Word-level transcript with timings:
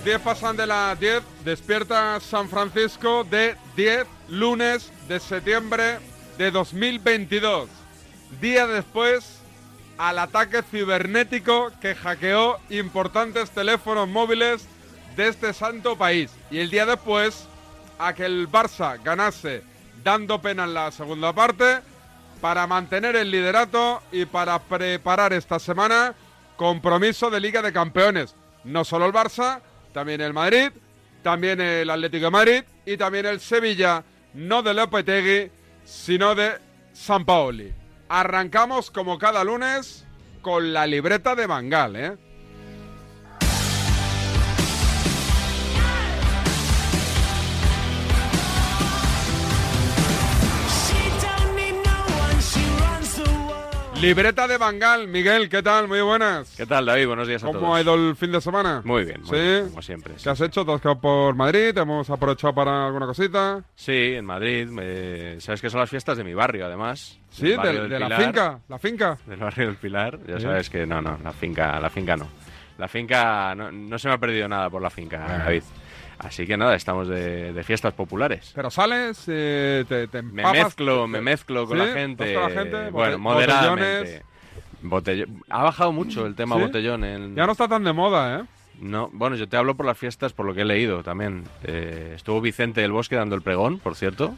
Muy 0.00 0.04
buenas. 0.04 0.04
10 0.04 0.20
pasan 0.20 0.56
de 0.56 0.66
las 0.66 0.98
10. 0.98 1.22
Despierta 1.44 2.20
San 2.20 2.48
Francisco 2.48 3.24
de 3.24 3.56
10 3.76 4.06
lunes 4.28 4.92
de 5.08 5.20
septiembre 5.20 5.98
de 6.38 6.50
2022. 6.50 7.68
Día 8.40 8.66
después 8.66 9.40
al 9.98 10.18
ataque 10.18 10.62
cibernético 10.62 11.70
que 11.80 11.94
hackeó 11.94 12.58
importantes 12.70 13.50
teléfonos 13.50 14.08
móviles 14.08 14.66
de 15.16 15.28
este 15.28 15.52
santo 15.52 15.96
país. 15.96 16.30
Y 16.50 16.58
el 16.58 16.70
día 16.70 16.86
después 16.86 17.46
a 17.98 18.14
que 18.14 18.24
el 18.24 18.48
Barça 18.48 18.98
ganase 19.02 19.62
dando 20.02 20.40
pena 20.40 20.64
en 20.64 20.74
la 20.74 20.90
segunda 20.90 21.32
parte 21.34 21.80
para 22.40 22.66
mantener 22.66 23.16
el 23.16 23.30
liderato 23.30 24.02
y 24.10 24.24
para 24.24 24.58
preparar 24.58 25.34
esta 25.34 25.58
semana 25.58 26.14
compromiso 26.56 27.28
de 27.28 27.40
Liga 27.40 27.60
de 27.60 27.72
Campeones. 27.72 28.34
No 28.64 28.84
solo 28.84 29.06
el 29.06 29.12
Barça, 29.12 29.60
también 29.92 30.20
el 30.20 30.32
Madrid, 30.32 30.70
también 31.22 31.60
el 31.60 31.90
Atlético 31.90 32.26
de 32.26 32.30
Madrid 32.30 32.62
y 32.86 32.96
también 32.96 33.26
el 33.26 33.40
Sevilla, 33.40 34.04
no 34.34 34.62
de 34.62 34.74
Lopetegui, 34.74 35.50
sino 35.84 36.34
de 36.34 36.52
San 36.92 37.24
Paoli. 37.24 37.72
Arrancamos 38.08 38.90
como 38.90 39.18
cada 39.18 39.44
lunes 39.44 40.06
con 40.42 40.72
la 40.72 40.86
libreta 40.86 41.34
de 41.34 41.46
Bangal, 41.46 41.96
¿eh? 41.96 42.16
Libreta 54.00 54.48
de 54.48 54.56
Bangal, 54.56 55.08
Miguel, 55.08 55.50
¿qué 55.50 55.62
tal? 55.62 55.86
Muy 55.86 56.00
buenas. 56.00 56.54
¿Qué 56.56 56.64
tal, 56.64 56.86
David? 56.86 57.06
Buenos 57.08 57.28
días 57.28 57.42
a 57.44 57.46
todos. 57.48 57.60
¿Cómo 57.60 57.74
ha 57.76 57.82
ido 57.82 57.94
el 57.94 58.16
fin 58.16 58.32
de 58.32 58.40
semana? 58.40 58.80
Muy 58.82 59.04
bien, 59.04 59.20
muy 59.20 59.28
¿Sí? 59.30 59.36
bien, 59.36 59.68
como 59.68 59.82
siempre. 59.82 60.14
¿Qué 60.22 60.30
has 60.30 60.40
hecho? 60.40 60.64
¿Te 60.64 60.72
has 60.72 60.80
quedado 60.80 61.00
por 61.02 61.34
Madrid? 61.34 61.76
¿Hemos 61.76 62.08
aprovechado 62.08 62.54
para 62.54 62.86
alguna 62.86 63.04
cosita? 63.04 63.62
Sí, 63.74 64.14
en 64.14 64.24
Madrid. 64.24 64.68
eh, 64.80 65.36
Sabes 65.40 65.60
que 65.60 65.68
son 65.68 65.80
las 65.80 65.90
fiestas 65.90 66.16
de 66.16 66.24
mi 66.24 66.32
barrio, 66.32 66.64
además. 66.64 67.18
Sí, 67.28 67.48
de, 67.48 67.98
la 67.98 68.18
finca, 68.18 68.60
la 68.68 68.78
finca. 68.78 69.18
Del 69.26 69.38
barrio 69.38 69.66
del 69.66 69.76
Pilar. 69.76 70.18
Ya 70.26 70.36
Sí. 70.36 70.42
sabes 70.44 70.70
que 70.70 70.86
no, 70.86 71.02
no, 71.02 71.18
la 71.22 71.32
finca, 71.32 71.78
la 71.78 71.90
finca 71.90 72.16
no. 72.16 72.26
La 72.78 72.88
finca, 72.88 73.54
no, 73.54 73.70
no 73.70 73.98
se 73.98 74.08
me 74.08 74.14
ha 74.14 74.18
perdido 74.18 74.48
nada 74.48 74.70
por 74.70 74.80
la 74.80 74.88
finca. 74.88 75.18
David. 75.44 75.62
Así 76.22 76.46
que 76.46 76.56
nada, 76.58 76.74
estamos 76.76 77.08
de, 77.08 77.52
de 77.54 77.64
fiestas 77.64 77.94
populares. 77.94 78.52
Pero 78.54 78.70
sales, 78.70 79.24
eh, 79.26 79.84
te, 79.88 80.06
te 80.06 80.20
Me 80.22 80.42
empapas, 80.42 80.64
mezclo, 80.64 81.02
te- 81.02 81.08
me 81.08 81.20
mezclo 81.22 81.66
con 81.66 81.78
¿Sí? 81.78 81.84
la 81.86 81.92
gente. 81.94 82.34
¿Vas 82.36 82.44
con 82.44 82.54
la 82.54 82.60
gente? 82.62 82.90
Bueno, 82.90 83.18
moderadamente. 83.18 84.22
Ha 85.50 85.62
bajado 85.62 85.92
mucho 85.92 86.26
el 86.26 86.34
tema 86.34 86.56
¿Sí? 86.56 86.62
botellón. 86.62 87.04
En... 87.04 87.34
Ya 87.34 87.46
no 87.46 87.52
está 87.52 87.68
tan 87.68 87.84
de 87.84 87.92
moda, 87.92 88.40
¿eh? 88.40 88.44
No, 88.80 89.10
bueno, 89.12 89.36
yo 89.36 89.48
te 89.48 89.56
hablo 89.56 89.74
por 89.76 89.84
las 89.86 89.96
fiestas, 89.98 90.32
por 90.32 90.46
lo 90.46 90.54
que 90.54 90.62
he 90.62 90.64
leído 90.64 91.02
también. 91.02 91.44
Eh, 91.64 92.12
estuvo 92.16 92.40
Vicente 92.40 92.80
del 92.80 92.92
Bosque 92.92 93.16
dando 93.16 93.34
el 93.34 93.42
pregón, 93.42 93.78
por 93.78 93.94
cierto. 93.94 94.34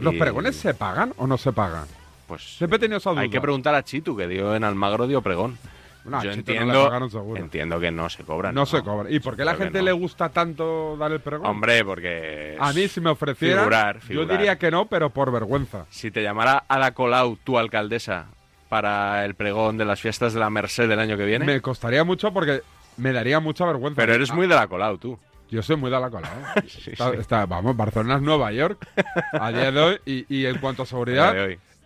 ¿Los 0.00 0.14
Y, 0.14 0.18
pregones 0.18 0.56
se 0.56 0.74
pagan 0.74 1.12
o 1.18 1.26
no 1.26 1.38
se 1.38 1.52
pagan? 1.52 1.86
Pues 2.26 2.56
Siempre 2.58 2.76
he 2.76 2.80
tenido 2.80 2.98
esa 2.98 3.10
duda. 3.10 3.22
hay 3.22 3.30
que 3.30 3.40
preguntar 3.40 3.74
a 3.74 3.82
Chitu, 3.84 4.16
que 4.16 4.26
dio 4.26 4.54
en 4.54 4.64
Almagro, 4.64 5.06
dio 5.06 5.22
pregón. 5.22 5.56
No, 6.04 6.18
a 6.18 6.24
yo 6.24 6.32
Chito 6.32 6.52
no 6.52 6.58
entiendo, 6.60 7.36
entiendo 7.36 7.80
que 7.80 7.90
no 7.90 8.08
se 8.08 8.24
cobran. 8.24 8.54
No 8.54 8.64
se 8.66 8.82
cobra. 8.82 9.10
¿Y 9.10 9.20
por 9.20 9.36
qué 9.36 9.42
a 9.42 9.44
la 9.46 9.54
gente 9.56 9.78
no. 9.78 9.84
le 9.84 9.92
gusta 9.92 10.28
tanto 10.30 10.96
dar 10.96 11.12
el 11.12 11.20
pregón? 11.20 11.46
Hombre, 11.46 11.84
porque... 11.84 12.56
A 12.58 12.72
mí 12.72 12.88
si 12.88 13.00
me 13.00 13.10
ofrecieran, 13.10 13.58
Figurar, 13.60 14.00
yo 14.08 14.24
diría 14.24 14.56
que 14.58 14.70
no, 14.70 14.86
pero 14.86 15.10
por 15.10 15.30
vergüenza. 15.30 15.84
Si 15.90 16.10
te 16.10 16.22
llamara 16.22 16.64
Ada 16.68 16.92
Colau, 16.94 17.36
tu 17.44 17.58
alcaldesa, 17.58 18.26
para 18.68 19.24
el 19.24 19.34
pregón 19.34 19.76
de 19.78 19.84
las 19.84 20.00
fiestas 20.00 20.32
de 20.32 20.40
la 20.40 20.48
Merced 20.50 20.88
del 20.88 20.98
año 21.00 21.16
que 21.16 21.24
viene... 21.26 21.44
Me 21.44 21.60
costaría 21.60 22.04
mucho 22.04 22.32
porque 22.32 22.62
me 22.96 23.12
daría 23.12 23.40
mucha 23.40 23.66
vergüenza. 23.66 23.96
Pero 24.00 24.14
eres 24.14 24.30
Ah, 24.30 24.34
muy 24.34 24.46
de 24.46 24.54
la 24.54 24.66
Colau, 24.66 24.98
tú. 24.98 25.18
Yo 25.50 25.62
soy 25.62 25.76
muy 25.76 25.90
de 25.90 25.98
la 25.98 26.10
cola, 26.10 26.28
¿eh? 26.56 26.62
Sí, 26.68 26.90
Está- 26.92 27.10
sí. 27.10 27.16
está- 27.18 27.46
vamos, 27.46 27.74
Barcelona 27.74 28.16
es 28.16 28.22
Nueva 28.22 28.52
York 28.52 28.86
a 29.32 29.50
día 29.50 29.72
de 29.72 29.80
hoy 29.80 29.98
y, 30.04 30.26
y 30.34 30.44
en 30.44 30.58
cuanto 30.58 30.82
a 30.82 30.86
seguridad 30.86 31.34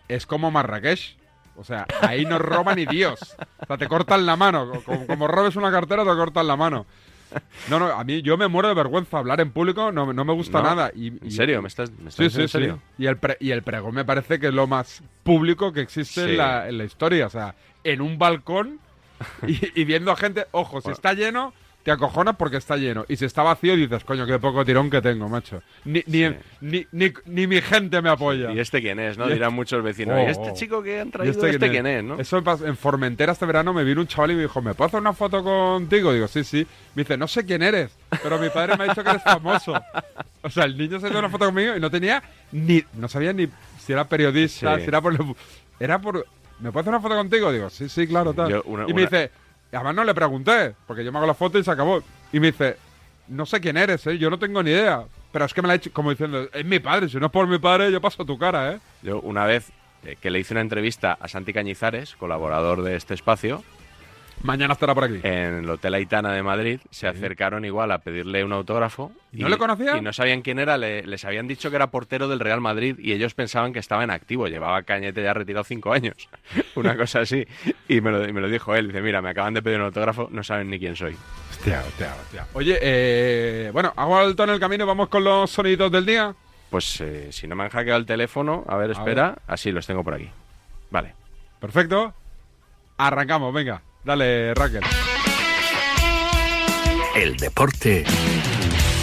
es 0.09 0.25
como 0.25 0.51
Marrakech. 0.51 1.15
O 1.55 1.63
sea, 1.63 1.85
ahí 2.01 2.25
no 2.25 2.39
roba 2.39 2.73
ni 2.75 2.85
Dios. 2.85 3.35
O 3.61 3.65
sea, 3.65 3.77
te 3.77 3.87
cortan 3.87 4.25
la 4.25 4.35
mano. 4.35 4.81
Como, 4.85 5.07
como 5.07 5.27
robes 5.27 5.55
una 5.55 5.71
cartera, 5.71 6.03
te 6.03 6.09
cortan 6.09 6.47
la 6.47 6.55
mano. 6.55 6.85
No, 7.67 7.79
no, 7.79 7.87
a 7.87 8.03
mí 8.03 8.21
yo 8.21 8.37
me 8.37 8.47
muero 8.47 8.67
de 8.67 8.73
vergüenza. 8.75 9.17
Hablar 9.17 9.41
en 9.41 9.51
público 9.51 9.91
no, 9.91 10.13
no 10.13 10.25
me 10.25 10.33
gusta 10.33 10.59
No, 10.61 10.69
nada. 10.69 10.91
Y, 10.95 11.07
¿En 11.07 11.31
serio? 11.31 11.61
¿Me 11.61 11.67
estás, 11.67 11.89
me 11.91 12.09
estás 12.09 12.15
Sí, 12.15 12.29
sí, 12.29 12.41
en 12.41 12.47
sí. 12.47 12.51
serio? 12.51 12.79
Y 12.97 13.07
el, 13.07 13.17
pre- 13.17 13.37
y 13.39 13.51
el 13.51 13.63
pregón 13.63 13.95
me 13.95 14.05
parece 14.05 14.39
que 14.39 14.47
es 14.47 14.53
lo 14.53 14.67
más 14.67 15.01
público 15.23 15.73
que 15.73 15.81
existe 15.81 16.23
Sí. 16.25 16.29
en, 16.31 16.37
la, 16.37 16.67
en 16.69 16.77
la 16.77 16.83
historia. 16.83 17.25
O 17.27 17.29
sea, 17.31 17.55
en 17.83 18.01
un 18.01 18.17
balcón 18.19 18.79
y, 19.47 19.79
y 19.81 19.83
viendo 19.85 20.11
a 20.11 20.15
gente. 20.15 20.45
Ojo, 20.51 20.81
si 20.81 20.91
está 20.91 21.13
lleno, 21.13 21.53
te 21.83 21.91
acojonas 21.91 22.35
porque 22.37 22.57
está 22.57 22.77
lleno. 22.77 23.05
Y 23.09 23.17
si 23.17 23.25
está 23.25 23.43
vacío, 23.43 23.75
dices, 23.75 24.03
coño, 24.05 24.25
qué 24.25 24.39
poco 24.39 24.63
tirón 24.63 24.89
que 24.89 25.01
tengo, 25.01 25.27
macho. 25.27 25.61
Ni, 25.83 26.01
ni, 26.07 26.23
Sí. 26.29 26.35
ni, 26.61 26.87
ni, 26.93 27.13
ni 27.25 27.45
mi 27.47 27.61
gente 27.61 28.01
me 28.01 28.09
apoya. 28.09 28.51
¿Y 28.53 28.59
este 28.59 28.81
quién 28.81 28.99
es, 28.99 29.17
no? 29.17 29.27
Dirán 29.27 29.53
muchos 29.53 29.83
vecinos. 29.83 30.15
Oh, 30.17 30.23
¿Y 30.25 30.31
este 30.31 30.49
oh. 30.51 30.53
chico 30.53 30.81
que 30.81 31.01
han 31.01 31.09
¿Y 31.09 31.11
traído, 31.11 31.45
este, 31.45 31.69
quién 31.69 31.85
es, 31.85 32.03
no? 32.03 32.19
Eso 32.19 32.41
en 32.65 32.77
Formentera 32.77 33.33
este 33.33 33.45
verano 33.45 33.73
me 33.73 33.83
vino 33.83 33.99
un 34.01 34.07
chaval 34.07 34.31
y 34.31 34.35
me 34.35 34.41
dijo, 34.43 34.61
¿me 34.61 34.73
puedo 34.73 34.87
hacer 34.87 35.01
una 35.01 35.13
foto 35.13 35.43
contigo? 35.43 36.13
Digo, 36.13 36.27
sí, 36.29 36.43
sí. 36.45 36.65
Me 36.95 37.03
dice, 37.03 37.17
no 37.17 37.27
sé 37.27 37.45
quién 37.45 37.61
eres, 37.61 37.91
pero 38.21 38.39
mi 38.39 38.49
padre 38.49 38.77
me 38.77 38.85
ha 38.85 38.87
dicho 38.87 39.03
que 39.03 39.09
eres 39.09 39.23
famoso. 39.23 39.73
O 40.41 40.49
sea, 40.49 40.63
el 40.65 40.77
niño 40.77 40.99
se 40.99 41.09
dio 41.09 41.19
una 41.19 41.29
foto 41.29 41.45
conmigo 41.45 41.75
y 41.75 41.79
no 41.79 41.89
tenía 41.91 42.23
ni... 42.51 42.83
No 42.93 43.07
sabía 43.07 43.33
ni 43.33 43.47
si 43.79 43.91
era 43.93 44.05
periodista, 44.07 44.75
Sí. 44.77 44.83
si 44.83 44.87
era 44.87 45.01
por... 45.01 45.17
Era 45.79 45.99
por... 45.99 46.25
¿Me 46.59 46.71
puedo 46.71 46.81
hacer 46.81 46.89
una 46.93 47.01
foto 47.01 47.15
contigo? 47.15 47.51
Digo, 47.51 47.69
sí, 47.69 47.89
sí, 47.89 48.07
claro, 48.07 48.33
tal. 48.33 48.49
Yo 48.49 48.63
una- 48.63 48.83
y 48.83 48.93
me 48.93 48.93
una- 48.93 49.01
dice... 49.01 49.31
Además 49.73 49.95
no 49.95 50.03
le 50.03 50.13
pregunté, 50.13 50.75
porque 50.87 51.03
yo 51.03 51.11
me 51.11 51.17
hago 51.17 51.27
la 51.27 51.33
foto 51.33 51.57
y 51.57 51.63
se 51.63 51.71
acabó. 51.71 52.01
Y 52.31 52.39
me 52.39 52.47
dice, 52.51 52.77
no 53.27 53.45
sé 53.45 53.59
quién 53.59 53.77
eres, 53.77 54.05
¿eh? 54.07 54.17
Yo 54.17 54.29
no 54.29 54.37
tengo 54.39 54.61
ni 54.61 54.71
idea. 54.71 55.03
Pero 55.31 55.45
es 55.45 55.53
que 55.53 55.61
me 55.61 55.67
la 55.67 55.73
ha 55.73 55.77
hecho 55.77 55.91
como 55.91 56.11
diciendo, 56.11 56.47
es 56.53 56.65
mi 56.65 56.79
padre, 56.79 57.09
si 57.09 57.17
no 57.17 57.25
es 57.25 57.31
por 57.31 57.47
mi 57.47 57.57
padre, 57.57 57.91
yo 57.91 57.99
paso 57.99 58.23
tu 58.23 58.37
cara, 58.37 58.73
¿eh? 58.73 58.79
Yo 59.01 59.19
una 59.21 59.45
vez 59.45 59.71
eh, 60.05 60.15
que 60.21 60.29
le 60.29 60.39
hice 60.39 60.53
una 60.53 60.61
entrevista 60.61 61.17
a 61.19 61.27
Santi 61.27 61.53
Cañizares, 61.53 62.15
colaborador 62.15 62.83
de 62.83 62.95
este 62.95 63.13
espacio, 63.13 63.63
Mañana 64.43 64.73
estará 64.73 64.93
por 64.93 65.05
aquí. 65.05 65.19
en 65.23 65.59
el 65.63 65.69
Hotel 65.69 65.93
Aitana 65.93 66.33
de 66.33 66.43
Madrid, 66.43 66.79
se 66.91 67.07
acercaron 67.07 67.63
igual 67.63 67.91
a 67.91 67.99
pedirle 67.99 68.43
un 68.43 68.51
autógrafo. 68.51 69.11
¿No 69.31 69.47
le 69.47 69.57
conocían? 69.57 69.97
Y 69.97 70.01
no 70.01 70.11
sabían 70.11 70.41
quién 70.41 70.59
era, 70.59 70.77
le- 70.77 71.03
les 71.07 71.23
habían 71.25 71.47
dicho 71.47 71.69
que 71.69 71.77
era 71.77 71.87
portero 71.87 72.27
del 72.27 72.39
Real 72.41 72.59
Madrid 72.59 72.95
y 72.99 73.13
ellos 73.13 73.33
pensaban 73.33 73.71
que 73.73 73.79
estaba 73.79 74.03
en 74.03 74.11
activo, 74.11 74.47
llevaba 74.47 74.83
Cañete 74.83 75.23
ya 75.23 75.33
retirado 75.33 75.63
cinco 75.63 75.93
años, 75.93 76.15
una 76.75 76.97
cosa 76.97 77.21
así. 77.21 77.47
Y 77.87 78.01
me 78.01 78.11
lo, 78.11 78.27
y 78.27 78.33
me 78.33 78.41
lo 78.41 78.49
dijo 78.49 78.75
él, 78.75 78.87
dice, 78.87 79.01
mira, 79.01 79.21
me 79.21 79.29
acaban 79.29 79.53
de 79.53 79.61
pedir 79.61 79.79
un 79.79 79.85
autógrafo, 79.85 80.27
no 80.29 80.43
saben 80.43 80.69
ni 80.69 80.77
quién 80.77 80.95
soy. 80.97 81.15
Hostia, 81.49 81.79
hostia, 81.87 82.13
hostia. 82.21 82.45
Oye, 82.53 82.77
eh, 82.81 83.69
bueno, 83.71 83.93
hago 83.95 84.17
alto 84.17 84.43
en 84.43 84.49
el 84.49 84.59
camino 84.59 84.83
y 84.83 84.87
vamos 84.87 85.07
con 85.07 85.23
los 85.23 85.49
soniditos 85.49 85.89
del 85.91 86.05
día. 86.05 86.35
Pues 86.69 86.99
eh, 86.99 87.31
si 87.31 87.47
no 87.47 87.55
me 87.55 87.63
han 87.63 87.69
hackeado 87.69 87.97
el 87.99 88.05
teléfono, 88.05 88.65
a 88.67 88.75
ver, 88.75 88.89
A 88.89 88.93
espera, 88.93 89.37
así 89.47 89.71
los 89.71 89.87
tengo 89.87 90.03
por 90.03 90.15
aquí. 90.15 90.29
Vale. 90.91 91.13
Perfecto. 91.61 92.13
Arrancamos, 92.97 93.53
venga. 93.53 93.81
Dale, 94.03 94.53
Raquel. 94.53 94.83
El 97.15 97.37
deporte 97.37 98.03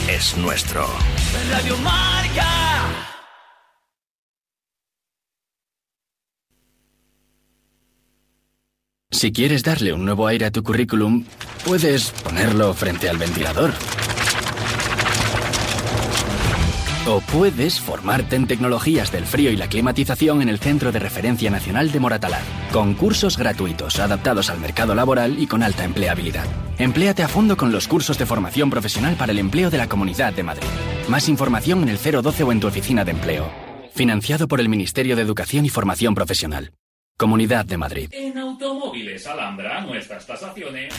es 0.09 0.37
nuestro. 0.37 0.87
Radio 1.51 1.77
Marca. 1.79 2.47
Si 9.11 9.33
quieres 9.33 9.63
darle 9.63 9.93
un 9.93 10.05
nuevo 10.05 10.27
aire 10.27 10.47
a 10.47 10.51
tu 10.51 10.63
currículum, 10.63 11.25
puedes 11.65 12.11
ponerlo 12.11 12.75
frente 12.75 13.09
al 13.09 13.17
ventilador 13.17 13.73
o 17.07 17.21
puedes 17.21 17.81
formarte 17.81 18.37
en 18.37 18.47
tecnologías 18.47 19.11
del 19.11 19.25
frío 19.25 19.51
y 19.51 19.57
la 19.57 19.69
climatización 19.69 20.43
en 20.43 20.51
el 20.51 20.59
Centro 20.59 20.93
de 20.93 20.99
Referencia 20.99 21.51
Nacional 21.51 21.91
de 21.91 21.99
Moratalaz, 21.99 22.43
con 22.73 22.93
cursos 22.95 23.39
gratuitos 23.39 23.99
adaptados 23.99 24.51
al 24.51 24.61
mercado 24.61 24.95
laboral 24.95 25.39
y 25.39 25.47
con 25.47 25.63
alta 25.63 25.85
empleabilidad. 25.85 26.45
Empléate 26.79 27.23
a 27.23 27.29
fondo 27.29 27.57
con 27.57 27.73
los 27.73 27.89
cursos 27.89 28.19
de 28.19 28.27
formación 28.27 28.69
profesional 28.69 29.17
para 29.17 29.33
el 29.33 29.39
empleo 29.39 29.71
de 29.71 29.79
la 29.79 29.89
Comunidad 29.89 30.35
de 30.35 30.43
Madrid. 30.43 30.69
Más 31.09 31.29
información 31.29 31.83
en 31.83 31.89
el 31.89 31.99
012 31.99 32.43
o 32.43 32.53
en 32.53 32.61
tu 32.61 32.67
oficina 32.67 33.05
de 33.05 33.13
empleo. 33.13 33.51
Financiado 33.95 34.47
por 34.47 34.61
el 34.61 34.69
Ministerio 34.69 35.17
de 35.17 35.23
Educación 35.23 35.65
y 35.65 35.71
Formación 35.71 36.15
Profesional. 36.15 36.73
Comunidad 37.21 37.67
de 37.67 37.77
Madrid. 37.77 38.09
En 38.13 38.39
Automóviles 38.39 39.27
Alhambra, 39.27 39.83
nuestras 39.83 40.27
tasaciones 40.27 40.95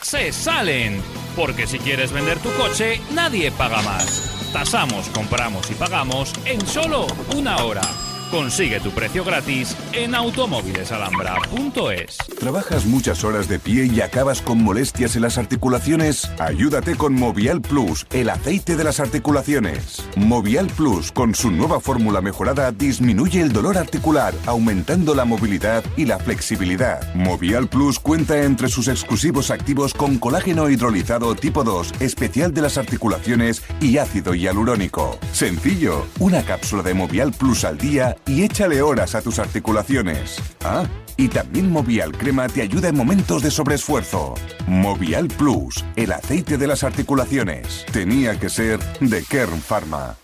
se 0.00 0.32
salen. 0.32 1.02
Porque 1.34 1.66
si 1.66 1.80
quieres 1.80 2.12
vender 2.12 2.38
tu 2.38 2.50
coche, 2.52 3.00
nadie 3.12 3.50
paga 3.50 3.82
más. 3.82 4.48
Tasamos, 4.52 5.08
compramos 5.08 5.68
y 5.72 5.74
pagamos 5.74 6.32
en 6.44 6.64
solo 6.64 7.08
una 7.34 7.64
hora. 7.64 7.82
Consigue 8.30 8.78
tu 8.78 8.92
precio 8.92 9.24
gratis 9.24 9.76
en 9.92 10.14
automóvilesalhambra.es. 10.14 12.16
¿Trabajas 12.38 12.86
muchas 12.86 13.24
horas 13.24 13.48
de 13.48 13.58
pie 13.58 13.86
y 13.86 14.00
acabas 14.02 14.40
con 14.40 14.62
molestias 14.62 15.16
en 15.16 15.22
las 15.22 15.36
articulaciones? 15.36 16.30
Ayúdate 16.38 16.94
con 16.94 17.14
Movial 17.14 17.60
Plus, 17.60 18.06
el 18.12 18.30
aceite 18.30 18.76
de 18.76 18.84
las 18.84 19.00
articulaciones. 19.00 20.08
Movial 20.14 20.68
Plus, 20.68 21.10
con 21.10 21.34
su 21.34 21.50
nueva 21.50 21.80
fórmula 21.80 22.20
mejorada, 22.20 22.70
disminuye 22.70 23.40
el 23.40 23.52
dolor 23.52 23.76
articular, 23.76 24.32
aumentando 24.46 25.16
la 25.16 25.24
movilidad 25.24 25.82
y 25.96 26.04
la 26.04 26.20
flexibilidad. 26.20 27.12
Movial 27.14 27.68
Plus 27.68 27.98
cuenta 27.98 28.44
entre 28.44 28.68
sus 28.68 28.86
exclusivos 28.86 29.50
activos 29.50 29.92
con 29.92 30.18
colágeno 30.18 30.70
hidrolizado 30.70 31.34
tipo 31.34 31.64
2, 31.64 31.94
especial 31.98 32.54
de 32.54 32.62
las 32.62 32.78
articulaciones 32.78 33.64
y 33.80 33.98
ácido 33.98 34.34
hialurónico. 34.34 35.18
Sencillo, 35.32 36.06
una 36.20 36.44
cápsula 36.44 36.84
de 36.84 36.94
Movial 36.94 37.32
Plus 37.32 37.64
al 37.64 37.76
día 37.76 38.18
y 38.26 38.42
échale 38.42 38.82
horas 38.82 39.14
a 39.14 39.22
tus 39.22 39.38
articulaciones. 39.38 40.40
Ah, 40.64 40.84
y 41.16 41.28
también 41.28 41.70
Movial 41.70 42.12
Crema 42.12 42.48
te 42.48 42.62
ayuda 42.62 42.88
en 42.88 42.96
momentos 42.96 43.42
de 43.42 43.50
sobreesfuerzo. 43.50 44.34
Movial 44.66 45.28
Plus, 45.28 45.84
el 45.96 46.12
aceite 46.12 46.56
de 46.56 46.66
las 46.66 46.84
articulaciones. 46.84 47.84
Tenía 47.92 48.38
que 48.38 48.48
ser 48.48 48.80
de 49.00 49.22
Kern 49.24 49.60
Pharma. 49.60 50.16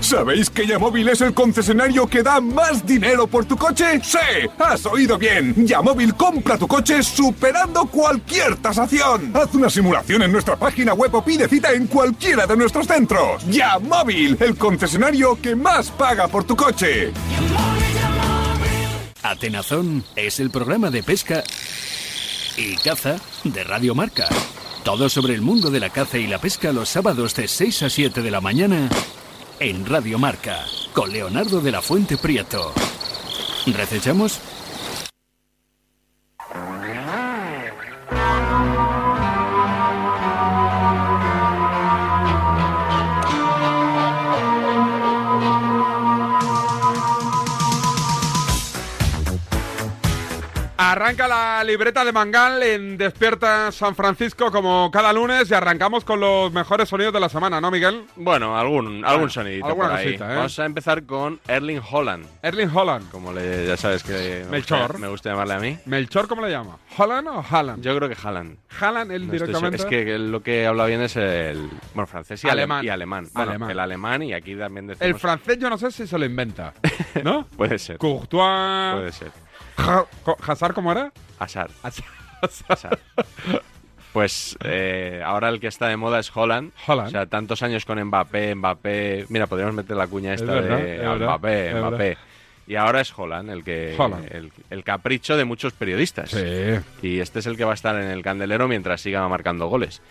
¿Sabéis 0.00 0.48
que 0.48 0.66
Yamóvil 0.66 1.08
es 1.08 1.20
el 1.20 1.34
concesionario 1.34 2.06
que 2.06 2.22
da 2.22 2.40
más 2.40 2.86
dinero 2.86 3.26
por 3.26 3.44
tu 3.44 3.56
coche? 3.56 4.00
¡Sí! 4.02 4.18
¡Has 4.58 4.86
oído 4.86 5.18
bien! 5.18 5.66
Yamóvil 5.66 6.14
compra 6.14 6.56
tu 6.56 6.68
coche 6.68 7.02
superando 7.02 7.84
cualquier 7.86 8.56
tasación. 8.56 9.32
Haz 9.34 9.54
una 9.54 9.68
simulación 9.68 10.22
en 10.22 10.32
nuestra 10.32 10.56
página 10.56 10.94
web 10.94 11.14
o 11.14 11.24
pide 11.24 11.48
cita 11.48 11.72
en 11.72 11.88
cualquiera 11.88 12.46
de 12.46 12.56
nuestros 12.56 12.86
centros. 12.86 13.44
Yamóvil, 13.48 14.36
el 14.40 14.56
concesionario 14.56 15.40
que 15.40 15.56
más 15.56 15.90
paga 15.90 16.28
por 16.28 16.44
tu 16.44 16.54
coche. 16.54 17.12
Atenazón 19.22 20.04
es 20.14 20.38
el 20.38 20.50
programa 20.50 20.90
de 20.90 21.02
pesca 21.02 21.42
y 22.56 22.76
caza 22.76 23.16
de 23.42 23.64
Radio 23.64 23.94
Marca. 23.96 24.28
Todo 24.84 25.08
sobre 25.08 25.34
el 25.34 25.42
mundo 25.42 25.70
de 25.70 25.80
la 25.80 25.90
caza 25.90 26.18
y 26.18 26.28
la 26.28 26.38
pesca 26.38 26.72
los 26.72 26.88
sábados 26.88 27.34
de 27.34 27.48
6 27.48 27.82
a 27.82 27.90
7 27.90 28.22
de 28.22 28.30
la 28.30 28.40
mañana 28.40 28.88
en 29.60 29.84
Radio 29.86 30.18
Marca, 30.18 30.64
con 30.92 31.12
Leonardo 31.12 31.60
de 31.60 31.72
la 31.72 31.82
Fuente 31.82 32.16
Prieto. 32.16 32.72
¿Recechamos? 33.66 34.40
Arranca 50.90 51.28
la 51.28 51.62
libreta 51.64 52.02
de 52.02 52.12
Mangal 52.12 52.62
en 52.62 52.96
Despierta 52.96 53.70
San 53.72 53.94
Francisco 53.94 54.50
como 54.50 54.90
cada 54.90 55.12
lunes 55.12 55.50
y 55.50 55.52
arrancamos 55.54 56.02
con 56.02 56.18
los 56.18 56.50
mejores 56.50 56.88
sonidos 56.88 57.12
de 57.12 57.20
la 57.20 57.28
semana, 57.28 57.60
¿no, 57.60 57.70
Miguel? 57.70 58.04
Bueno, 58.16 58.56
algún, 58.56 59.04
algún 59.04 59.28
sonidito 59.28 59.66
alguna 59.66 59.88
por 59.90 59.96
ahí. 59.98 60.04
cosita, 60.06 60.32
¿eh? 60.32 60.36
Vamos 60.36 60.58
a 60.58 60.64
empezar 60.64 61.02
con 61.04 61.40
Erling 61.46 61.82
Holland, 61.90 62.24
Erling 62.40 62.70
Holland. 62.74 63.10
como 63.10 63.34
le, 63.34 63.66
ya 63.66 63.76
sabes 63.76 64.02
que 64.02 64.44
me 64.46 64.50
Melchor. 64.52 64.80
gusta, 64.92 64.98
me 64.98 65.08
gusta 65.08 65.30
llamarle 65.30 65.54
a 65.54 65.58
mí. 65.58 65.78
¿Melchor 65.84 66.26
cómo 66.26 66.40
le 66.40 66.50
llama? 66.50 66.78
¿Holland 66.96 67.28
o 67.28 67.44
Haaland? 67.50 67.82
Yo 67.84 67.94
creo 67.94 68.08
que 68.08 68.16
él 69.10 69.26
No 69.26 69.32
directamente. 69.34 69.76
seguro. 69.76 69.98
Es 69.98 70.04
que 70.06 70.18
lo 70.18 70.42
que 70.42 70.66
habla 70.66 70.86
bien 70.86 71.02
es 71.02 71.16
el 71.16 71.68
bueno, 71.92 72.06
francés 72.06 72.42
y 72.44 72.48
ale- 72.48 72.62
Alemán. 72.62 72.84
y 72.86 72.88
alemán. 72.88 73.28
Bueno, 73.34 73.50
Alemán. 73.50 73.70
el 73.72 73.78
alemán 73.78 74.22
y 74.22 74.32
aquí 74.32 74.54
también 74.56 74.86
decimos 74.86 75.06
El 75.06 75.20
francés 75.20 75.58
yo 75.58 75.68
no 75.68 75.76
sé 75.76 75.90
si 75.90 76.06
se 76.06 76.18
lo 76.18 76.24
inventa, 76.24 76.72
¿no? 77.22 77.44
puede 77.58 77.78
ser. 77.78 77.98
Courtois. 77.98 78.94
Puede 78.94 79.12
ser. 79.12 79.47
¿Hazard 80.46 80.74
cómo 80.74 80.92
era? 80.92 81.12
Hazard. 81.38 81.70
Hazard. 82.68 82.98
Pues 84.12 84.56
eh, 84.64 85.22
ahora 85.24 85.48
el 85.50 85.60
que 85.60 85.66
está 85.68 85.86
de 85.88 85.96
moda 85.96 86.18
es 86.18 86.34
Holland. 86.34 86.72
Holland. 86.86 87.08
O 87.08 87.10
sea, 87.10 87.26
tantos 87.26 87.62
años 87.62 87.84
con 87.84 88.02
Mbappé, 88.02 88.54
Mbappé. 88.54 89.26
Mira, 89.28 89.46
podríamos 89.46 89.74
meter 89.74 89.96
la 89.96 90.06
cuña 90.06 90.34
esta 90.34 90.52
verdad, 90.54 90.78
de 90.78 90.94
es 90.94 91.00
verdad, 91.00 91.26
Mbappé, 91.26 91.68
es 91.68 91.76
Mbappé. 91.76 91.96
verdad. 91.96 92.18
Y 92.66 92.76
ahora 92.76 93.00
es 93.00 93.12
Holland 93.16 93.50
el 93.50 93.64
que 93.64 93.96
Haaland. 93.98 94.32
El, 94.32 94.52
el 94.70 94.84
capricho 94.84 95.36
de 95.36 95.44
muchos 95.44 95.72
periodistas. 95.72 96.30
Sí. 96.30 96.42
Y 97.02 97.20
este 97.20 97.38
es 97.38 97.46
el 97.46 97.56
que 97.56 97.64
va 97.64 97.70
a 97.70 97.74
estar 97.74 97.94
en 97.96 98.10
el 98.10 98.22
candelero 98.22 98.68
mientras 98.68 99.00
siga 99.00 99.26
marcando 99.28 99.68
goles. 99.68 100.02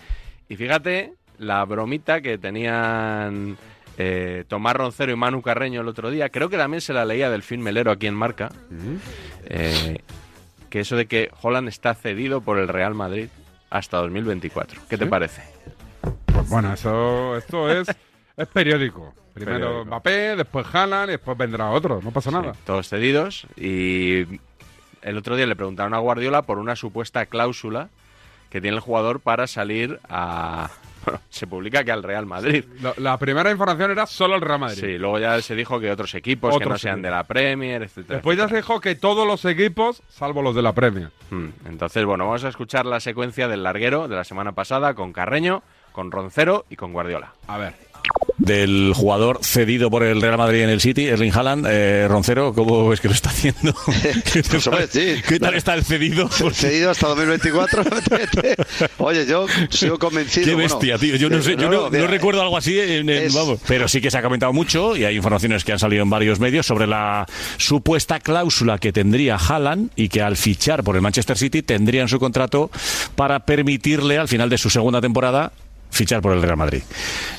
Y 0.50 0.56
fíjate 0.56 1.14
la 1.38 1.64
bromita 1.66 2.22
que 2.22 2.38
tenían 2.40 3.58
eh, 3.98 4.46
Tomás 4.48 4.76
Roncero 4.76 5.12
y 5.12 5.16
Manu 5.16 5.42
Carreño 5.42 5.82
el 5.82 5.88
otro 5.88 6.12
día. 6.12 6.30
Creo 6.30 6.50
que 6.50 6.58
también 6.58 6.82
se 6.82 6.94
la 6.94 7.06
leía 7.06 7.30
del 7.30 7.44
film 7.44 7.64
Melero 7.64 7.92
aquí 7.92 8.08
en 8.08 8.14
Marca. 8.14 8.52
Eh, 9.46 10.00
que 10.70 10.82
eso 10.82 10.96
de 10.96 11.08
que 11.08 11.32
Holland 11.42 11.68
está 11.68 11.94
cedido 11.96 12.42
por 12.42 12.60
el 12.60 12.68
Real 12.68 12.94
Madrid 12.94 13.28
hasta 13.70 13.98
2024. 13.98 14.82
¿Qué 14.90 14.98
te 14.98 15.06
parece? 15.06 15.42
Pues 16.26 16.50
bueno, 16.50 16.74
eso, 16.74 17.38
esto 17.38 17.70
es, 17.72 17.88
es 18.38 18.48
periódico. 18.48 19.14
Primero 19.34 19.60
Periódico. 19.60 19.86
Mbappé, 19.86 20.36
después 20.36 20.66
Haaland 20.74 21.10
y 21.10 21.12
después 21.14 21.38
vendrá 21.38 21.70
otro. 21.70 22.00
No 22.04 22.12
pasa 22.12 22.32
nada. 22.32 22.54
Sí, 22.54 22.60
todos 22.66 22.90
cedidos. 22.90 23.48
Y 23.56 24.40
el 25.02 25.18
otro 25.18 25.36
día 25.36 25.46
le 25.46 25.56
preguntaron 25.56 25.94
a 25.94 26.00
Guardiola 26.00 26.42
por 26.44 26.60
una 26.60 26.76
supuesta 26.76 27.26
cláusula 27.26 27.90
que 28.50 28.62
tiene 28.62 28.78
el 28.78 28.82
jugador 28.82 29.20
para 29.20 29.48
salir 29.48 30.00
a... 30.10 30.70
Bueno, 31.08 31.22
se 31.30 31.48
publica 31.48 31.86
que 31.86 31.92
al 31.92 32.04
Real 32.04 32.26
Madrid. 32.26 32.66
La, 32.98 33.18
primera 33.18 33.50
información 33.50 33.92
era 33.92 34.06
solo 34.06 34.36
el 34.36 34.42
Real 34.42 34.60
Madrid. 34.60 34.82
Sí, 34.82 34.98
luego 34.98 35.20
ya 35.20 35.42
se 35.42 35.56
dijo 35.56 35.80
que 35.80 35.90
otros 35.90 36.14
equipos 36.16 36.58
que 36.60 36.66
no 36.66 36.78
sean 36.78 37.02
de 37.02 37.10
la 37.10 37.24
Premier, 37.24 37.84
etcétera. 37.84 38.16
Después 38.16 38.38
ya 38.38 38.50
se 38.50 38.58
dijo 38.58 38.82
que 38.82 38.96
todos 38.96 39.26
los 39.26 39.46
equipos, 39.46 40.04
salvo 40.10 40.42
los 40.42 40.54
de 40.54 40.62
la 40.62 40.74
Premier. 40.74 41.10
Mm, 41.30 41.48
Entonces, 41.66 42.04
bueno, 42.04 42.26
vamos 42.26 42.44
a 42.44 42.50
escuchar 42.50 42.86
la 42.86 43.00
secuencia 43.00 43.48
del 43.48 43.64
larguero 43.64 44.08
de 44.10 44.18
la 44.18 44.26
semana 44.26 44.52
pasada 44.52 44.96
con 44.96 45.14
Carreño, 45.14 45.64
con 45.94 46.12
Roncero 46.12 46.66
y 46.70 46.76
con 46.76 46.92
Guardiola. 46.92 47.34
A 47.48 47.58
ver. 47.58 47.87
Del 48.38 48.94
jugador 48.96 49.40
cedido 49.42 49.90
por 49.90 50.04
el 50.04 50.22
Real 50.22 50.38
Madrid 50.38 50.62
en 50.62 50.70
el 50.70 50.80
City, 50.80 51.06
Erling 51.08 51.32
Haaland. 51.34 51.66
Eh, 51.70 52.08
Roncero, 52.08 52.54
¿cómo 52.54 52.88
ves 52.88 53.02
que 53.02 53.08
lo 53.08 53.14
está 53.14 53.30
haciendo? 53.30 53.74
¿Qué, 54.32 54.44
Pues, 54.50 54.68
hombre, 54.68 54.88
parece? 54.88 55.16
sí. 55.18 55.22
¿Qué 55.28 55.40
tal 55.40 55.56
está 55.56 55.74
el 55.74 55.84
cedido? 55.84 56.30
Cedido 56.54 56.92
hasta 56.92 57.08
2024. 57.08 57.84
Oye, 59.00 59.26
yo 59.26 59.46
sigo 59.70 59.98
convencido. 60.00 60.46
Qué 60.46 60.54
bueno, 60.54 60.70
bestia, 60.70 60.98
tío. 60.98 61.16
Yo 61.16 61.30
no 61.30 61.42
sé, 61.42 61.56
yo 61.58 61.70
no, 61.70 61.90
recuerdo 61.90 62.42
algo 62.42 62.58
así, 62.58 62.80
en- 62.80 63.10
en- 63.10 63.24
es- 63.24 63.34
vamos. 63.34 63.60
Pero 63.68 63.88
sí 63.88 64.02
que 64.02 64.12
se 64.12 64.18
ha 64.18 64.22
comentado 64.22 64.54
mucho 64.54 64.96
y 64.96 65.04
hay 65.04 65.16
informaciones 65.16 65.64
que 65.64 65.72
han 65.74 65.80
salido 65.80 66.04
en 66.04 66.10
varios 66.10 66.40
medios 66.40 66.66
sobre 66.66 66.88
la 66.88 67.26
supuesta 67.58 68.20
cláusula 68.20 68.78
que 68.78 68.94
tendría 68.94 69.36
Haaland 69.36 69.90
y 69.96 70.10
que 70.10 70.22
al 70.22 70.38
fichar 70.38 70.84
por 70.84 70.96
el 70.96 71.02
Manchester 71.02 71.38
City 71.38 71.64
tendría 71.64 72.02
en 72.04 72.08
su 72.08 72.20
contrato 72.20 72.70
para 73.16 73.40
permitirle 73.46 74.18
al 74.18 74.28
final 74.28 74.50
de 74.50 74.58
su 74.58 74.70
segunda 74.70 75.02
temporada 75.02 75.52
fichar 75.90 76.22
por 76.22 76.34
el 76.34 76.42
Real 76.42 76.58
Madrid. 76.58 76.84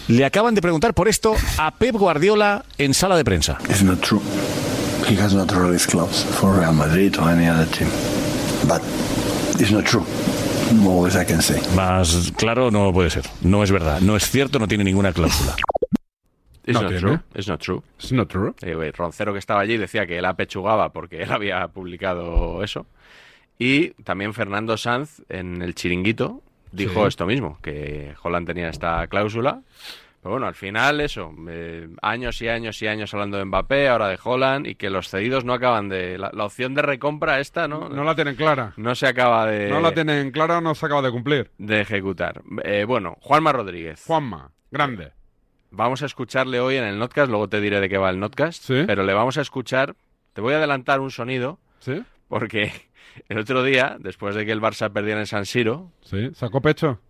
Le 0.09 0.25
acaban 0.25 0.55
de 0.55 0.62
preguntar 0.62 0.95
por 0.95 1.09
esto 1.09 1.35
a 1.59 1.71
Pep 1.76 1.95
Guardiola 1.97 2.64
en 2.78 2.95
sala 2.95 3.17
de 3.17 3.25
prensa. 3.25 3.59
It's 3.69 3.83
not 3.83 4.00
true. 4.00 4.21
He 5.09 5.14
has 5.21 5.33
not 5.35 5.50
released 5.52 5.90
clubs 5.90 6.25
for 6.25 6.59
Real 6.59 6.73
Madrid 6.73 7.17
or 7.19 7.28
any 7.31 7.49
other 7.49 7.67
team. 7.71 7.88
But 8.67 8.83
it's 9.61 9.71
not 9.71 9.85
true. 9.85 10.05
More 10.75 11.09
I 11.11 11.25
can 11.25 11.40
say. 11.40 11.61
Más 11.75 12.33
claro 12.37 12.71
no 12.71 12.93
puede 12.93 13.11
ser. 13.11 13.25
No 13.43 13.62
es 13.62 13.71
verdad. 13.71 14.00
No 14.00 14.17
es 14.17 14.28
cierto, 14.31 14.59
no 14.59 14.67
tiene 14.69 14.85
ninguna 14.85 15.12
cláusula. 15.12 15.55
It's 16.64 16.75
No 16.75 16.83
not 16.83 16.90
tiene. 16.90 17.00
true. 17.00 17.21
It's 17.35 17.49
not 17.49 17.61
true. 17.61 17.83
It's 17.99 18.12
not 18.12 18.28
true. 18.28 18.55
Eh, 18.61 18.75
güey, 18.75 18.90
Roncero 18.90 19.33
que 19.33 19.38
estaba 19.38 19.61
allí 19.61 19.78
decía 19.78 20.07
que 20.07 20.19
él 20.19 20.25
apechugaba 20.26 20.93
porque 20.93 21.23
él 21.23 21.33
había 21.33 21.67
publicado 21.69 22.62
eso. 22.62 22.85
Y 23.59 23.90
también 24.05 24.35
Fernando 24.35 24.76
Sanz 24.76 25.23
en 25.31 25.62
el 25.62 25.75
chiringuito 25.75 26.43
dijo 26.72 27.02
Sí. 27.02 27.08
esto 27.08 27.26
mismo, 27.26 27.58
que 27.62 28.14
Holland 28.22 28.46
tenía 28.46 28.68
esta 28.68 29.06
cláusula, 29.08 29.60
Pero 30.20 30.32
bueno, 30.32 30.48
al 30.48 30.56
final 30.56 31.00
eso, 31.00 31.32
eh, 31.48 31.88
años 32.02 32.42
y 32.42 32.48
años 32.48 32.82
y 32.82 32.88
años 32.88 33.14
hablando 33.14 33.37
de 33.38 33.44
Mbappé, 33.44 33.88
ahora 33.88 34.08
de 34.08 34.18
Holland, 34.22 34.66
y 34.66 34.75
que 34.75 34.90
los 34.90 35.08
cedidos 35.08 35.44
no 35.44 35.52
acaban 35.52 35.88
de... 35.88 36.18
La, 36.18 36.30
la 36.34 36.44
opción 36.44 36.75
de 36.75 36.82
recompra 36.82 37.38
esta, 37.38 37.68
¿no? 37.68 37.88
No 37.88 38.02
la 38.02 38.16
tienen 38.16 38.34
clara. 38.34 38.72
No 38.76 38.96
se 38.96 39.06
acaba 39.06 39.46
de... 39.46 39.68
No 39.70 39.80
la 39.80 39.94
tienen 39.94 40.32
clara, 40.32 40.60
no 40.60 40.75
se 40.75 40.87
acaba 40.87 41.02
de 41.02 41.12
cumplir. 41.12 41.52
De 41.58 41.80
ejecutar. 41.82 42.42
Eh, 42.64 42.84
bueno, 42.84 43.16
Juanma 43.20 43.52
Rodríguez. 43.52 44.02
Juanma, 44.08 44.50
grande. 44.72 45.12
Vamos 45.70 46.02
a 46.02 46.06
escucharle 46.06 46.58
hoy 46.58 46.76
en 46.76 46.84
el 46.84 46.98
Notcast, 46.98 47.30
luego 47.30 47.48
te 47.48 47.60
diré 47.60 47.80
de 47.80 47.88
qué 47.88 47.96
va 47.96 48.10
el 48.10 48.18
Notcast, 48.18 48.64
Sí. 48.64 48.82
pero 48.88 49.04
le 49.04 49.14
vamos 49.14 49.38
a 49.38 49.42
escuchar, 49.42 49.94
te 50.32 50.40
voy 50.40 50.52
a 50.54 50.56
adelantar 50.56 50.98
un 50.98 51.12
sonido, 51.12 51.60
¿Sí? 51.78 52.02
porque 52.26 52.72
el 53.28 53.38
otro 53.38 53.62
día, 53.62 53.96
después 54.00 54.34
de 54.34 54.44
que 54.46 54.52
el 54.52 54.60
Barça 54.60 54.90
perdiera 54.92 55.20
en 55.20 55.26
San 55.26 55.46
Siro, 55.46 55.90
Sí, 56.02 56.30
sacó 56.34 56.60
pecho. 56.60 57.00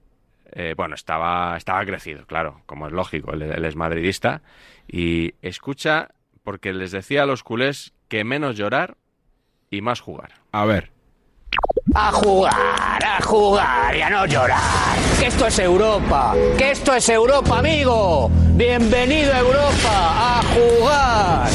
eh, 0.53 0.75
bueno, 0.77 0.95
estaba, 0.95 1.57
estaba 1.57 1.85
crecido, 1.85 2.25
claro, 2.27 2.63
como 2.67 2.87
es 2.87 2.93
lógico, 2.93 3.33
él, 3.33 3.43
él 3.43 3.65
es 3.65 3.77
madridista, 3.77 4.43
y 4.87 5.35
escucha, 5.43 6.09
porque 6.43 6.73
les 6.73 6.91
decía 6.93 7.25
a 7.25 7.27
los 7.27 7.43
culés 7.43 7.93
que 8.09 8.25
menos 8.25 8.57
llorar 8.57 8.97
y 9.71 9.83
más 9.83 10.01
jugar. 10.01 10.33
A 10.53 10.65
ver. 10.65 10.91
A 11.95 12.13
jugar, 12.13 13.05
a 13.05 13.21
jugar 13.23 13.97
y 13.97 14.01
a 14.03 14.11
no 14.11 14.27
llorar. 14.27 14.97
Que 15.19 15.27
esto 15.27 15.47
es 15.47 15.59
Europa, 15.59 16.35
que 16.57 16.71
esto 16.71 16.95
es 16.95 17.09
Europa, 17.09 17.59
amigo. 17.59 18.31
Bienvenido 18.55 19.33
a 19.33 19.39
Europa, 19.41 20.39
a 20.39 20.43
jugar 20.55 21.49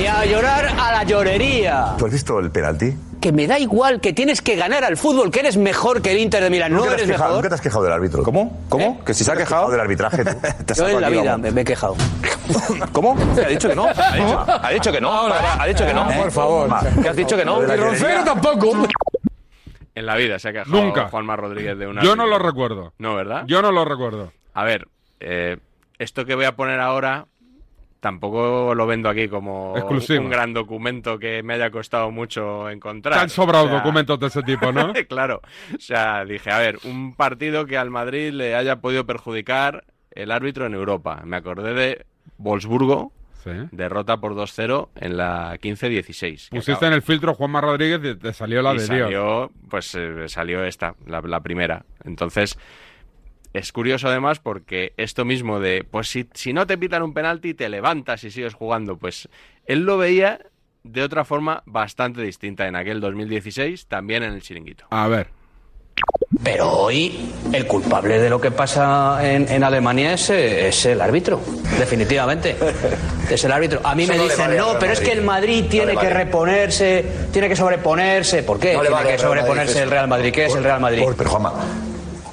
y 0.00 0.06
a 0.06 0.24
llorar 0.24 0.73
a 1.04 1.06
la 1.06 1.10
llorería. 1.10 1.94
¿Tú 1.98 2.06
has 2.06 2.12
visto 2.12 2.38
el 2.38 2.50
penalti? 2.50 2.94
Que 3.20 3.32
me 3.32 3.46
da 3.46 3.58
igual, 3.58 4.00
que 4.00 4.12
tienes 4.12 4.42
que 4.42 4.54
ganar 4.56 4.84
al 4.84 4.96
fútbol, 4.96 5.30
que 5.30 5.40
eres 5.40 5.56
mejor 5.56 6.02
que 6.02 6.12
el 6.12 6.18
Inter 6.18 6.42
de 6.42 6.50
Milán. 6.50 6.72
¿No 6.72 6.78
¿Nunca 6.78 6.90
te 6.90 6.94
has 6.96 7.02
eres 7.02 7.10
quejado- 7.12 7.28
mejor? 7.30 7.36
¿Nunca 7.36 7.48
te 7.48 7.54
has 7.54 7.60
quejado 7.60 7.84
del 7.84 7.92
árbitro? 7.92 8.22
¿Cómo? 8.22 8.64
¿Cómo? 8.68 9.04
¿Que 9.04 9.14
si 9.14 9.24
se 9.24 9.32
ha 9.32 9.36
quejado? 9.36 9.70
del 9.70 9.80
arbitraje. 9.80 10.24
tú? 10.24 10.30
Te 10.66 10.74
Yo 10.74 10.88
en 10.88 11.00
la 11.00 11.08
vida 11.08 11.38
me, 11.38 11.50
me 11.50 11.60
he 11.62 11.64
quejado. 11.64 11.96
¿Cómo? 12.92 13.16
Ha 13.42 13.48
dicho 13.48 13.68
que 13.68 13.74
no. 13.74 13.86
Ha 13.96 14.16
dicho, 14.16 14.44
ha 14.46 14.70
dicho 14.70 14.92
que 14.92 15.00
no. 15.00 15.12
Ha 15.32 15.66
dicho 15.66 15.86
que 15.86 15.94
no. 15.94 16.06
Por 16.08 16.30
favor. 16.30 16.70
¿Qué 17.02 17.08
has 17.08 17.16
dicho 17.16 17.36
que 17.36 17.44
no? 17.44 17.62
Y 17.62 17.76
Roncero 17.76 18.24
tampoco. 18.24 18.86
En 19.94 20.06
la 20.06 20.16
vida 20.16 20.38
se 20.38 20.48
ha 20.48 20.52
quejado 20.52 20.70
Nunca. 20.76 21.08
Juanma 21.08 21.36
Rodríguez 21.36 21.78
de 21.78 21.86
una... 21.86 22.02
Yo 22.02 22.16
no 22.16 22.26
lo 22.26 22.38
recuerdo. 22.38 22.92
No, 22.98 23.14
¿verdad? 23.14 23.44
Yo 23.46 23.62
no 23.62 23.70
lo 23.70 23.84
recuerdo. 23.84 24.32
A 24.52 24.64
ver, 24.64 24.88
eh, 25.20 25.56
esto 25.98 26.24
que 26.26 26.34
voy 26.34 26.44
a 26.46 26.56
poner 26.56 26.80
ahora 26.80 27.26
tampoco 28.04 28.74
lo 28.74 28.86
vendo 28.86 29.08
aquí 29.08 29.28
como 29.28 29.72
Exclusivo. 29.78 30.22
un 30.22 30.28
gran 30.28 30.52
documento 30.52 31.18
que 31.18 31.42
me 31.42 31.54
haya 31.54 31.70
costado 31.70 32.10
mucho 32.10 32.68
encontrar. 32.68 33.14
Te 33.14 33.20
han 33.22 33.30
sobrado 33.30 33.64
O 33.64 33.68
sea, 33.68 33.78
documentos 33.78 34.20
de 34.20 34.26
ese 34.26 34.42
tipo, 34.42 34.72
¿no? 34.72 34.92
claro. 35.08 35.40
O 35.74 35.80
sea, 35.80 36.22
dije, 36.26 36.50
a 36.50 36.58
ver, 36.58 36.78
un 36.84 37.14
partido 37.14 37.64
que 37.64 37.78
al 37.78 37.88
Madrid 37.88 38.30
le 38.32 38.54
haya 38.54 38.76
podido 38.82 39.06
perjudicar 39.06 39.84
el 40.10 40.30
árbitro 40.32 40.66
en 40.66 40.74
Europa. 40.74 41.22
Me 41.24 41.36
acordé 41.38 41.72
de 41.72 42.06
Wolfsburgo, 42.36 43.10
Sí. 43.42 43.50
derrota 43.72 44.18
por 44.18 44.34
2-0 44.34 44.88
en 44.96 45.16
la 45.16 45.56
15-16. 45.58 46.48
que 46.50 46.56
Pusiste 46.56 46.86
en 46.86 46.92
el 46.92 47.02
filtro 47.02 47.32
Juanma 47.34 47.60
Rodríguez 47.62 48.00
y 48.02 48.14
te 48.18 48.32
salió 48.34 48.60
la 48.62 48.74
y 48.74 48.78
de 48.78 48.84
Dios. 48.84 49.00
salió, 49.00 49.50
pues 49.70 49.94
eh, 49.94 50.28
salió 50.28 50.62
esta, 50.64 50.94
la, 51.06 51.20
la 51.22 51.40
primera. 51.40 51.84
Entonces, 52.04 52.58
es 53.54 53.72
curioso 53.72 54.08
además 54.08 54.38
porque 54.40 54.92
esto 54.98 55.24
mismo 55.24 55.60
de, 55.60 55.86
pues 55.90 56.08
si, 56.08 56.28
si 56.34 56.52
no 56.52 56.66
te 56.66 56.76
pitan 56.76 57.02
un 57.02 57.14
penalti, 57.14 57.54
te 57.54 57.68
levantas 57.70 58.22
y 58.24 58.30
sigues 58.30 58.52
jugando, 58.52 58.96
pues 58.98 59.28
él 59.64 59.80
lo 59.86 59.96
veía 59.96 60.40
de 60.82 61.02
otra 61.02 61.24
forma 61.24 61.62
bastante 61.64 62.20
distinta 62.20 62.66
en 62.68 62.76
aquel 62.76 63.00
2016, 63.00 63.86
también 63.86 64.22
en 64.22 64.34
el 64.34 64.42
chiringuito. 64.42 64.84
A 64.90 65.08
ver. 65.08 65.28
Pero 66.42 66.68
hoy 66.72 67.30
el 67.52 67.66
culpable 67.68 68.18
de 68.18 68.28
lo 68.28 68.40
que 68.40 68.50
pasa 68.50 69.20
en, 69.32 69.48
en 69.48 69.62
Alemania 69.62 70.14
es, 70.14 70.28
es 70.28 70.84
el 70.86 71.00
árbitro, 71.00 71.40
definitivamente. 71.78 72.56
Es 73.30 73.44
el 73.44 73.52
árbitro. 73.52 73.80
A 73.84 73.94
mí 73.94 74.02
Eso 74.02 74.12
me 74.12 74.18
no 74.18 74.24
dicen, 74.24 74.38
vale 74.40 74.56
no, 74.58 74.76
pero 74.80 74.92
es 74.92 75.00
que 75.00 75.12
el 75.12 75.22
Madrid 75.22 75.62
No 75.62 75.68
tiene 75.70 75.90
que 75.92 75.96
vale. 75.96 76.10
reponerse, 76.10 77.04
tiene 77.32 77.48
que 77.48 77.54
sobreponerse. 77.56 78.42
¿Por 78.42 78.58
qué? 78.58 78.74
No 78.74 78.80
tiene 78.80 78.94
vale 78.96 79.10
que 79.12 79.18
sobreponerse 79.18 79.82
el. 79.84 79.90
Real 79.90 80.08
Madrid. 80.08 80.32
¿Qué 80.32 80.46
es 80.46 80.54
el 80.56 80.64
Real 80.64 80.80
Madrid? 80.80 81.02
Por- 81.04 81.16
pero 81.16 81.30
Juanma, 81.30 81.52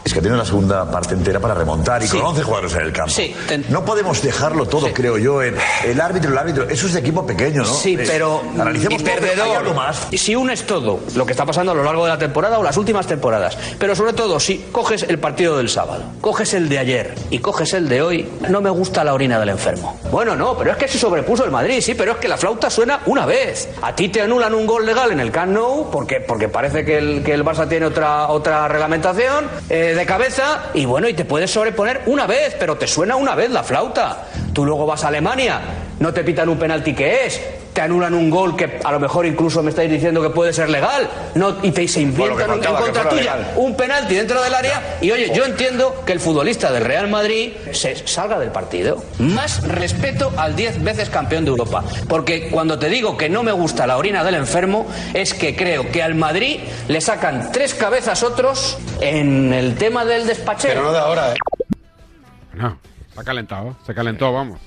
es 0.04 0.14
que 0.14 0.20
tiene 0.22 0.36
una 0.36 0.46
segunda 0.46 0.90
parte 0.90 1.14
entera 1.14 1.40
para 1.40 1.54
remontar 1.54 2.02
y 2.04 2.08
Sí. 2.08 2.18
con 2.18 2.28
11 2.28 2.44
jugadores 2.44 2.74
en 2.76 2.82
el 2.82 2.92
campo. 2.92 3.12
Sí, 3.12 3.36
No 3.70 3.86
podemos 3.86 4.22
dejarlo 4.22 4.66
todo, 4.66 4.88
Sí. 4.88 4.94
creo 4.94 5.18
yo, 5.18 5.42
en 5.44 5.56
el 5.86 6.02
árbitro, 6.02 6.32
el 6.32 6.38
árbitro. 6.38 6.64
Eso 6.70 6.88
es 6.88 6.94
de 6.94 7.00
equipo 7.00 7.26
pequeño, 7.26 7.64
¿no? 7.64 7.74
Sí, 7.74 7.96
Eh, 8.00 8.04
pero 8.08 8.42
Analicemos 8.60 9.02
y 9.02 9.04
todo, 9.06 9.16
perdedor. 9.16 9.76
más. 9.76 10.08
Y 10.12 10.18
Si 10.18 10.36
unes 10.36 10.64
todo 10.66 11.00
lo 11.16 11.26
que 11.26 11.32
está 11.32 11.46
pasando 11.46 11.72
a 11.72 11.76
lo 11.76 11.84
largo 11.84 12.04
de 12.06 12.10
la 12.12 12.18
temporada 12.18 12.58
o 12.60 12.64
las 12.64 12.78
últimas 12.78 13.06
temporadas, 13.08 13.58
pero 13.80 13.96
sobre 13.96 14.14
todo 14.14 14.40
si 14.40 14.58
coges 14.72 15.04
el 15.04 15.20
partido 15.20 15.58
del 15.58 15.70
sábado, 15.70 16.04
coges 16.22 16.54
el 16.54 16.70
de 16.70 16.80
ayer 16.80 17.16
y 17.30 17.40
coges 17.40 17.74
el 17.74 17.88
de 17.90 18.02
hoy, 18.02 18.30
no 18.50 18.62
me 18.62 18.70
gusta 18.70 19.04
la 19.04 19.14
orina 19.14 19.40
del 19.40 19.50
enfermo. 19.50 20.00
Bueno, 20.12 20.36
no, 20.36 20.58
pero 20.58 20.72
es 20.72 20.78
que 20.78 20.88
se 20.88 20.98
sobrepuso 21.00 21.44
el 21.46 21.52
Madrid, 21.52 21.80
sí, 21.82 21.94
pero 21.96 22.14
es 22.14 22.18
que 22.18 22.28
la 22.28 22.38
flauta 22.38 22.70
suena 22.70 23.02
una 23.06 23.26
vez. 23.26 23.70
A 23.82 23.96
ti 23.96 24.10
te 24.10 24.22
anulan 24.22 24.54
un 24.54 24.66
gol 24.66 24.86
legal 24.86 25.12
en 25.12 25.20
el 25.20 25.32
Camp 25.32 25.52
Nou 25.54 25.90
porque, 25.92 26.20
porque 26.22 26.50
parece 26.50 26.84
que 26.86 26.98
el, 26.98 27.24
que 27.24 27.34
el 27.34 27.44
Barça 27.46 27.68
tiene 27.68 27.86
otra, 27.86 28.28
otra 28.30 28.68
reglamentación 28.68 29.46
eh, 29.70 29.91
de 29.96 30.06
cabeza 30.06 30.70
y 30.74 30.86
bueno, 30.86 31.08
y 31.08 31.14
te 31.14 31.26
puedes 31.26 31.52
sobreponer 31.52 32.02
una 32.06 32.28
vez, 32.28 32.56
pero 32.60 32.78
te 32.78 32.88
suena 32.88 33.16
una 33.16 33.36
vez 33.36 33.50
la 33.52 33.64
flauta. 33.64 34.26
Tú 34.54 34.66
luego 34.66 34.86
vas 34.86 35.04
a 35.04 35.08
Alemania, 35.08 35.62
no 36.00 36.14
te 36.14 36.24
pitan 36.24 36.50
un 36.50 36.58
penalti 36.58 36.94
que 36.94 37.26
es, 37.26 37.42
te 37.74 37.82
anulan 37.82 38.14
un 38.14 38.30
gol 38.30 38.56
que 38.56 38.80
a 38.84 38.92
lo 38.92 39.00
mejor 39.00 39.26
incluso 39.26 39.64
me 39.64 39.70
estáis 39.70 39.90
diciendo 39.90 40.22
que 40.22 40.30
puede 40.30 40.54
ser 40.54 40.70
legal, 40.70 41.10
no, 41.36 41.58
y 41.62 41.72
te 41.72 41.88
se 41.88 42.02
inventan 42.02 42.52
en 42.52 42.60
contra 42.64 43.10
tuya 43.10 43.36
legal. 43.36 43.54
un 43.56 43.76
penalti 43.76 44.16
dentro 44.16 44.42
del 44.42 44.54
área 44.54 44.98
y 45.02 45.12
oye, 45.12 45.32
yo 45.34 45.46
entiendo 45.46 46.04
que 46.06 46.14
el 46.14 46.20
futbolista 46.20 46.72
del 46.72 46.86
Real 46.86 47.10
Madrid 47.10 47.54
se 47.72 48.08
salga 48.08 48.40
del 48.40 48.52
partido. 48.52 49.04
Más 49.20 49.68
respeto 49.68 50.32
al 50.38 50.56
10 50.56 50.84
veces 50.84 51.10
campeón 51.10 51.46
de 51.46 51.52
Europa, 51.52 51.84
porque 52.08 52.50
cuando 52.50 52.78
te 52.78 52.90
digo 52.90 53.18
que 53.18 53.30
no 53.30 53.44
me 53.44 53.52
gusta 53.52 53.88
la 53.88 53.98
orina 53.98 54.24
del 54.24 54.36
enfermo 54.36 54.88
es 55.14 55.34
que 55.34 55.56
creo 55.56 55.92
que 55.92 56.04
al 56.04 56.16
Madrid 56.16 56.60
le 56.88 57.02
sacan 57.02 57.52
tres 57.52 57.74
cabezas 57.74 58.24
otros 58.24 58.78
en 59.00 59.54
el 59.54 59.76
tema 59.76 60.06
del 60.06 60.28
despachero. 60.28 60.74
Pero 60.76 60.86
no 60.86 60.92
de 60.92 61.00
ahora, 61.00 61.34
¿eh? 61.34 61.38
No, 62.54 62.78
se 63.14 63.20
ha 63.20 63.24
calentado. 63.24 63.76
Se 63.86 63.94
calentó, 63.94 64.32
vamos. 64.32 64.60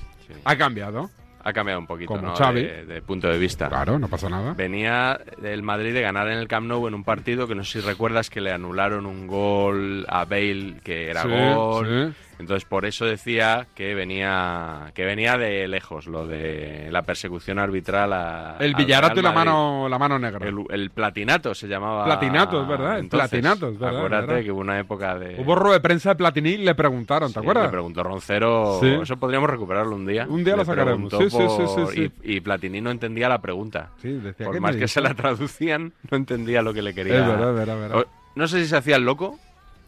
Ha 0.43 0.57
cambiado. 0.57 1.09
Ha 1.47 1.53
cambiado 1.53 1.79
un 1.79 1.85
poquito, 1.85 2.07
Como 2.07 2.23
¿no? 2.29 2.35
Xavi. 2.35 2.63
De, 2.63 2.85
de 2.85 3.01
punto 3.03 3.27
de 3.27 3.37
vista. 3.37 3.69
Claro, 3.69 3.99
no 3.99 4.07
pasa 4.07 4.27
nada. 4.27 4.53
Venía 4.53 5.19
el 5.43 5.61
Madrid 5.61 5.93
de 5.93 6.01
ganar 6.01 6.27
en 6.27 6.39
el 6.39 6.47
Camp 6.47 6.65
Nou 6.65 6.87
en 6.87 6.95
un 6.95 7.03
partido 7.03 7.47
que 7.47 7.53
no 7.53 7.63
sé 7.63 7.79
si 7.79 7.85
recuerdas 7.87 8.31
que 8.31 8.41
le 8.41 8.51
anularon 8.51 9.05
un 9.05 9.27
gol 9.27 10.05
a 10.09 10.25
Bale 10.25 10.81
que 10.83 11.11
era 11.11 11.21
Sí, 11.21 11.27
gol. 11.29 12.13
sí. 12.15 12.34
Entonces 12.39 12.65
por 12.65 12.85
eso 12.85 13.05
decía 13.05 13.67
que 13.75 13.95
venía 13.95 14.91
que 14.93 15.05
venía 15.05 15.37
de 15.37 15.67
lejos 15.67 16.07
lo 16.07 16.27
de 16.27 16.89
la 16.91 17.01
persecución 17.03 17.59
arbitral 17.59 18.11
a 18.13 18.57
El 18.59 18.75
Villarato 18.75 19.19
y 19.19 19.23
la 19.23 19.31
mano, 19.31 19.87
la 19.89 19.97
mano 19.97 20.19
negra. 20.19 20.45
El, 20.47 20.65
el 20.69 20.89
platinato 20.89 21.53
se 21.55 21.67
llamaba. 21.67 22.05
Platinato, 22.05 22.61
es 22.61 22.67
verdad, 22.67 22.99
entonces. 22.99 23.29
platinato, 23.29 23.69
es 23.69 23.79
verdad, 23.79 23.97
Acuérdate 23.97 24.27
verdad. 24.27 24.43
que 24.43 24.51
hubo 24.51 24.61
una 24.61 24.79
época 24.79 25.17
de. 25.17 25.39
Hubo 25.41 25.55
rueda 25.55 25.75
de 25.75 25.79
prensa 25.81 26.09
de 26.09 26.15
Platini 26.15 26.49
y 26.51 26.57
le 26.57 26.75
preguntaron, 26.75 27.29
¿te 27.29 27.33
Sí, 27.33 27.39
acuerdas? 27.39 27.65
Le 27.65 27.71
preguntó 27.71 28.03
Roncero. 28.03 28.79
Sí. 28.81 28.87
Eso 29.01 29.17
podríamos 29.17 29.49
recuperarlo 29.49 29.95
un 29.95 30.05
día. 30.05 30.25
Un 30.29 30.43
día 30.43 30.53
Le 30.53 30.57
lo 30.59 30.65
sacaremos. 30.65 31.11
Sí, 31.13 31.29
sí, 31.29 31.37
sí, 31.37 31.63
sí, 31.67 31.81
por-. 31.83 31.97
Y, 31.97 32.11
y 32.23 32.41
Platini 32.41 32.81
no 32.81 32.91
entendía 32.91 33.29
la 33.29 33.39
pregunta. 33.41 33.91
Sí, 34.01 34.09
decía, 34.11 34.45
Por 34.45 34.55
¿qué 34.55 34.59
más 34.61 34.75
que 34.75 34.87
se 34.87 34.99
la 35.01 35.13
traducían, 35.13 35.93
no 36.11 36.17
entendía 36.17 36.61
lo 36.61 36.73
que 36.73 36.81
le 36.81 36.93
quería. 36.93 37.19
Es 37.19 37.27
verdad, 37.27 37.53
verdad, 37.53 37.79
verdad. 37.79 37.97
O- 37.99 38.05
no 38.35 38.47
sé 38.49 38.61
si 38.61 38.67
se 38.67 38.75
hacía 38.75 38.97
el 38.97 39.03
loco 39.05 39.39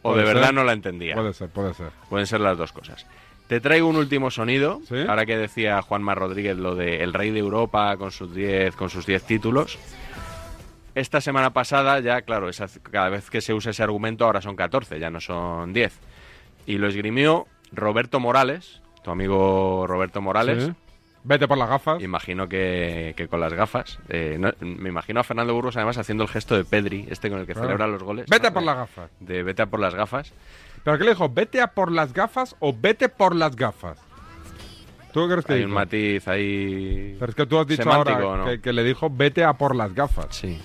o 0.02 0.14
de 0.16 0.22
verdad 0.34 0.52
no 0.52 0.64
la 0.64 0.72
entendía. 0.72 1.14
Puede 1.14 1.32
ser, 1.34 1.48
puede 1.48 1.74
ser. 1.74 1.90
Pueden 2.08 2.26
ser 2.26 2.40
las 2.40 2.56
dos 2.58 2.72
cosas. 2.72 3.06
Te 3.48 3.60
traigo 3.60 3.88
un 3.88 3.96
último 3.96 4.30
sonido, 4.30 4.80
ahora 5.08 5.24
que 5.24 5.36
decía 5.38 5.80
Juanma 5.80 6.14
Rodríguez 6.14 6.56
lo 6.58 6.74
de 6.74 7.02
el 7.02 7.14
rey 7.14 7.30
de 7.30 7.38
Europa 7.38 7.96
con 7.96 8.10
sus 8.10 8.34
10 8.34 8.76
con 8.76 8.90
sus 8.90 9.06
10 9.06 9.22
títulos. 9.24 9.78
Esta 10.94 11.20
semana 11.20 11.50
pasada 11.52 12.00
ya, 12.00 12.22
claro, 12.22 12.48
esa- 12.48 12.66
cada 12.90 13.08
vez 13.08 13.30
que 13.30 13.40
se 13.40 13.54
usa 13.54 13.70
ese 13.70 13.82
argumento 13.82 14.24
ahora 14.24 14.40
son 14.42 14.56
14, 14.56 14.98
ya 14.98 15.10
no 15.10 15.20
son 15.20 15.72
10. 15.72 15.96
Y 16.66 16.78
lo 16.78 16.88
esgrimió 16.88 17.46
Roberto 17.72 18.18
Morales, 18.20 18.80
tu 19.04 19.10
amigo 19.10 19.86
Roberto 19.86 20.20
Morales. 20.20 20.64
Sí. 20.64 20.72
Vete 21.28 21.46
por 21.46 21.58
las 21.58 21.68
gafas. 21.68 22.02
Imagino 22.02 22.48
que, 22.48 23.12
que 23.14 23.28
con 23.28 23.38
las 23.40 23.52
gafas. 23.52 23.98
Eh, 24.08 24.38
no- 24.40 24.50
me 24.60 24.88
imagino 24.88 25.20
a 25.20 25.24
Fernando 25.24 25.52
Burgos 25.52 25.76
además 25.76 25.98
haciendo 25.98 26.24
el 26.24 26.30
gesto 26.30 26.56
de 26.56 26.64
Pedri, 26.64 27.06
este 27.10 27.28
con 27.28 27.38
el 27.38 27.46
que 27.46 27.52
Claro. 27.52 27.68
celebra 27.68 27.86
los 27.86 28.02
goles. 28.02 28.24
Vete 28.30 28.50
por 28.50 28.62
las 28.62 28.76
gafas. 28.76 29.10
De 29.20 29.42
vete 29.42 29.60
a 29.60 29.66
por 29.66 29.78
las 29.78 29.94
gafas. 29.94 30.32
¿Pero 30.82 30.96
qué 30.96 31.04
le 31.04 31.10
dijo? 31.10 31.28
¿Vete 31.28 31.60
a 31.60 31.66
por 31.72 31.92
las 31.92 32.14
gafas 32.14 32.56
o 32.60 32.72
vete 32.74 33.10
por 33.10 33.36
las 33.36 33.54
gafas? 33.56 33.98
¿Tú 35.12 35.20
qué 35.26 35.32
crees 35.32 35.44
que 35.44 35.52
Hay 35.52 35.58
dijo? 35.60 35.68
un 35.68 35.74
matiz 35.74 36.28
ahí. 36.28 37.16
Pero 37.18 37.30
es 37.30 37.36
que 37.36 37.44
tú 37.46 37.58
has 37.58 37.66
dicho 37.66 37.82
semántico, 37.82 38.18
ahora 38.18 38.36
¿no? 38.38 38.44
que, 38.50 38.60
que 38.62 38.72
le 38.72 38.82
dijo 38.82 39.10
vete 39.10 39.44
a 39.44 39.52
por 39.52 39.76
las 39.76 39.92
gafas. 39.94 40.28
Sí. 40.34 40.58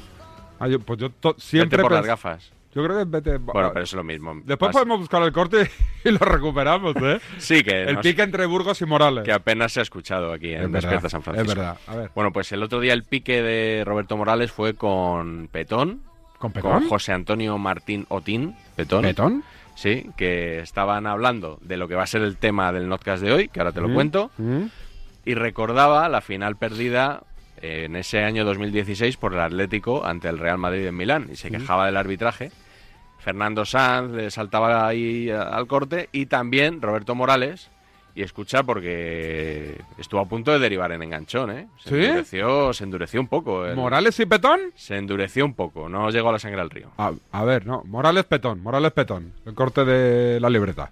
Ah, 0.59 0.69
yo- 0.69 0.79
pues 0.79 0.97
yo 0.97 1.09
to- 1.09 1.35
siempre 1.37 1.77
Vete 1.77 1.81
por 1.83 1.91
las 1.91 2.03
pens- 2.05 2.07
gafas. 2.07 2.51
Yo 2.75 2.83
creo 2.83 2.95
que 2.97 3.01
es 3.03 3.09
vete. 3.09 3.37
Bueno, 3.37 3.71
pero 3.73 3.83
es 3.83 3.93
lo 3.93 4.03
mismo. 4.03 4.33
Después 4.43 4.69
Vas- 4.69 4.73
podemos 4.73 4.99
buscar 4.99 5.21
el 5.23 5.31
corte 5.31 5.69
y 6.03 6.09
lo 6.11 6.17
recuperamos, 6.19 6.95
¿eh? 6.97 7.19
Sí, 7.37 7.63
que 7.63 7.83
El 7.83 7.95
nos- 7.95 8.03
pique 8.03 8.21
entre 8.23 8.45
Burgos 8.45 8.81
y 8.81 8.85
Morales. 8.85 9.23
que 9.23 9.31
apenas 9.31 9.71
se 9.73 9.79
ha 9.79 9.83
escuchado 9.83 10.33
aquí 10.33 10.53
en 10.53 10.63
Es 10.63 10.71
Despierta 10.71 11.09
San 11.09 11.21
Francisco. 11.21 11.51
es 11.51 11.57
verdad. 11.57 11.77
A 11.87 11.95
ver. 11.95 12.11
Bueno, 12.15 12.31
pues 12.31 12.51
el 12.51 12.63
otro 12.63 12.79
día 12.79 12.93
el 12.93 13.03
pique 13.03 13.41
de 13.41 13.83
Roberto 13.85 14.17
Morales 14.17 14.51
fue 14.51 14.73
con 14.73 15.47
Petón. 15.51 16.01
¿Con 16.39 16.51
Petón? 16.51 16.87
José 16.89 17.13
Antonio 17.13 17.57
Martín 17.57 18.05
Otín. 18.09 18.55
Petón. 18.75 19.03
¿Petón? 19.03 19.43
Sí, 19.75 20.09
que 20.17 20.59
estaban 20.59 21.07
hablando 21.07 21.57
de 21.61 21.77
lo 21.77 21.87
que 21.87 21.95
va 21.95 22.03
a 22.03 22.07
ser 22.07 22.21
el 22.21 22.37
tema 22.37 22.71
del 22.71 22.87
notcast 22.89 23.23
de 23.23 23.31
hoy, 23.31 23.47
que 23.47 23.59
ahora 23.59 23.71
te 23.71 23.81
lo 23.81 23.87
Mm. 23.89 23.93
cuento, 23.93 24.31
Mm. 24.37 24.63
y 25.25 25.33
recordaba 25.35 26.07
la 26.09 26.21
final 26.21 26.57
perdida 26.57 27.23
en 27.63 27.95
ese 27.95 28.23
año 28.23 28.43
2016 28.45 29.15
por 29.17 29.33
el 29.33 29.39
Atlético 29.39 30.05
ante 30.05 30.27
el 30.27 30.37
Real 30.37 30.57
Madrid 30.57 30.85
en 30.85 30.95
Milán, 30.97 31.29
y 31.31 31.35
se 31.37 31.49
quejaba 31.49 31.85
del 31.85 31.97
arbitraje. 31.97 32.51
Fernando 33.19 33.63
Sanz 33.65 34.11
le 34.11 34.29
saltaba 34.31 34.85
ahí 34.85 35.29
a- 35.29 35.43
al 35.43 35.65
corte 35.67 36.09
y 36.11 36.25
también 36.25 36.81
Roberto 36.81 37.15
Morales. 37.15 37.69
Y 38.15 38.21
escucha 38.21 38.61
porque 38.61 39.75
estuvo 39.97 40.19
a 40.19 40.25
punto 40.25 40.51
de 40.51 40.59
derivar 40.59 40.91
en 40.91 41.01
enganchón, 41.01 41.49
¿eh? 41.49 41.67
Se 41.83 41.89
¿Sí? 41.89 41.95
endureció, 42.05 42.71
se 42.71 42.83
endureció 42.83 43.19
un 43.19 43.27
poco. 43.27 43.65
el- 43.65 43.75
¿Morales 43.75 44.19
y 44.19 44.27
Petón? 44.27 44.59
Se 44.75 44.97
endureció 44.97 45.43
un 45.45 45.55
poco, 45.55 45.89
no 45.89 46.11
llegó 46.11 46.29
a 46.29 46.33
la 46.33 46.37
sangre 46.39 46.61
al 46.61 46.69
río. 46.69 46.91
A, 46.99 47.11
a 47.31 47.43
ver, 47.43 47.65
no. 47.65 47.81
Morales 47.85 48.25
Petón, 48.25 48.61
Morales 48.61 48.91
Petón. 48.91 49.33
El 49.47 49.55
corte 49.55 49.83
de 49.83 50.39
la 50.39 50.49
libreta. 50.51 50.91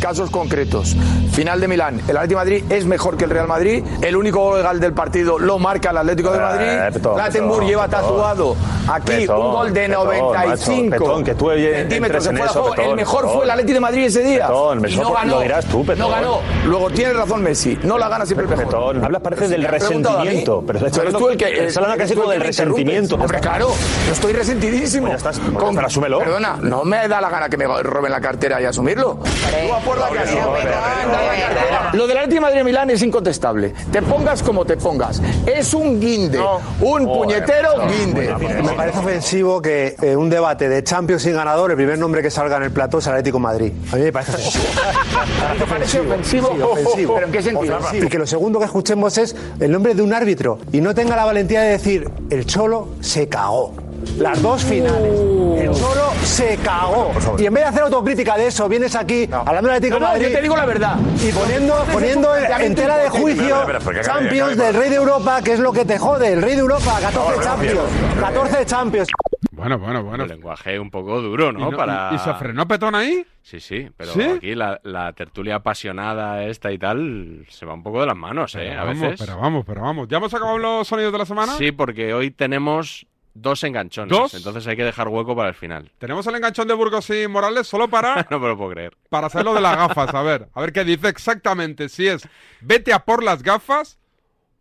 Casos 0.00 0.30
concretos. 0.30 0.96
Final 1.32 1.60
de 1.60 1.68
Milán. 1.68 2.00
El 2.08 2.16
Atlético 2.16 2.40
de 2.40 2.44
Madrid 2.46 2.64
es 2.70 2.86
mejor 2.86 3.16
que 3.16 3.24
el 3.24 3.30
Real 3.30 3.46
Madrid. 3.46 3.84
El 4.02 4.16
único 4.16 4.40
gol 4.40 4.56
legal 4.58 4.80
del 4.80 4.92
partido 4.92 5.38
lo 5.38 5.58
marca 5.58 5.90
el 5.90 5.98
Atlético 5.98 6.30
de 6.32 6.38
Eh, 6.38 6.40
Madrid. 6.40 6.94
Petón, 6.94 7.16
Lattenburg 7.18 7.54
Petón, 7.58 7.68
lleva 7.68 7.84
Petón. 7.86 8.00
tatuado 8.02 8.56
aquí 8.88 9.02
Petón, 9.12 9.40
un 9.46 9.52
gol 9.52 9.72
de 9.72 9.80
Petón, 9.88 10.04
95 10.06 10.80
macho, 10.90 10.90
Petón, 11.04 11.24
que 11.24 11.34
tú 11.34 11.50
entres 11.50 11.76
centímetros 11.76 12.24
de 12.24 12.30
en 12.30 12.36
fuera 12.36 12.44
de 12.44 12.50
eso, 12.50 12.62
juego. 12.74 12.90
El 12.90 12.96
mejor 12.96 13.20
Petón. 13.20 13.34
fue 13.36 13.44
el 13.44 13.50
Atlético 13.50 13.74
de 13.74 13.80
Madrid 13.80 14.04
ese 14.06 14.22
día. 14.22 14.46
Petón, 14.46 14.88
y 14.88 14.96
no 14.96 15.12
ganó. 15.12 15.34
lo 15.36 15.40
dirás 15.42 15.64
tú, 15.66 15.80
Petón. 15.84 15.98
No 15.98 16.08
ganó. 16.08 16.40
Luego 16.66 16.90
tiene 16.90 17.12
razón 17.12 17.42
Messi. 17.42 17.78
No 17.82 17.98
la 17.98 18.08
gana 18.08 18.26
siempre 18.26 18.46
el 18.48 18.56
mejor. 18.56 19.04
Hablas 19.04 19.22
parece 19.22 19.48
del 19.48 19.64
resentimiento, 19.64 20.64
pero 20.66 20.78
estás 20.86 20.98
eres 21.02 21.14
tú 21.14 21.28
el 21.28 21.36
que 21.36 21.44
eres 21.44 21.74
casi 21.78 22.14
tú 22.14 22.20
el 22.20 22.22
como 22.22 22.28
que 22.28 22.32
del 22.38 22.46
resentimiento. 22.46 23.14
Hombre, 23.16 23.40
claro, 23.40 23.68
yo 24.06 24.12
estoy 24.12 24.32
resentidísimo. 24.32 25.08
Pues 25.08 25.22
ya 25.22 25.30
estás, 25.30 25.38
pues 25.44 25.62
Con- 25.62 25.74
pero 25.74 25.86
asúmelo. 25.86 26.18
Perdona, 26.18 26.56
no 26.60 26.84
me 26.84 27.06
da 27.06 27.20
la 27.20 27.28
gana 27.30 27.48
que 27.48 27.56
me 27.56 27.66
roben 27.82 28.10
la 28.12 28.20
cartera 28.20 28.60
y 28.60 28.64
asumirlo. 28.64 29.18
Tú 29.20 29.74
por 29.90 29.98
la. 29.98 31.90
Lo 31.92 32.06
del 32.06 32.18
Atlético 32.18 32.34
de 32.34 32.40
Madrid 32.40 32.64
Milán 32.64 32.90
es 32.90 33.02
incontestable. 33.02 33.74
Te 33.90 34.00
pongas 34.02 34.42
como 34.42 34.64
te 34.64 34.76
pongas. 34.76 35.20
Es 35.46 35.74
un 35.74 36.00
guinde. 36.00 36.40
Un 36.80 37.04
puñetero 37.04 37.86
guinde. 37.88 38.34
Me 38.62 38.72
parece 38.74 38.98
ofensivo 38.98 39.60
que 39.60 39.96
eh, 40.00 40.14
un 40.14 40.30
debate 40.30 40.68
de 40.68 40.84
Champions 40.84 41.22
sin 41.22 41.34
ganador, 41.34 41.70
el 41.70 41.76
primer 41.76 41.98
nombre 41.98 42.22
que 42.22 42.30
salga 42.30 42.56
en 42.58 42.64
el 42.64 42.70
plató 42.70 42.98
es 42.98 43.06
Atlético 43.06 43.38
de 43.38 43.42
Madrid. 43.42 43.72
A 43.92 43.96
mí 43.96 44.02
me 44.02 44.12
parece 44.12 44.32
ofensivo. 44.32 44.64
¿Te 45.58 45.66
parece 45.66 46.00
ofensivo? 46.00 46.52
Sí, 46.54 46.62
ofensivo. 46.62 47.14
¿Pero 47.14 47.26
en 47.26 47.32
qué 47.32 47.42
sentido? 47.42 47.78
Y 47.92 48.08
que 48.08 48.18
lo 48.18 48.26
segundo 48.26 48.58
que 48.58 48.66
escuchemos 48.66 49.18
es 49.18 49.34
el 49.58 49.70
nombre 49.72 49.94
de 49.94 50.02
un 50.02 50.12
árbitro 50.12 50.58
y 50.72 50.80
no 50.80 50.94
tenga 50.94 51.16
la 51.16 51.24
valentía 51.24 51.62
de 51.62 51.70
decir 51.70 52.10
el 52.30 52.46
Cholo 52.46 52.88
se 53.00 53.28
cagó. 53.28 53.89
Las 54.18 54.40
dos 54.42 54.64
finales. 54.64 55.12
El 55.60 55.70
Cholo 55.72 56.10
se 56.22 56.56
cagó. 56.58 57.12
Y 57.38 57.46
en 57.46 57.54
vez 57.54 57.64
de 57.64 57.68
hacer 57.70 57.82
autocrítica 57.82 58.36
de 58.36 58.46
eso, 58.46 58.68
vienes 58.68 58.94
aquí 58.96 59.28
hablando 59.30 59.68
del 59.68 59.76
Atlético 59.76 59.94
de 59.96 60.00
No, 60.00 60.06
no, 60.06 60.12
Madrid. 60.12 60.26
yo 60.28 60.32
te 60.34 60.42
digo 60.42 60.56
la 60.56 60.66
verdad. 60.66 60.96
Y 61.22 61.32
poniendo, 61.32 61.74
poniendo 61.92 62.36
en 62.36 62.74
tela 62.74 62.96
de 62.98 63.08
juicio 63.10 63.56
Champions 64.02 64.56
del 64.56 64.74
Rey 64.74 64.90
de 64.90 64.96
Europa, 64.96 65.40
que 65.42 65.52
es 65.54 65.60
lo 65.60 65.72
que 65.72 65.84
te 65.84 65.98
jode. 65.98 66.32
El 66.32 66.42
Rey 66.42 66.54
de 66.54 66.60
Europa, 66.60 66.98
14 67.00 67.42
Champions. 67.42 67.78
14 68.20 68.66
Champions. 68.66 69.08
Bueno, 69.52 69.78
bueno, 69.78 70.02
bueno. 70.02 70.24
Un 70.24 70.30
lenguaje 70.30 70.78
un 70.78 70.90
poco 70.90 71.20
duro, 71.20 71.52
¿no? 71.52 71.68
¿Y 71.68 71.70
no- 71.72 71.76
Para... 71.76 72.10
y- 72.14 72.18
se 72.18 72.32
frenó 72.34 72.66
Petón 72.66 72.94
ahí? 72.94 73.26
Sí, 73.42 73.60
sí, 73.60 73.88
pero 73.96 74.12
¿Sí? 74.12 74.22
aquí 74.22 74.54
la, 74.54 74.80
la 74.84 75.12
tertulia 75.12 75.56
apasionada 75.56 76.44
esta 76.44 76.72
y 76.72 76.78
tal 76.78 77.44
se 77.50 77.66
va 77.66 77.74
un 77.74 77.82
poco 77.82 78.00
de 78.00 78.06
las 78.06 78.16
manos, 78.16 78.54
¿eh? 78.54 78.72
A 78.72 78.84
vamos, 78.84 79.00
veces. 79.00 79.20
pero 79.26 79.38
vamos, 79.38 79.64
pero 79.66 79.82
vamos. 79.82 80.08
¿Ya 80.08 80.16
hemos 80.18 80.32
acabado 80.32 80.56
los 80.58 80.88
sonidos 80.88 81.12
de 81.12 81.18
la 81.18 81.26
semana? 81.26 81.52
Sí, 81.58 81.72
porque 81.72 82.14
hoy 82.14 82.30
tenemos 82.30 83.06
dos 83.34 83.62
enganchones. 83.64 84.10
¿Dos? 84.16 84.34
Entonces 84.34 84.66
hay 84.66 84.76
que 84.76 84.84
dejar 84.84 85.08
hueco 85.08 85.34
para 85.36 85.48
el 85.48 85.54
final. 85.54 85.90
Tenemos 85.98 86.26
el 86.26 86.34
enganchón 86.34 86.68
de 86.68 86.74
Burgos 86.74 87.08
y 87.10 87.26
Morales 87.28 87.66
solo 87.66 87.88
para, 87.88 88.26
no 88.30 88.38
me 88.38 88.48
lo 88.48 88.56
puedo 88.56 88.70
creer. 88.70 88.96
para 89.08 89.28
hacer 89.28 89.44
lo 89.44 89.54
de 89.54 89.60
las 89.60 89.76
gafas. 89.76 90.14
A 90.14 90.22
ver, 90.22 90.48
a 90.52 90.60
ver 90.60 90.72
qué 90.72 90.84
dice 90.84 91.08
exactamente. 91.08 91.88
Si 91.88 92.06
es 92.08 92.22
vete 92.60 92.92
a 92.92 93.04
por 93.04 93.22
las 93.22 93.42
gafas 93.42 93.98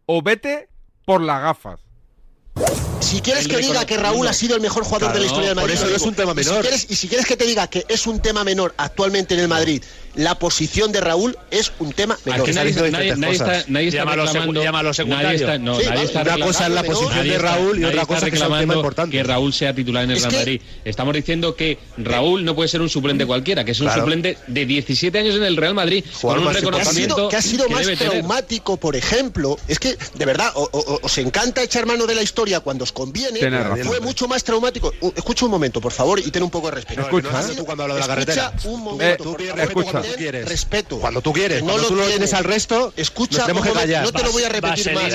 o 0.06 0.22
vete 0.22 0.70
por 1.06 1.22
las 1.22 1.42
gafas. 1.42 1.80
Si 3.00 3.22
quieres 3.22 3.48
que 3.48 3.58
diga 3.58 3.86
que 3.86 3.96
Raúl 3.98 4.28
ha 4.28 4.34
sido 4.34 4.56
el 4.56 4.62
mejor 4.62 4.84
jugador 4.84 5.14
de 5.14 5.20
la 5.22 5.26
historia 5.26 5.50
del 5.50 5.56
por 5.56 5.64
Madrid, 5.64 5.76
eso 5.76 5.86
lo 5.86 5.92
no 5.92 5.96
es 5.96 6.02
un 6.04 6.16
tema 6.16 6.34
Y 6.36 6.44
si 6.44 6.50
menor. 6.50 6.62
quieres- 6.62 6.88
Y 6.92 6.96
si 6.96 7.08
quieres 7.08 7.26
que 7.26 7.38
te 7.38 7.46
diga 7.46 7.68
que 7.68 7.86
es 7.88 8.06
un 8.08 8.20
tema 8.22 8.44
menor 8.44 8.74
actualmente 8.78 9.34
en 9.36 9.40
el 9.40 9.48
Madrid, 9.48 9.82
la 10.20 10.36
posición 10.38 10.92
de 10.92 11.00
Raúl 11.02 11.38
es 11.50 11.72
un 11.80 11.94
tema 11.94 12.18
menor. 12.26 12.42
Aquí 12.42 12.52
nadie, 12.54 12.74
nadie- 12.92 13.16
nadie 13.16 13.34
está, 13.34 13.64
nadie 13.68 13.88
está 13.88 14.00
Llámalo 14.02 14.24
secu- 14.24 14.28
reclamando. 14.28 14.64
llámalo 14.64 14.84
nadie 14.90 14.94
secundario. 14.96 15.32
está, 15.40 15.58
no, 15.58 15.76
Sí, 15.76 15.82
nadie 15.86 15.90
vale. 15.90 16.04
está 16.04 16.22
Una 16.22 16.46
cosa 16.46 16.68
es 16.68 16.74
la 16.74 16.84
posición 16.84 17.24
de 17.24 17.36
está- 17.36 17.42
Raúl 17.42 17.80
y 17.80 17.84
otra 17.86 18.06
cosa 18.06 18.26
es 18.28 18.32
que 18.34 18.38
sea 18.38 18.48
un 18.48 18.52
tema 18.54 18.60
reclamando 18.60 18.74
importante. 18.76 19.18
Que 19.18 19.24
Raúl 19.24 19.54
sea 19.54 19.74
titular 19.74 20.04
en 20.04 20.12
el 20.12 20.18
Es 20.18 20.24
Real 20.24 20.32
que- 20.32 20.38
Madrid. 20.40 20.62
Estamos 20.86 21.14
diciendo 21.14 21.56
que 21.56 21.78
Raúl 21.98 22.44
no 22.46 22.56
puede 22.56 22.68
ser 22.70 22.82
un 22.82 22.90
suplente 22.90 23.26
cualquiera, 23.26 23.64
que 23.64 23.72
es 23.72 23.80
un 23.80 23.88
Claro. 23.88 24.02
suplente 24.02 24.38
de 24.48 24.66
17 24.66 25.18
años 25.20 25.36
en 25.36 25.44
el 25.44 25.56
Real 25.58 25.74
Madrid 25.74 26.04
con 26.22 26.38
un 26.38 26.44
que 26.44 26.50
ha 26.50 26.54
reconocimiento 26.54 27.16
sido, 27.16 27.30
que 27.30 27.36
ha 27.38 27.42
sido 27.42 27.68
que 27.68 27.74
más 27.74 27.84
tener. 27.84 27.98
traumático, 27.98 28.78
por 28.78 28.96
ejemplo, 28.96 29.58
es 29.68 29.80
que 29.80 29.98
de 30.16 30.26
verdad 30.26 30.52
o- 30.56 30.70
o- 30.72 31.00
os 31.02 31.18
encanta 31.18 31.64
echar 31.64 31.86
mano 31.86 32.06
de 32.06 32.16
la 32.16 32.22
historia 32.22 32.60
cuando 32.60 32.84
os 32.84 32.92
conviene. 32.92 33.40
Fue 33.86 34.00
mucho 34.02 34.28
más 34.28 34.44
traumático. 34.44 34.94
Escucha 35.16 35.46
un 35.46 35.52
momento, 35.52 35.80
por 35.80 35.92
favor, 35.94 36.20
y 36.20 36.30
ten 36.32 36.44
un 36.44 36.50
poco 36.50 36.68
de 36.70 36.76
respeto. 36.76 37.02
Escucha, 37.02 37.30
Ha 37.38 37.40
¿eh? 37.42 37.44
sido- 37.44 37.56
Tú 37.60 37.66
cuando 37.66 37.84
hablas 37.84 37.96
de 37.98 38.08
la 38.08 38.20
escucha 38.22 38.36
carretera. 38.42 38.72
un 38.74 38.82
momento, 38.84 39.24
tú 39.24 39.38
tú 40.12 40.18
quieres. 40.18 40.48
Respeto. 40.50 40.98
Cuando 41.00 41.22
tú 41.22 41.34
quieres. 41.34 41.60
Que 41.60 41.64
Cuando 41.64 41.84
tú 41.88 41.96
lo 41.96 42.02
tienes. 42.04 42.12
tienes 42.18 42.34
al 42.34 42.44
resto, 42.44 42.94
escucha 42.96 43.42
tenemos 43.46 43.66
que 43.66 43.72
callar. 43.74 44.04
No 44.04 44.12
te 44.12 44.24
lo 44.24 44.32
voy 44.32 44.44
a 44.44 44.50
repetir 44.50 44.94
más. 44.94 45.12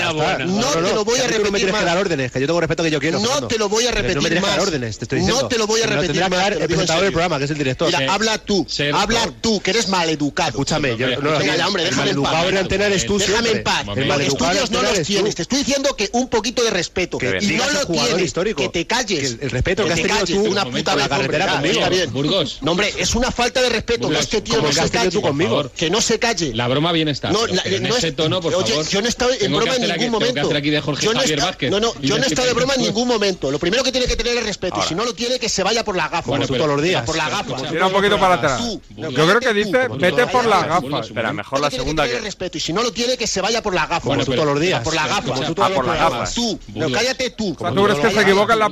No, 0.46 0.64
te 0.66 0.92
lo 0.94 1.04
voy 1.04 1.18
a 1.18 1.26
que 1.26 1.34
tú 1.34 1.38
no 1.44 1.50
me 1.50 1.50
repetir 1.50 1.52
tienes 1.52 1.66
que 1.66 1.72
más. 1.72 1.84
dar 1.84 1.98
órdenes, 1.98 2.32
que 2.32 2.40
yo 2.40 2.46
tengo 2.46 2.60
respeto 2.60 2.82
que 2.82 2.90
yo 2.90 3.00
quiero. 3.00 3.18
No 3.18 3.24
Fernando. 3.26 3.48
te 3.48 3.58
lo 3.58 3.68
voy 3.68 3.86
a 3.86 3.90
repetir 3.90 4.16
No 4.16 4.22
me 4.22 4.28
tienes 4.28 4.44
que 4.44 4.50
dar 4.50 4.58
más. 4.58 4.66
órdenes, 4.68 4.98
te 4.98 5.04
estoy 5.04 5.18
No 5.20 5.26
diciendo. 5.26 5.48
te 5.48 5.58
lo 5.58 5.66
voy 5.66 5.80
a 5.82 5.86
repetir 5.86 6.20
más, 6.20 6.30
dar 6.30 6.52
te 6.52 6.54
lo 6.56 6.60
el 6.62 6.66
presentador 6.68 7.02
del 7.04 7.12
programa, 7.12 7.38
que 7.38 7.44
es 7.44 7.50
el 7.50 7.58
director. 7.58 7.86
Mira, 7.98 8.12
habla 8.12 8.38
tú, 8.38 8.66
habla 8.94 9.32
tú, 9.40 9.60
que 9.60 9.70
eres 9.70 9.88
maleducado. 9.88 10.50
Escúchame, 10.50 10.96
yo- 10.96 11.08
no, 11.20 11.38
Venga, 11.38 11.66
hombre, 11.66 11.84
déjame 11.84 12.10
en 12.10 12.22
paz. 12.22 12.32
maleducado 12.32 12.48
en 12.48 12.56
antena 12.58 12.86
eres 12.86 13.06
tú 13.06 13.18
Déjame 13.18 13.50
en 13.50 13.62
paz. 13.62 13.86
Estudios 14.20 14.70
no 14.70 14.82
los 14.82 15.02
tienes. 15.02 15.34
Te 15.34 15.42
estoy 15.42 15.58
diciendo 15.58 15.94
que 15.96 16.10
un 16.12 16.28
poquito 16.28 16.62
de 16.62 16.70
respeto. 16.70 17.18
Que 17.18 17.38
Y 17.40 17.46
no 17.54 17.68
lo 17.70 17.86
tienes. 17.86 18.32
Que 18.32 18.68
te 18.68 18.86
calles. 18.86 19.20
Que 19.36 19.44
el- 19.44 19.50
respeto 19.50 19.84
que 19.84 19.92
has 19.92 20.00
te 20.00 20.08
tenido 20.08 20.26
tú 20.26 20.50
una 20.50 20.64
puta 20.64 20.94
la 20.96 21.08
carretera 21.08 21.46
conmigo. 21.52 21.74
está 21.74 21.88
bien. 21.88 22.12
Burgos. 22.12 22.58
No, 22.62 22.72
hombre, 22.72 22.92
es 22.98 23.14
una 23.14 23.30
falta 23.30 23.60
de 23.60 23.68
respeto 23.68 24.00
que 24.02 24.06
Burgos, 24.06 24.20
este 24.24 24.40
tío 24.40 24.54
no 24.56 24.60
el 24.62 24.66
que 24.68 24.72
se 24.73 24.73
has 24.73 24.73
tenido 24.82 24.90
calle. 24.92 25.10
tú 25.10 25.22
conmigo. 25.22 25.50
Favor. 25.50 25.70
Que 25.70 25.90
no 25.90 26.00
se 26.00 26.18
calle. 26.18 26.54
La 26.54 26.68
broma 26.68 26.92
bien 26.92 27.08
está. 27.08 27.30
No, 27.30 27.40
pero 27.42 27.54
la- 27.54 27.62
en 27.64 27.82
no 27.82 27.96
ese 27.96 28.08
es- 28.08 28.16
tono, 28.16 28.40
por 28.40 28.54
oye, 28.54 28.68
favor. 28.72 28.88
yo 28.88 29.00
no 29.00 29.06
he 29.06 29.08
estado 29.10 29.32
en 29.32 29.38
Tengo 29.38 29.56
broma 29.58 29.74
en 29.76 29.82
aquí- 29.82 29.90
ningún 29.92 30.18
que 30.20 30.26
momento. 30.32 30.56
aquí 30.56 30.70
de 30.70 30.80
Jorge 30.80 31.04
Yo 31.06 31.12
no 31.12 31.20
Javier 31.20 31.38
estado- 31.38 31.50
Vázquez. 31.52 31.70
No, 31.70 31.80
no, 31.80 31.92
yo 32.00 32.18
no 32.18 32.24
he 32.24 32.26
estado 32.26 32.48
de 32.48 32.54
broma 32.54 32.74
en 32.74 32.82
ningún 32.82 33.08
momento. 33.08 33.50
Lo 33.50 33.58
primero 33.58 33.82
que 33.84 33.92
tiene 33.92 34.06
que 34.06 34.16
tener 34.16 34.36
es 34.38 34.44
respeto. 34.44 34.74
Ahora. 34.76 34.86
Y 34.86 34.88
si 34.88 34.94
no 34.94 35.04
lo 35.04 35.14
tiene, 35.14 35.38
que 35.38 35.48
se 35.48 35.62
vaya 35.62 35.84
por 35.84 35.96
la 35.96 36.08
gafa. 36.08 36.22
Como 36.22 36.46
tú 36.46 36.54
todos 36.54 36.68
los 36.68 36.82
días. 36.82 37.04
Por 37.04 37.16
la 37.16 37.28
gafa. 37.28 37.56
Tira 37.68 37.86
un 37.86 37.92
poquito 37.92 38.18
para 38.18 38.34
atrás. 38.34 38.62
Yo 38.96 39.10
creo 39.12 39.40
que 39.40 39.54
dice 39.54 39.88
vete 39.98 40.26
por 40.26 40.44
las 40.46 40.66
gafas. 40.66 41.06
Espera, 41.06 41.32
mejor 41.32 41.60
la 41.60 41.70
segunda 41.70 42.06
que 42.06 42.20
respeto. 42.20 42.58
Y 42.58 42.60
si 42.60 42.72
no 42.72 42.82
lo 42.82 42.92
tiene, 42.92 43.16
que 43.16 43.26
se 43.26 43.40
vaya 43.40 43.62
por 43.62 43.74
la 43.74 43.86
gafa. 43.86 44.00
Como 44.00 44.24
tú 44.24 44.32
todos 44.32 44.46
los 44.46 44.60
días. 44.60 44.82
Por 44.82 44.94
la 44.94 45.06
gafa. 45.06 45.22
Como 45.34 45.42
tú 45.46 45.54
todos 45.54 45.66
Ah, 45.66 45.68
los 45.70 45.76
por 45.76 45.86
la 45.86 45.94
días. 45.94 46.10
gafa. 46.10 46.34
Tú. 46.34 46.58
No, 46.68 46.84
Burgos. 46.86 46.92
cállate 46.98 47.30
tú. 47.30 47.54
¿tú 47.54 47.84
crees 47.84 47.98
que 48.00 48.10
se 48.10 48.20
equivoca 48.22 48.52
en 48.54 48.58
la 48.58 48.70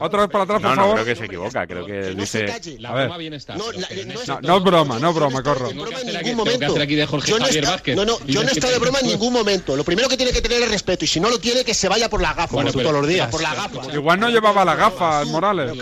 Otra 0.00 0.20
vez 0.20 0.30
para 0.30 0.44
atrás, 0.44 0.60
por 0.60 0.70
No, 0.70 0.76
no, 0.76 0.82
favor. 0.82 0.94
creo 0.96 1.06
que 1.06 1.16
se 1.16 1.24
equivoca. 1.24 1.66
Creo 1.66 1.84
que 1.86 2.14
dice... 2.14 2.46
La 2.78 2.92
broma 2.92 3.18
está. 3.34 3.56
No, 3.56 3.72
la- 3.72 3.86
en 3.90 4.08
no 4.08 4.20
es- 4.20 4.28
No, 4.28 4.36
tono- 4.62 4.96
no 5.00 5.10
es 5.10 5.14
broma, 5.14 5.37
no 5.42 5.52
es 5.52 5.58
broma, 5.58 5.58
corro. 5.58 5.70
en 5.70 5.76
Tengo 5.76 5.88
que 5.88 5.94
hacer 5.94 6.06
ningún 6.06 6.16
aquí- 6.18 6.24
tengo 6.28 6.36
momento. 6.44 6.58
que 6.60 6.66
hacer 6.66 6.82
aquí 6.82 6.94
de 6.94 7.06
Jorge 7.06 7.30
Yo 7.30 7.38
no 7.38 7.44
Vázquez. 7.68 7.96
No, 7.96 8.04
yo 8.26 8.42
no 8.42 8.48
he 8.48 8.52
estado 8.52 8.72
de 8.72 8.78
broma 8.78 8.98
en 9.00 9.06
ningún 9.08 9.32
momento. 9.32 9.76
Lo 9.76 9.84
primero 9.84 10.08
que 10.08 10.16
tiene 10.16 10.32
que 10.32 10.40
tener 10.40 10.62
es 10.62 10.70
respeto. 10.70 11.04
Y 11.04 11.08
si 11.08 11.20
no 11.20 11.30
lo 11.30 11.38
tiene, 11.38 11.64
que 11.64 11.74
se 11.74 11.88
vaya 11.88 12.08
por 12.08 12.20
la 12.22 12.34
gafa. 12.34 12.54
Bueno, 12.54 12.70
Como 12.70 12.72
tú 12.72 12.78
pero- 12.78 12.88
todos 12.90 13.00
los 13.02 13.08
días. 13.08 13.26
pero- 13.26 13.30
Por 13.30 13.42
la 13.42 13.54
gafa. 13.54 13.94
Igual 13.94 14.20
no 14.20 14.28
llevaba 14.30 14.64
la 14.64 14.74
gafa, 14.74 15.24
Morales. 15.26 15.72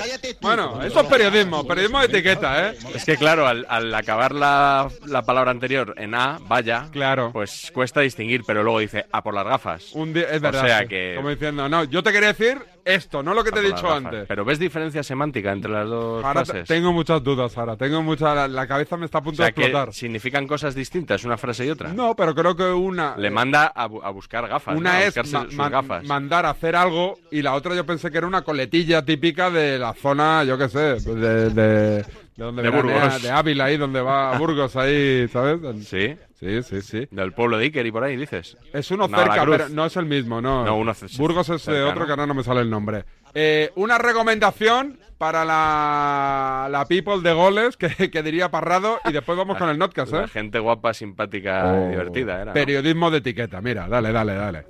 Bueno, 0.41 0.83
eso 0.83 1.01
es 1.01 1.07
periodismo, 1.07 1.67
periodismo 1.67 2.01
de 2.01 2.07
etiqueta, 2.07 2.69
¿eh? 2.71 2.79
Es 2.95 3.05
que 3.05 3.17
claro, 3.17 3.47
al, 3.47 3.67
al 3.69 3.95
acabar 3.95 4.33
la, 4.35 4.89
la 5.07 5.23
palabra 5.23 5.51
anterior 5.51 5.95
en 5.97 6.15
A, 6.15 6.39
vaya, 6.43 6.89
claro. 6.93 7.31
pues 7.33 7.71
cuesta 7.73 8.01
distinguir, 8.01 8.43
pero 8.47 8.63
luego 8.63 8.79
dice 8.81 9.07
a 9.13 9.23
por 9.23 9.35
las 9.35 9.45
gafas. 9.45 9.85
Un 9.93 10.11
es 10.17 10.41
verdad. 10.41 10.65
O 10.65 10.67
sea 10.67 10.81
sí. 10.81 10.89
que... 10.89 11.15
Como 11.17 11.31
diciendo, 11.31 11.69
no, 11.69 11.85
yo 11.85 12.03
te 12.03 12.13
quería 12.13 12.29
decir 12.33 12.59
esto, 12.85 13.23
no 13.23 13.35
lo 13.35 13.43
que 13.43 13.51
te 13.51 13.59
he 13.59 13.63
dicho 13.63 13.83
gafas. 13.83 14.05
antes. 14.05 14.25
Pero 14.29 14.45
ves 14.45 14.59
diferencia 14.59 15.03
semántica 15.03 15.53
entre 15.53 15.71
las 15.73 15.89
dos 15.89 16.25
Ahora 16.25 16.45
frases. 16.45 16.69
tengo 16.69 16.93
muchas 16.93 17.23
dudas, 17.23 17.57
ahora. 17.59 17.77
Tengo 17.77 18.03
mucha, 18.03 18.35
la, 18.35 18.49
la 18.49 18.67
cabeza 18.67 18.97
me 18.97 19.07
está 19.07 19.19
a 19.19 19.23
punto 19.23 19.43
explotar. 19.49 19.89
que 19.89 19.95
significan 19.95 20.47
cosas 20.47 20.75
distintas 20.75 21.25
una 21.25 21.37
frase 21.37 21.65
y 21.67 21.71
otra. 21.71 21.93
No, 21.93 22.15
pero 22.17 22.35
creo 22.35 22.55
que 22.57 22.65
una. 22.65 23.17
Le 23.17 23.31
manda 23.31 23.67
a, 23.75 23.89
bu- 23.89 24.01
a 24.03 24.11
buscar 24.11 24.47
gafas. 24.49 24.77
Una 24.77 24.93
¿no? 24.93 24.97
A 24.99 25.03
es 25.05 25.33
ma- 25.33 25.45
sus 25.45 25.57
gafas. 25.57 26.05
mandar 26.05 26.47
a 26.47 26.51
hacer 26.51 26.77
algo 26.77 27.19
y 27.31 27.43
la 27.43 27.55
otra 27.55 27.75
yo 27.75 27.85
pensé 27.87 28.11
que 28.11 28.19
era 28.19 28.27
una 28.27 28.43
coletilla 28.43 29.05
típica 29.05 29.51
de 29.51 29.79
la 29.79 29.93
zona, 29.95 30.45
yo 30.45 30.57
qué 30.59 30.69
sé, 30.69 30.79
de, 31.01 31.51
de, 31.51 31.51
de 31.51 32.05
donde 32.37 32.63
De 32.63 32.71
Burgos. 32.71 33.23
de 33.23 33.31
Ávila 33.31 33.65
ahí, 33.65 33.77
donde 33.77 34.01
va 34.01 34.35
a 34.35 34.39
Burgos 34.39 34.77
ahí, 34.77 35.27
¿sabes? 35.29 35.59
Sí. 35.87 36.17
Sí, 36.39 36.63
sí, 36.63 36.83
sí. 36.83 37.09
Del 37.11 37.33
pueblo 37.33 37.57
de 37.57 37.65
Iker 37.65 37.87
y 37.87 37.91
por 37.91 38.05
ahí, 38.05 38.15
dices. 38.17 38.57
Es 38.73 38.91
uno 38.91 39.09
No, 39.09 39.17
cerca, 39.19 39.45
pero 39.47 39.69
no 39.71 39.87
es 39.87 39.97
el 39.97 40.05
mismo, 40.05 40.43
¿no? 40.43 40.65
No, 40.67 40.77
uno 40.77 40.93
ce- 40.93 41.07
Burgos 41.17 41.49
es 41.49 41.63
eh, 41.63 41.73
cerca, 41.73 41.89
otro 41.89 42.01
¿no? 42.01 42.07
que 42.07 42.13
ahora 42.13 42.27
no 42.27 42.35
me 42.35 42.43
sale 42.43 42.61
el 42.61 42.69
nombre. 42.69 43.05
Eh, 43.35 43.71
una 43.77 43.97
recomendación 43.97 44.99
para 45.17 45.47
la, 45.47 46.69
la 46.71 46.85
people 46.87 47.21
de 47.23 47.33
goles, 47.33 47.77
que, 47.79 48.11
que 48.11 48.23
diría 48.23 48.51
Parrado, 48.51 49.01
y 49.07 49.13
después 49.13 49.39
vamos 49.39 49.57
con 49.59 49.71
el 49.71 49.79
notcast, 49.79 50.13
¿eh? 50.13 50.21
La 50.23 50.29
gente 50.29 50.59
guapa, 50.59 50.93
simpática 50.93 51.73
Oh. 51.73 51.89
divertida 51.89 52.43
era. 52.43 52.53
Periodismo 52.53 53.11
de 53.11 53.19
etiqueta, 53.19 53.61
mira, 53.63 53.89
dale, 53.89 54.13
dale, 54.13 54.35
dale. 54.35 54.67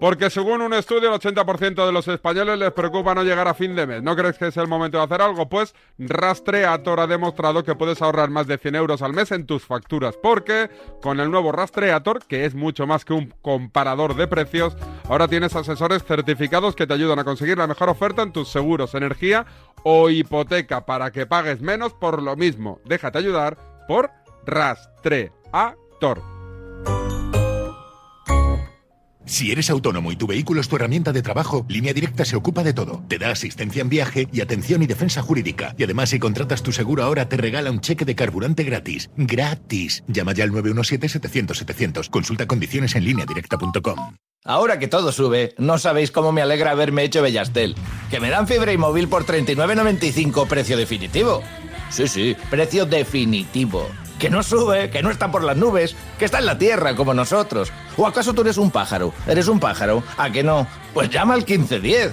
Porque 0.00 0.28
según 0.28 0.60
un 0.60 0.74
estudio, 0.74 1.12
el 1.12 1.20
80% 1.20 1.86
de 1.86 1.92
los 1.92 2.06
españoles 2.08 2.58
les 2.58 2.72
preocupa 2.72 3.14
no 3.14 3.22
llegar 3.22 3.48
a 3.48 3.54
fin 3.54 3.74
de 3.74 3.86
mes. 3.86 4.02
¿No 4.02 4.14
crees 4.14 4.36
que 4.36 4.48
es 4.48 4.56
el 4.58 4.68
momento 4.68 4.98
de 4.98 5.04
hacer 5.04 5.22
algo? 5.22 5.48
Pues 5.48 5.74
Rastreator 5.98 7.00
ha 7.00 7.06
demostrado 7.06 7.64
que 7.64 7.74
puedes 7.74 8.02
ahorrar 8.02 8.28
más 8.28 8.46
de 8.46 8.58
100 8.58 8.74
euros 8.74 9.00
al 9.00 9.14
mes 9.14 9.32
en 9.32 9.46
tus 9.46 9.64
facturas. 9.64 10.16
Porque 10.22 10.68
con 11.00 11.18
el 11.18 11.30
nuevo 11.30 11.50
Rastreator, 11.50 12.24
que 12.26 12.44
es 12.44 12.54
mucho 12.54 12.86
más 12.86 13.06
que 13.06 13.14
un 13.14 13.32
comparador 13.40 14.16
de 14.16 14.26
precios, 14.26 14.76
ahora 15.08 15.28
tienes 15.28 15.56
asesores 15.56 16.04
certificados 16.04 16.76
que 16.76 16.86
te 16.86 16.92
ayudan 16.92 17.18
a 17.18 17.24
conseguir 17.24 17.56
la 17.56 17.66
mejor 17.66 17.88
oferta 17.88 18.22
en 18.22 18.32
tus 18.32 18.48
seguros, 18.48 18.94
energía 18.94 19.46
o 19.82 20.10
hipoteca 20.10 20.84
para 20.84 21.10
que 21.10 21.26
pagues 21.26 21.62
menos 21.62 21.94
por 21.94 22.22
lo 22.22 22.36
mismo. 22.36 22.80
Déjate 22.84 23.18
ayudar 23.18 23.56
por 23.88 24.10
Rastreator. 24.44 26.35
Si 29.26 29.50
eres 29.50 29.70
autónomo 29.70 30.12
y 30.12 30.16
tu 30.16 30.28
vehículo 30.28 30.60
es 30.60 30.68
tu 30.68 30.76
herramienta 30.76 31.12
de 31.12 31.20
trabajo, 31.20 31.66
Línea 31.68 31.92
Directa 31.92 32.24
se 32.24 32.36
ocupa 32.36 32.62
de 32.62 32.72
todo. 32.72 33.02
Te 33.08 33.18
da 33.18 33.32
asistencia 33.32 33.82
en 33.82 33.88
viaje 33.88 34.28
y 34.32 34.40
atención 34.40 34.84
y 34.84 34.86
defensa 34.86 35.20
jurídica. 35.20 35.74
Y 35.76 35.82
además, 35.82 36.10
si 36.10 36.20
contratas 36.20 36.62
tu 36.62 36.72
seguro 36.72 37.02
ahora, 37.02 37.28
te 37.28 37.36
regala 37.36 37.72
un 37.72 37.80
cheque 37.80 38.04
de 38.04 38.14
carburante 38.14 38.62
gratis. 38.62 39.10
¡Gratis! 39.16 40.04
Llama 40.06 40.32
ya 40.32 40.44
al 40.44 40.52
917-700-700. 40.52 42.08
Consulta 42.08 42.46
condiciones 42.46 42.94
en 42.94 43.04
lineadirecta.com. 43.04 44.14
Ahora 44.44 44.78
que 44.78 44.86
todo 44.86 45.10
sube, 45.10 45.56
no 45.58 45.76
sabéis 45.78 46.12
cómo 46.12 46.30
me 46.30 46.40
alegra 46.40 46.70
haberme 46.70 47.02
hecho 47.02 47.20
Bellastel. 47.20 47.74
Que 48.10 48.20
me 48.20 48.30
dan 48.30 48.46
fibra 48.46 48.72
y 48.72 48.78
móvil 48.78 49.08
por 49.08 49.26
39.95 49.26 50.46
precio 50.46 50.76
definitivo. 50.76 51.42
Sí, 51.90 52.06
sí, 52.06 52.36
precio 52.48 52.86
definitivo. 52.86 53.88
Que 54.18 54.30
no 54.30 54.42
sube, 54.42 54.90
que 54.90 55.02
no 55.02 55.10
está 55.10 55.30
por 55.30 55.44
las 55.44 55.56
nubes, 55.56 55.94
que 56.18 56.24
está 56.24 56.38
en 56.38 56.46
la 56.46 56.56
tierra 56.56 56.96
como 56.96 57.12
nosotros. 57.12 57.70
¿O 57.96 58.06
acaso 58.06 58.32
tú 58.32 58.40
eres 58.42 58.56
un 58.56 58.70
pájaro? 58.70 59.12
¿Eres 59.26 59.48
un 59.48 59.60
pájaro? 59.60 60.02
¿A 60.16 60.30
que 60.30 60.42
no? 60.42 60.66
Pues 60.94 61.10
llama 61.10 61.34
al 61.34 61.40
1510. 61.40 62.12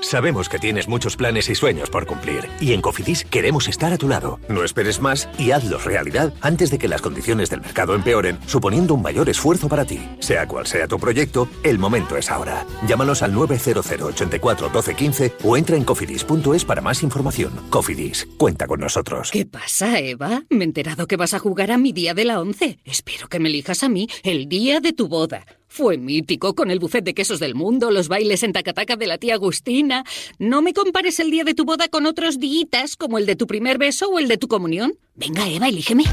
Sabemos 0.00 0.48
que 0.48 0.58
tienes 0.58 0.88
muchos 0.88 1.16
planes 1.16 1.48
y 1.48 1.54
sueños 1.54 1.88
por 1.88 2.06
cumplir 2.06 2.48
y 2.60 2.72
en 2.72 2.80
Cofidis 2.80 3.24
queremos 3.24 3.68
estar 3.68 3.92
a 3.92 3.98
tu 3.98 4.08
lado. 4.08 4.40
No 4.48 4.64
esperes 4.64 5.00
más 5.00 5.28
y 5.38 5.52
hazlos 5.52 5.84
realidad 5.84 6.34
antes 6.40 6.70
de 6.70 6.78
que 6.78 6.88
las 6.88 7.00
condiciones 7.00 7.50
del 7.50 7.60
mercado 7.60 7.94
empeoren, 7.94 8.38
suponiendo 8.46 8.94
un 8.94 9.02
mayor 9.02 9.28
esfuerzo 9.28 9.68
para 9.68 9.84
ti. 9.84 10.00
Sea 10.18 10.46
cual 10.46 10.66
sea 10.66 10.88
tu 10.88 10.98
proyecto, 10.98 11.48
el 11.62 11.78
momento 11.78 12.16
es 12.16 12.30
ahora. 12.30 12.66
Llámanos 12.86 13.22
al 13.22 13.32
900 13.32 13.90
84 13.90 14.68
12 14.70 14.94
15 14.94 15.32
o 15.44 15.56
entra 15.56 15.76
en 15.76 15.84
cofidis.es 15.84 16.64
para 16.64 16.82
más 16.82 17.02
información. 17.02 17.52
Cofidis, 17.70 18.28
cuenta 18.36 18.66
con 18.66 18.80
nosotros. 18.80 19.30
¿Qué 19.30 19.46
pasa, 19.46 19.98
Eva? 19.98 20.42
Me 20.50 20.60
he 20.60 20.64
enterado 20.64 21.06
que 21.06 21.16
vas 21.16 21.34
a 21.34 21.38
jugar 21.38 21.70
a 21.70 21.78
mi 21.78 21.92
día 21.92 22.14
de 22.14 22.24
la 22.24 22.40
once. 22.40 22.78
Espero 22.84 23.28
que 23.28 23.38
me 23.38 23.48
elijas 23.48 23.82
a 23.82 23.88
mí 23.88 24.08
el 24.24 24.48
día 24.48 24.80
de 24.80 24.92
tu 24.92 25.08
boda. 25.08 25.44
Fue 25.74 25.96
mítico, 25.96 26.54
con 26.54 26.70
el 26.70 26.80
buffet 26.80 27.02
de 27.02 27.14
quesos 27.14 27.40
del 27.40 27.54
mundo, 27.54 27.90
los 27.90 28.08
bailes 28.08 28.42
en 28.42 28.52
tacataca 28.52 28.96
de 28.96 29.06
la 29.06 29.16
tía 29.16 29.36
Agustina. 29.36 30.04
No 30.38 30.60
me 30.60 30.74
compares 30.74 31.18
el 31.18 31.30
día 31.30 31.44
de 31.44 31.54
tu 31.54 31.64
boda 31.64 31.88
con 31.88 32.04
otros 32.04 32.38
días, 32.38 32.94
como 32.94 33.16
el 33.16 33.24
de 33.24 33.36
tu 33.36 33.46
primer 33.46 33.78
beso 33.78 34.10
o 34.10 34.18
el 34.18 34.28
de 34.28 34.36
tu 34.36 34.48
comunión. 34.48 34.98
Venga, 35.14 35.48
Eva, 35.48 35.68
elígeme. 35.68 36.04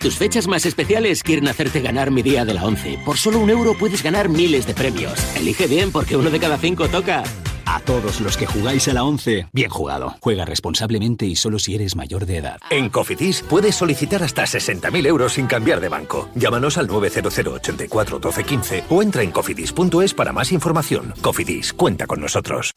Tus 0.00 0.16
fechas 0.16 0.48
más 0.48 0.66
especiales 0.66 1.22
quieren 1.22 1.46
hacerte 1.46 1.80
ganar 1.82 2.10
mi 2.10 2.22
día 2.22 2.44
de 2.44 2.54
la 2.54 2.64
once. 2.64 2.98
Por 3.04 3.16
solo 3.16 3.38
un 3.38 3.48
euro 3.48 3.78
puedes 3.78 4.02
ganar 4.02 4.28
miles 4.28 4.66
de 4.66 4.74
premios. 4.74 5.36
Elige 5.36 5.68
bien, 5.68 5.92
porque 5.92 6.16
uno 6.16 6.28
de 6.28 6.40
cada 6.40 6.58
cinco 6.58 6.88
toca. 6.88 7.22
A 7.66 7.80
todos 7.80 8.20
los 8.20 8.36
que 8.36 8.46
jugáis 8.46 8.86
a 8.88 8.94
la 8.94 9.04
11, 9.04 9.48
bien 9.52 9.70
jugado. 9.70 10.14
Juega 10.20 10.44
responsablemente 10.44 11.26
y 11.26 11.36
solo 11.36 11.58
si 11.58 11.74
eres 11.74 11.96
mayor 11.96 12.24
de 12.24 12.38
edad. 12.38 12.58
En 12.70 12.88
Cofidis 12.88 13.42
puedes 13.42 13.74
solicitar 13.74 14.22
hasta 14.22 14.44
60.000 14.44 15.06
euros 15.06 15.32
sin 15.34 15.46
cambiar 15.46 15.80
de 15.80 15.88
banco. 15.88 16.28
Llámanos 16.34 16.78
al 16.78 16.86
900 16.86 17.38
84 17.38 18.18
12 18.20 18.44
15 18.44 18.84
o 18.88 19.02
entra 19.02 19.22
en 19.22 19.32
cofidis.es 19.32 20.14
para 20.14 20.32
más 20.32 20.52
información. 20.52 21.12
Cofidis, 21.20 21.72
cuenta 21.72 22.06
con 22.06 22.20
nosotros. 22.20 22.72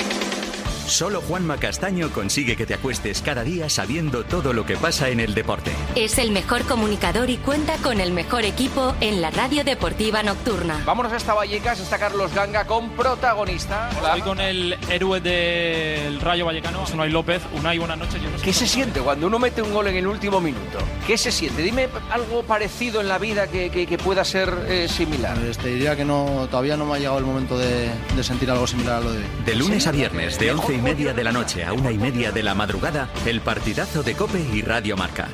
Solo 0.89 1.21
Juanma 1.21 1.57
Castaño 1.57 2.09
consigue 2.09 2.55
que 2.55 2.65
te 2.65 2.73
acuestes 2.73 3.21
cada 3.21 3.43
día 3.43 3.69
sabiendo 3.69 4.23
todo 4.23 4.53
lo 4.53 4.65
que 4.65 4.75
pasa 4.75 5.09
en 5.09 5.19
el 5.19 5.35
deporte. 5.35 5.71
Es 5.95 6.17
el 6.17 6.31
mejor 6.31 6.63
comunicador 6.63 7.29
y 7.29 7.37
cuenta 7.37 7.75
con 7.77 8.01
el 8.01 8.11
mejor 8.11 8.43
equipo 8.43 8.95
en 8.99 9.21
la 9.21 9.29
radio 9.29 9.63
deportiva 9.63 10.23
nocturna. 10.23 10.81
Vámonos 10.85 11.13
hasta 11.13 11.35
Vallecas, 11.35 11.79
está 11.79 11.99
Carlos 11.99 12.33
Ganga 12.33 12.65
con 12.65 12.89
protagonista. 12.89 13.87
Estoy 13.91 14.21
con 14.21 14.39
el 14.41 14.77
héroe 14.89 15.21
del 15.21 16.19
Rayo 16.21 16.47
Vallecano, 16.47 16.83
Unai 16.91 17.11
López. 17.11 17.43
Unai, 17.53 17.77
buenas 17.77 17.99
noches. 17.99 18.19
Yo 18.21 18.29
no 18.31 18.39
sé 18.39 18.43
¿Qué 18.43 18.53
se 18.53 18.67
siente 18.67 18.99
cuando 18.99 19.27
uno 19.27 19.37
mete 19.37 19.61
un 19.61 19.71
gol 19.71 19.87
en 19.89 19.95
el 19.95 20.07
último 20.07 20.41
minuto? 20.41 20.79
¿Qué 21.05 21.19
se 21.19 21.31
siente? 21.31 21.61
Dime 21.61 21.87
algo 22.09 22.41
parecido 22.41 22.99
en 22.99 23.09
la 23.09 23.19
vida 23.19 23.45
que, 23.47 23.69
que- 23.69 23.85
que 23.85 23.97
pueda 23.99 24.25
ser 24.25 24.51
eh, 24.67 24.87
similar. 24.89 25.37
Pues 25.39 25.59
te 25.59 25.69
diría 25.69 25.95
que 25.95 26.03
no, 26.03 26.47
todavía 26.49 26.75
no 26.77 26.85
me 26.85 26.95
ha 26.95 26.97
llegado 26.97 27.19
el 27.19 27.25
momento 27.25 27.57
de, 27.59 27.91
de 28.15 28.23
sentir 28.23 28.49
algo 28.49 28.65
similar 28.65 28.95
a 28.95 28.99
lo 29.01 29.13
de. 29.13 29.19
De 29.45 29.53
lunes 29.55 29.85
a 29.85 29.91
viernes, 29.91 30.37
de 30.39 30.51
once 30.51 30.73
y 30.73 30.78
media 30.81 31.13
de 31.13 31.23
la 31.23 31.31
noche 31.31 31.63
a 31.63 31.73
una 31.73 31.91
y 31.91 31.97
media 31.97 32.31
de 32.31 32.43
la 32.43 32.53
madrugada, 32.55 33.09
el 33.25 33.41
partidazo 33.41 34.03
de 34.03 34.15
Cope 34.15 34.39
y 34.53 34.61
Radio 34.61 34.95
Marca. 34.97 35.29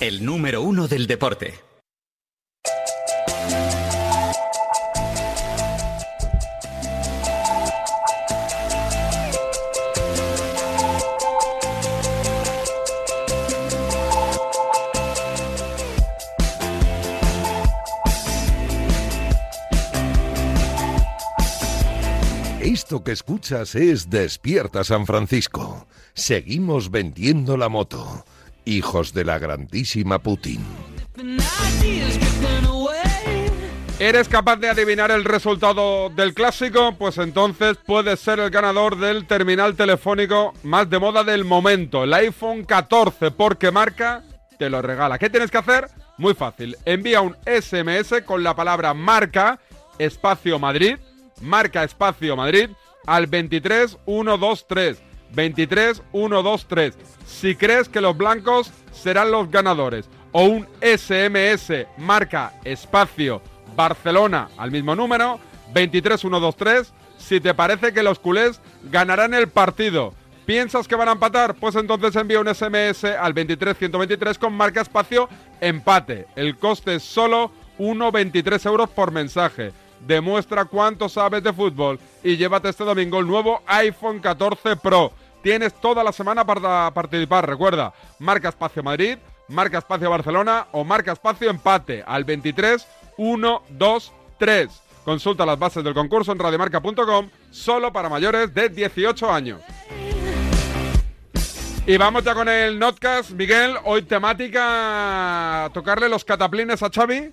El 0.00 0.24
número 0.24 0.62
uno 0.62 0.88
del 0.88 1.06
deporte. 1.06 1.69
Esto 22.90 23.04
que 23.04 23.12
escuchas 23.12 23.76
es 23.76 24.10
Despierta 24.10 24.82
San 24.82 25.06
Francisco. 25.06 25.86
Seguimos 26.12 26.90
vendiendo 26.90 27.56
la 27.56 27.68
moto. 27.68 28.24
Hijos 28.64 29.14
de 29.14 29.24
la 29.24 29.38
grandísima 29.38 30.18
Putin. 30.18 30.60
¿Eres 34.00 34.28
capaz 34.28 34.56
de 34.56 34.70
adivinar 34.70 35.12
el 35.12 35.22
resultado 35.22 36.10
del 36.10 36.34
clásico? 36.34 36.96
Pues 36.98 37.18
entonces 37.18 37.76
puedes 37.86 38.18
ser 38.18 38.40
el 38.40 38.50
ganador 38.50 38.98
del 38.98 39.24
terminal 39.24 39.76
telefónico 39.76 40.52
más 40.64 40.90
de 40.90 40.98
moda 40.98 41.22
del 41.22 41.44
momento, 41.44 42.02
el 42.02 42.12
iPhone 42.12 42.64
14, 42.64 43.30
porque 43.30 43.70
marca 43.70 44.24
te 44.58 44.68
lo 44.68 44.82
regala. 44.82 45.16
¿Qué 45.16 45.30
tienes 45.30 45.52
que 45.52 45.58
hacer? 45.58 45.86
Muy 46.18 46.34
fácil. 46.34 46.76
Envía 46.84 47.20
un 47.20 47.36
SMS 47.46 48.22
con 48.26 48.42
la 48.42 48.56
palabra 48.56 48.94
marca, 48.94 49.60
espacio 49.96 50.58
Madrid, 50.58 50.96
marca 51.40 51.84
espacio 51.84 52.36
Madrid, 52.36 52.70
al 53.06 53.26
23123. 53.26 55.02
23123. 55.34 56.98
Si 57.26 57.54
crees 57.54 57.88
que 57.88 58.00
los 58.00 58.16
blancos 58.16 58.72
serán 58.92 59.30
los 59.30 59.50
ganadores. 59.50 60.08
O 60.32 60.44
un 60.44 60.66
SMS 60.80 61.86
marca 61.98 62.52
espacio 62.64 63.42
Barcelona 63.74 64.48
al 64.56 64.70
mismo 64.70 64.94
número, 64.94 65.40
23123. 65.74 66.92
Si 67.18 67.40
te 67.40 67.54
parece 67.54 67.92
que 67.92 68.02
los 68.02 68.18
culés 68.18 68.60
ganarán 68.84 69.34
el 69.34 69.48
partido. 69.48 70.14
¿Piensas 70.46 70.88
que 70.88 70.96
van 70.96 71.08
a 71.08 71.12
empatar? 71.12 71.54
Pues 71.54 71.76
entonces 71.76 72.16
envía 72.16 72.40
un 72.40 72.52
SMS 72.52 73.04
al 73.04 73.34
23123 73.34 74.38
con 74.38 74.52
marca 74.52 74.80
espacio 74.80 75.28
empate. 75.60 76.26
El 76.34 76.56
coste 76.56 76.96
es 76.96 77.02
solo 77.02 77.52
1,23 77.78 78.66
euros 78.66 78.90
por 78.90 79.12
mensaje. 79.12 79.72
Demuestra 80.06 80.64
cuánto 80.64 81.08
sabes 81.08 81.42
de 81.42 81.52
fútbol 81.52 81.98
y 82.22 82.36
llévate 82.36 82.68
este 82.68 82.84
domingo 82.84 83.18
el 83.18 83.26
nuevo 83.26 83.62
iPhone 83.66 84.20
14 84.20 84.76
Pro. 84.76 85.12
Tienes 85.42 85.74
toda 85.74 86.04
la 86.04 86.12
semana 86.12 86.44
para 86.44 86.90
participar. 86.92 87.48
Recuerda, 87.48 87.92
marca 88.18 88.48
espacio 88.48 88.82
Madrid, 88.82 89.18
marca 89.48 89.78
espacio 89.78 90.10
Barcelona 90.10 90.66
o 90.72 90.84
marca 90.84 91.12
espacio 91.12 91.50
empate 91.50 92.02
al 92.06 92.24
23 92.24 92.86
1 93.16 93.62
2 93.70 94.12
3. 94.38 94.82
Consulta 95.04 95.46
las 95.46 95.58
bases 95.58 95.82
del 95.82 95.94
concurso 95.94 96.32
en 96.32 96.38
radiomarca.com 96.38 97.30
solo 97.50 97.92
para 97.92 98.08
mayores 98.08 98.52
de 98.54 98.68
18 98.68 99.32
años. 99.32 99.60
Y 101.86 101.96
vamos 101.96 102.22
ya 102.22 102.34
con 102.34 102.48
el 102.48 102.78
Notcast. 102.78 103.30
Miguel, 103.30 103.76
hoy 103.84 104.02
temática 104.02 105.70
tocarle 105.72 106.08
los 106.08 106.24
cataplines 106.24 106.82
a 106.82 106.90
Xavi. 106.90 107.32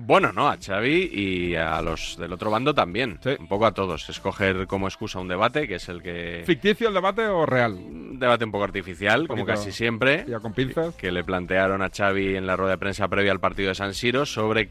Bueno, 0.00 0.32
no, 0.32 0.48
a 0.48 0.56
Xavi 0.56 1.10
y 1.12 1.54
a 1.54 1.80
los 1.82 2.16
del 2.18 2.32
otro 2.32 2.50
bando 2.50 2.74
también. 2.74 3.18
Un 3.38 3.48
poco 3.48 3.66
a 3.66 3.72
todos. 3.72 4.08
Escoger 4.08 4.66
como 4.66 4.88
excusa 4.88 5.18
un 5.18 5.28
debate, 5.28 5.68
que 5.68 5.76
es 5.76 5.88
el 5.88 6.02
que... 6.02 6.42
¿Ficticio 6.46 6.88
el 6.88 6.94
debate 6.94 7.26
o 7.26 7.44
real? 7.46 7.74
Un 7.74 8.18
debate 8.18 8.44
un 8.44 8.52
poco 8.52 8.64
artificial, 8.64 9.28
como 9.28 9.44
casi 9.44 9.72
siempre. 9.72 10.24
Ya 10.26 10.40
con 10.40 10.52
pinzas. 10.52 10.94
Que 10.94 11.12
le 11.12 11.24
plantearon 11.24 11.82
a 11.82 11.90
Xavi 11.90 12.36
en 12.36 12.46
la 12.46 12.56
rueda 12.56 12.72
de 12.72 12.78
prensa 12.78 13.08
previa 13.08 13.32
al 13.32 13.40
partido 13.40 13.68
de 13.68 13.74
San 13.74 13.94
Siro 13.94 14.26
sobre 14.26 14.70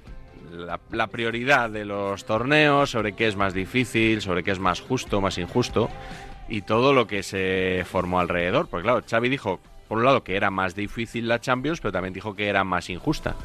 la, 0.51 0.79
la 0.91 1.07
prioridad 1.07 1.69
de 1.69 1.85
los 1.85 2.25
torneos, 2.25 2.91
sobre 2.91 3.13
qué 3.13 3.27
es 3.27 3.35
más 3.35 3.53
difícil, 3.53 4.21
sobre 4.21 4.43
qué 4.43 4.51
es 4.51 4.59
más 4.59 4.81
justo, 4.81 5.21
más 5.21 5.37
injusto 5.37 5.89
y 6.49 6.61
todo 6.61 6.93
lo 6.93 7.07
que 7.07 7.23
se 7.23 7.83
formó 7.85 8.19
alrededor. 8.19 8.67
Porque 8.67 8.83
claro, 8.83 9.03
Xavi 9.07 9.29
dijo, 9.29 9.59
por 9.87 9.97
un 9.97 10.05
lado, 10.05 10.23
que 10.23 10.35
era 10.35 10.49
más 10.49 10.75
difícil 10.75 11.27
la 11.27 11.39
Champions, 11.39 11.79
pero 11.81 11.91
también 11.91 12.13
dijo 12.13 12.35
que 12.35 12.47
era 12.47 12.63
más 12.63 12.89
injusta. 12.89 13.35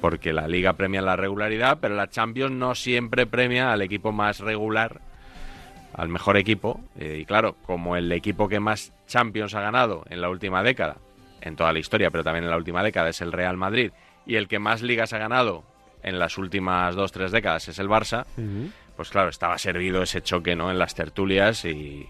Porque 0.00 0.32
la 0.32 0.46
liga 0.46 0.74
premia 0.74 1.02
la 1.02 1.16
regularidad, 1.16 1.78
pero 1.80 1.94
la 1.94 2.08
Champions 2.08 2.52
no 2.52 2.74
siempre 2.74 3.26
premia 3.26 3.72
al 3.72 3.82
equipo 3.82 4.12
más 4.12 4.40
regular, 4.40 5.00
al 5.92 6.08
mejor 6.08 6.36
equipo. 6.36 6.80
Eh, 6.98 7.18
y 7.20 7.24
claro, 7.24 7.56
como 7.66 7.96
el 7.96 8.10
equipo 8.12 8.48
que 8.48 8.60
más 8.60 8.92
Champions 9.06 9.54
ha 9.54 9.60
ganado 9.60 10.04
en 10.08 10.20
la 10.20 10.28
última 10.28 10.62
década, 10.62 10.96
en 11.40 11.56
toda 11.56 11.72
la 11.72 11.78
historia, 11.78 12.10
pero 12.10 12.24
también 12.24 12.44
en 12.44 12.50
la 12.50 12.56
última 12.56 12.82
década, 12.82 13.08
es 13.08 13.20
el 13.20 13.32
Real 13.32 13.56
Madrid, 13.56 13.90
y 14.26 14.36
el 14.36 14.46
que 14.46 14.58
más 14.58 14.82
ligas 14.82 15.12
ha 15.12 15.18
ganado 15.18 15.64
en 16.02 16.18
las 16.18 16.38
últimas 16.38 16.94
dos, 16.94 17.10
tres 17.12 17.32
décadas 17.32 17.68
es 17.68 17.78
el 17.78 17.88
Barça, 17.88 18.24
pues 18.96 19.10
claro, 19.10 19.30
estaba 19.30 19.58
servido 19.58 20.02
ese 20.02 20.22
choque 20.22 20.54
¿no? 20.54 20.70
en 20.70 20.78
las 20.78 20.94
tertulias 20.94 21.64
y, 21.64 22.08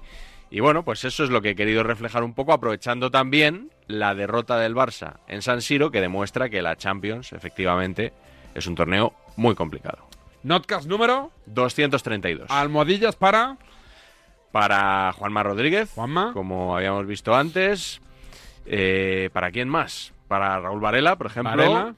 y 0.50 0.60
bueno, 0.60 0.84
pues 0.84 1.04
eso 1.04 1.24
es 1.24 1.30
lo 1.30 1.42
que 1.42 1.50
he 1.50 1.54
querido 1.54 1.82
reflejar 1.82 2.22
un 2.24 2.34
poco, 2.34 2.52
aprovechando 2.52 3.10
también 3.10 3.70
la 3.86 4.14
derrota 4.14 4.58
del 4.58 4.74
Barça 4.74 5.18
en 5.28 5.42
San 5.42 5.62
Siro, 5.62 5.90
que 5.90 6.00
demuestra 6.00 6.48
que 6.48 6.62
la 6.62 6.76
Champions, 6.76 7.32
efectivamente, 7.32 8.12
es 8.54 8.66
un 8.66 8.74
torneo 8.74 9.12
muy 9.36 9.54
complicado. 9.54 10.08
Notcast 10.42 10.86
número 10.86 11.30
232. 11.46 12.50
Almohadillas 12.50 13.16
para 13.16 13.58
Para 14.52 15.12
Juanma 15.12 15.42
Rodríguez, 15.42 15.90
como 16.32 16.76
habíamos 16.76 17.06
visto 17.06 17.34
antes. 17.34 18.00
Eh, 18.64 19.30
¿Para 19.32 19.50
quién 19.50 19.68
más? 19.68 20.12
Para 20.28 20.58
Raúl 20.60 20.80
Varela, 20.80 21.16
por 21.16 21.26
ejemplo. 21.26 21.56
Varela. 21.56 21.94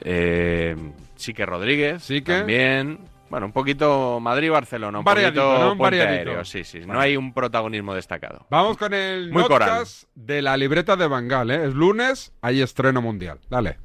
Eh, 0.00 0.76
Sique 1.16 1.46
Rodríguez, 1.46 2.02
Sique. 2.02 2.32
también. 2.38 2.98
Bueno, 3.32 3.46
un 3.46 3.52
poquito 3.52 4.20
Madrid-Barcelona, 4.20 4.98
un 4.98 5.04
Variadito, 5.06 5.40
poquito 5.42 5.64
¿no? 5.64 5.78
Puente 5.78 6.02
aéreo, 6.02 6.44
Sí, 6.44 6.64
sí, 6.64 6.80
no 6.80 7.00
hay 7.00 7.16
un 7.16 7.32
protagonismo 7.32 7.94
destacado. 7.94 8.46
Vamos 8.50 8.76
con 8.76 8.92
el 8.92 9.32
Muy 9.32 9.44
coral. 9.44 9.70
Notcast 9.70 10.04
de 10.14 10.42
la 10.42 10.54
libreta 10.58 10.96
de 10.96 11.06
Bangal, 11.06 11.50
¿eh? 11.50 11.64
Es 11.64 11.72
lunes, 11.72 12.34
hay 12.42 12.60
estreno 12.60 13.00
mundial. 13.00 13.38
Dale. 13.48 13.78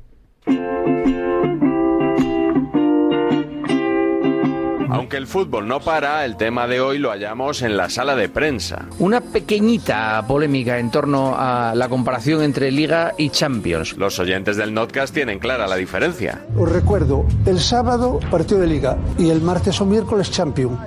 Aunque 5.07 5.15
el 5.15 5.27
fútbol 5.27 5.69
no 5.69 5.79
para, 5.79 6.25
el 6.25 6.35
tema 6.35 6.67
de 6.67 6.81
hoy 6.81 6.97
lo 6.97 7.11
hallamos 7.11 7.61
en 7.61 7.77
la 7.77 7.89
sala 7.89 8.17
de 8.17 8.27
prensa. 8.27 8.87
Una 8.99 9.21
pequeñita 9.21 10.21
polémica 10.27 10.79
en 10.79 10.91
torno 10.91 11.33
a 11.37 11.73
la 11.75 11.87
comparación 11.87 12.41
entre 12.41 12.71
Liga 12.71 13.13
y 13.17 13.29
Champions. 13.29 13.95
Los 13.95 14.19
oyentes 14.19 14.57
del 14.57 14.73
Notcast 14.73 15.13
tienen 15.13 15.39
clara 15.39 15.65
la 15.65 15.77
diferencia. 15.77 16.41
Os 16.57 16.69
recuerdo, 16.69 17.25
el 17.45 17.61
sábado 17.61 18.19
partido 18.29 18.59
de 18.59 18.67
liga 18.67 18.97
y 19.17 19.29
el 19.29 19.41
martes 19.41 19.79
o 19.79 19.85
miércoles 19.85 20.29
champion. 20.29 20.77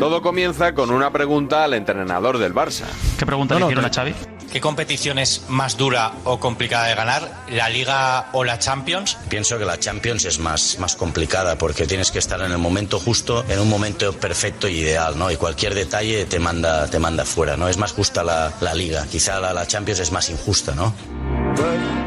Todo 0.00 0.22
comienza 0.22 0.74
con 0.74 0.90
una 0.90 1.12
pregunta 1.12 1.62
al 1.62 1.74
entrenador 1.74 2.38
del 2.38 2.54
Barça. 2.54 2.84
¿Qué 3.18 3.26
pregunta 3.26 3.56
le 3.56 3.66
hicieron 3.66 3.84
a 3.84 3.90
Xavi? 3.90 4.14
¿Qué 4.54 4.60
competición 4.60 5.18
es 5.18 5.46
más 5.48 5.76
dura 5.76 6.12
o 6.22 6.38
complicada 6.38 6.86
de 6.86 6.94
ganar? 6.94 7.28
¿La 7.50 7.68
Liga 7.68 8.26
o 8.30 8.44
la 8.44 8.56
Champions? 8.60 9.18
Pienso 9.28 9.58
que 9.58 9.64
la 9.64 9.80
Champions 9.80 10.24
es 10.26 10.38
más, 10.38 10.78
más 10.78 10.94
complicada 10.94 11.58
porque 11.58 11.88
tienes 11.88 12.12
que 12.12 12.20
estar 12.20 12.40
en 12.40 12.52
el 12.52 12.58
momento 12.58 13.00
justo, 13.00 13.44
en 13.48 13.58
un 13.58 13.68
momento 13.68 14.12
perfecto 14.12 14.68
y 14.68 14.78
ideal, 14.78 15.18
¿no? 15.18 15.28
Y 15.32 15.36
cualquier 15.36 15.74
detalle 15.74 16.26
te 16.26 16.38
manda, 16.38 16.88
te 16.88 17.00
manda 17.00 17.24
fuera, 17.24 17.56
¿no? 17.56 17.66
Es 17.66 17.78
más 17.78 17.94
justa 17.94 18.22
la, 18.22 18.52
la 18.60 18.74
Liga, 18.74 19.04
quizá 19.10 19.40
la, 19.40 19.52
la 19.52 19.66
Champions 19.66 19.98
es 19.98 20.12
más 20.12 20.30
injusta, 20.30 20.72
¿no? 20.72 20.94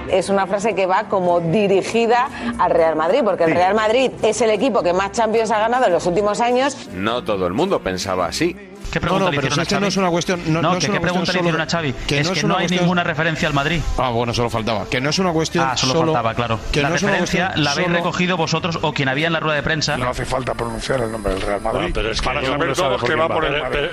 Es 0.10 0.30
una 0.30 0.48
frase 0.48 0.74
que 0.74 0.86
va 0.86 1.10
como 1.10 1.42
dirigida 1.42 2.30
al 2.60 2.72
Real 2.72 2.96
Madrid, 2.96 3.24
porque 3.26 3.44
el 3.44 3.56
Real 3.56 3.76
Madrid 3.76 4.10
es 4.22 4.40
el 4.40 4.52
equipo 4.52 4.82
que 4.82 4.94
más 4.94 5.12
Champions 5.12 5.52
ha 5.52 5.60
ganado 5.60 5.88
en 5.88 5.92
los 5.92 6.06
últimos 6.06 6.40
años. 6.40 6.78
No 6.94 7.26
todo 7.26 7.46
el 7.46 7.52
mundo 7.52 7.82
pensaba 7.82 8.28
así. 8.28 8.56
¿Qué 8.92 9.02
pregunta 9.02 9.26
No, 9.26 9.26
no, 9.26 9.32
le 9.32 9.42
pero 9.42 9.56
Xavi? 9.56 9.82
no 9.82 9.88
es 9.88 9.98
una 9.98 10.10
cuestión- 10.10 10.42
no- 10.48 10.62
no 10.62 10.78
es 10.78 10.80
que 10.86 10.90
una 10.92 11.00
¿qué 11.00 11.02
pregunta 11.02 11.32
le 11.34 11.40
hicieron 11.40 11.62
a 11.62 11.66
Xavi? 11.68 11.94
que 12.08 12.20
es 12.20 12.28
no 12.28 12.34
es 12.34 12.40
que 12.42 12.48
no 12.48 12.54
hay 12.56 12.60
cuestión- 12.62 12.82
ninguna 12.82 13.04
referencia 13.04 13.48
al 13.48 13.54
Madrid. 13.54 13.82
Ah, 13.98 14.10
bueno, 14.10 14.34
solo 14.34 14.50
faltaba. 14.50 14.86
Que 14.90 15.02
no 15.02 15.10
es 15.10 15.20
una 15.20 15.32
cuestión 15.34 15.66
Ah, 15.70 15.76
solo, 15.78 15.94
solo- 15.94 16.14
faltaba, 16.14 16.34
claro. 16.36 16.60
que 16.72 16.82
la 16.82 16.90
no 16.90 16.96
referencia 16.96 17.52
la 17.56 17.72
habéis 17.72 17.88
solo- 17.88 17.98
recogido 17.98 18.38
vosotros 18.38 18.80
o 18.82 18.94
quien 18.94 19.10
había 19.10 19.28
en 19.28 19.34
la 19.34 19.40
rueda 19.40 19.56
de 19.58 19.64
prensa. 19.64 19.98
No 19.98 20.10
hace 20.10 20.26
falta 20.26 20.54
pronunciar 20.54 21.02
el 21.02 21.12
nombre 21.12 21.34
del 21.34 21.42
Real 21.42 21.62
Madrid. 21.62 21.92
pero 21.94 22.12
es 22.12 22.22
que 22.22 22.26
para 22.26 22.44
saber 22.46 22.74
todos 22.74 23.04
que 23.04 23.16
va 23.16 23.28
por 23.28 23.46
el 23.46 23.62
Madrid. 23.62 23.90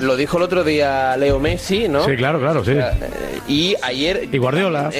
Lo 0.00 0.16
dijo 0.16 0.36
el 0.36 0.42
otro 0.44 0.62
día 0.64 1.16
Leo 1.16 1.38
Messi, 1.40 1.88
¿no? 1.88 2.04
Sí, 2.04 2.16
claro, 2.16 2.38
claro, 2.38 2.64
sí. 2.64 2.72
Eh, 2.72 3.40
y 3.48 3.74
ayer. 3.82 4.28
Y 4.30 4.38
Guardiola. 4.38 4.90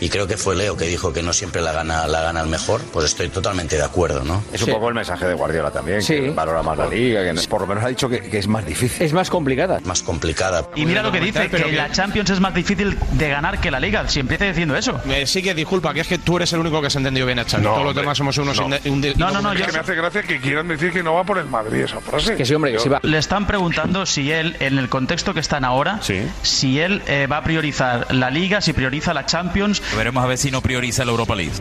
Y 0.00 0.08
creo 0.08 0.26
que 0.26 0.36
fue 0.36 0.56
Leo 0.56 0.76
que 0.76 0.86
dijo 0.86 1.12
que 1.12 1.22
no 1.22 1.32
siempre 1.32 1.60
la 1.62 1.72
gana, 1.72 2.06
la 2.06 2.22
gana 2.22 2.40
el 2.40 2.48
mejor, 2.48 2.80
pues 2.92 3.06
estoy 3.06 3.28
totalmente 3.28 3.76
de 3.76 3.82
acuerdo, 3.82 4.24
¿no? 4.24 4.42
Es 4.52 4.62
un 4.62 4.70
poco 4.72 4.88
el 4.88 4.94
mensaje 4.94 5.26
de 5.26 5.34
Guardiola 5.34 5.70
también, 5.70 6.02
Sí. 6.02 6.14
que 6.14 6.30
valora 6.30 6.62
más 6.62 6.78
la 6.78 6.86
liga, 6.86 7.22
que 7.22 7.32
no- 7.32 7.42
por 7.42 7.60
lo 7.62 7.66
menos 7.66 7.84
ha 7.84 7.88
dicho 7.88 8.08
que, 8.08 8.20
que 8.20 8.38
es 8.38 8.46
más 8.48 8.64
difícil. 8.66 9.04
Es 9.06 9.12
más 9.12 9.28
complicada. 9.30 9.78
Más 9.84 10.02
complicada. 10.02 10.68
Y 10.74 10.86
mira 10.86 11.02
lo 11.02 11.12
que 11.12 11.20
dice, 11.20 11.48
que 11.50 11.72
la 11.72 11.90
Champions 11.92 12.30
es 12.30 12.40
más 12.40 12.54
difícil 12.54 12.98
de 13.12 13.28
ganar 13.28 13.60
que 13.60 13.70
la 13.70 13.78
Liga. 13.80 14.08
Si 14.08 14.20
empieza 14.20 14.44
diciendo 14.46 14.74
eso. 14.76 15.00
Eh, 15.08 15.26
sí 15.26 15.42
que 15.42 15.54
disculpa, 15.54 15.92
que 15.94 16.00
es 16.00 16.06
que 16.08 16.18
tú 16.18 16.36
eres 16.36 16.52
el 16.52 16.60
único 16.60 16.80
que 16.80 16.88
se 16.90 16.98
ha 16.98 17.00
entendido 17.00 17.26
bien 17.26 17.38
a 17.38 17.44
Xavi. 17.44 17.62
No, 17.62 17.70
Todos 17.70 17.82
los 17.82 17.88
hombre, 17.90 18.02
demás 18.02 18.18
somos 18.18 18.38
unos... 18.38 18.56
no. 18.58 18.64
inde- 18.68 18.90
un 18.90 19.00
de- 19.02 19.10
Es 19.10 19.66
que 19.66 19.72
me 19.72 19.78
hace 19.78 19.94
gracia 19.94 20.22
que 20.22 20.40
quieran 20.40 20.68
decir 20.68 20.92
que 20.92 21.02
no 21.02 21.14
va 21.14 21.24
por 21.24 21.38
el 21.38 21.46
Madrid 21.46 21.82
esa 21.84 22.00
frase. 22.00 22.36
Yo- 22.44 22.58
Le 23.02 23.18
están 23.18 23.46
preguntando 23.46 24.06
si 24.06 24.32
él, 24.32 24.56
en 24.60 24.78
el 24.78 24.88
contexto 24.88 25.34
que 25.34 25.40
están 25.40 25.64
ahora, 25.64 26.00
si 26.42 26.80
él 26.80 27.02
eh, 27.06 27.26
va 27.30 27.38
a 27.38 27.44
priorizar 27.44 28.06
la 28.14 28.30
Liga, 28.30 28.60
si 28.60 28.72
prioriza 28.72 29.12
la 29.14 29.26
Champions. 29.26 29.82
Veremos 29.96 30.24
a 30.24 30.26
ver 30.26 30.38
si 30.38 30.50
no 30.50 30.60
prioriza 30.60 31.04
la 31.04 31.10
Europa 31.10 31.34
League. 31.34 31.52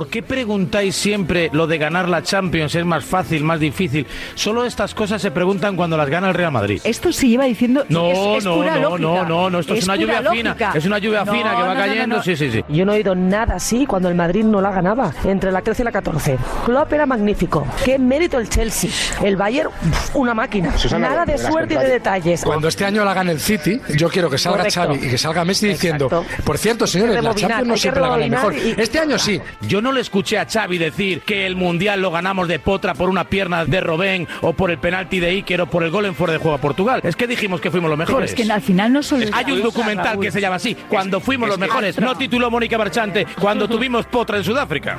¿Por 0.00 0.08
qué 0.08 0.22
preguntáis 0.22 0.96
siempre 0.96 1.50
lo 1.52 1.66
de 1.66 1.76
ganar 1.76 2.08
la 2.08 2.22
Champions 2.22 2.74
es 2.74 2.86
más 2.86 3.04
fácil, 3.04 3.44
más 3.44 3.60
difícil? 3.60 4.06
Solo 4.34 4.64
estas 4.64 4.94
cosas 4.94 5.20
se 5.20 5.30
preguntan 5.30 5.76
cuando 5.76 5.98
las 5.98 6.08
gana 6.08 6.28
el 6.28 6.34
Real 6.34 6.50
Madrid. 6.50 6.80
Esto 6.84 7.12
se 7.12 7.28
lleva 7.28 7.44
diciendo. 7.44 7.84
No, 7.90 8.10
es, 8.10 8.38
es 8.38 8.44
no, 8.46 8.54
pura 8.54 8.76
no, 8.76 8.96
lógica. 8.96 8.98
no, 9.10 9.24
no, 9.28 9.50
no, 9.50 9.58
esto 9.58 9.74
es 9.74 9.84
una 9.84 9.96
pura 9.96 10.06
lluvia 10.06 10.30
fina, 10.30 10.50
lógica. 10.52 10.72
es 10.74 10.86
una 10.86 10.98
lluvia 10.98 11.24
No, 11.26 11.32
fina 11.34 11.50
que 11.50 11.56
va 11.56 11.68
no, 11.68 11.74
no, 11.74 11.80
cayendo, 11.80 12.16
no. 12.16 12.22
sí, 12.22 12.34
sí, 12.34 12.50
sí. 12.50 12.64
Yo 12.70 12.86
no 12.86 12.92
he 12.92 12.96
oído 12.96 13.14
nada 13.14 13.56
así 13.56 13.84
cuando 13.84 14.08
el 14.08 14.14
Madrid 14.14 14.42
no 14.42 14.62
la 14.62 14.70
ganaba, 14.70 15.12
entre 15.24 15.52
la 15.52 15.60
13 15.60 15.82
y 15.82 15.84
la 15.84 15.92
14. 15.92 16.38
Klopp 16.64 16.92
era 16.94 17.04
magnífico. 17.04 17.66
Qué 17.84 17.98
mérito 17.98 18.38
el 18.38 18.48
Chelsea. 18.48 18.88
El 19.22 19.36
Bayern, 19.36 19.68
una 20.14 20.32
máquina. 20.32 20.78
Susana, 20.78 21.10
nada 21.10 21.26
de 21.26 21.36
suerte 21.36 21.74
y 21.74 21.76
de 21.76 21.88
detalles. 21.88 22.42
Cuando 22.42 22.68
este 22.68 22.86
año 22.86 23.04
la 23.04 23.12
gane 23.12 23.32
el 23.32 23.40
City, 23.40 23.78
yo 23.98 24.08
quiero 24.08 24.30
que 24.30 24.38
salga 24.38 24.60
Correcto. 24.60 24.80
Xavi 24.80 24.94
y 24.96 25.10
que 25.10 25.18
salga 25.18 25.44
Messi 25.44 25.68
diciendo, 25.68 26.08
por 26.42 26.56
cierto, 26.56 26.86
señores, 26.86 27.22
la 27.22 27.34
Champions 27.34 27.66
no 27.68 27.76
siempre 27.76 28.00
la 28.00 28.08
gana 28.08 28.24
el 28.24 28.30
mejor. 28.30 28.54
y- 28.56 28.74
Este 28.78 28.98
año 28.98 29.18
sí. 29.18 29.38
Yo 29.68 29.82
no 29.82 29.89
le 29.92 30.00
escuché 30.00 30.38
a 30.38 30.46
Xavi 30.46 30.78
decir 30.78 31.22
que 31.22 31.46
el 31.46 31.56
Mundial 31.56 32.00
lo 32.00 32.10
ganamos 32.10 32.48
de 32.48 32.58
potra 32.58 32.94
por 32.94 33.08
una 33.08 33.24
pierna 33.24 33.64
de 33.64 33.80
Robén 33.80 34.26
o 34.40 34.52
por 34.52 34.70
el 34.70 34.78
penalti 34.78 35.20
de 35.20 35.28
Iker 35.28 35.62
o 35.62 35.66
por 35.66 35.82
el 35.82 35.90
gol 35.90 36.06
en 36.06 36.14
fuera 36.14 36.32
de 36.32 36.38
juego 36.38 36.56
a 36.56 36.60
Portugal. 36.60 37.00
Es 37.04 37.16
que 37.16 37.26
dijimos 37.26 37.60
que 37.60 37.70
fuimos 37.70 37.90
los 37.90 37.98
Pero 37.98 38.08
mejores. 38.08 38.30
es 38.30 38.36
que 38.46 38.50
al 38.52 38.62
final 38.62 38.92
no 38.92 39.02
solo. 39.02 39.26
Hay 39.32 39.50
un 39.52 39.62
documental 39.62 40.18
que 40.18 40.30
se 40.30 40.40
llama 40.40 40.56
así, 40.56 40.74
Cuando 40.88 41.20
fuimos 41.20 41.48
los 41.48 41.58
mejores. 41.58 41.98
No 42.00 42.16
tituló 42.16 42.50
Mónica 42.50 42.76
Barchante, 42.76 43.26
cuando 43.40 43.68
tuvimos 43.68 44.06
potra 44.06 44.36
en 44.38 44.44
Sudáfrica. 44.44 44.98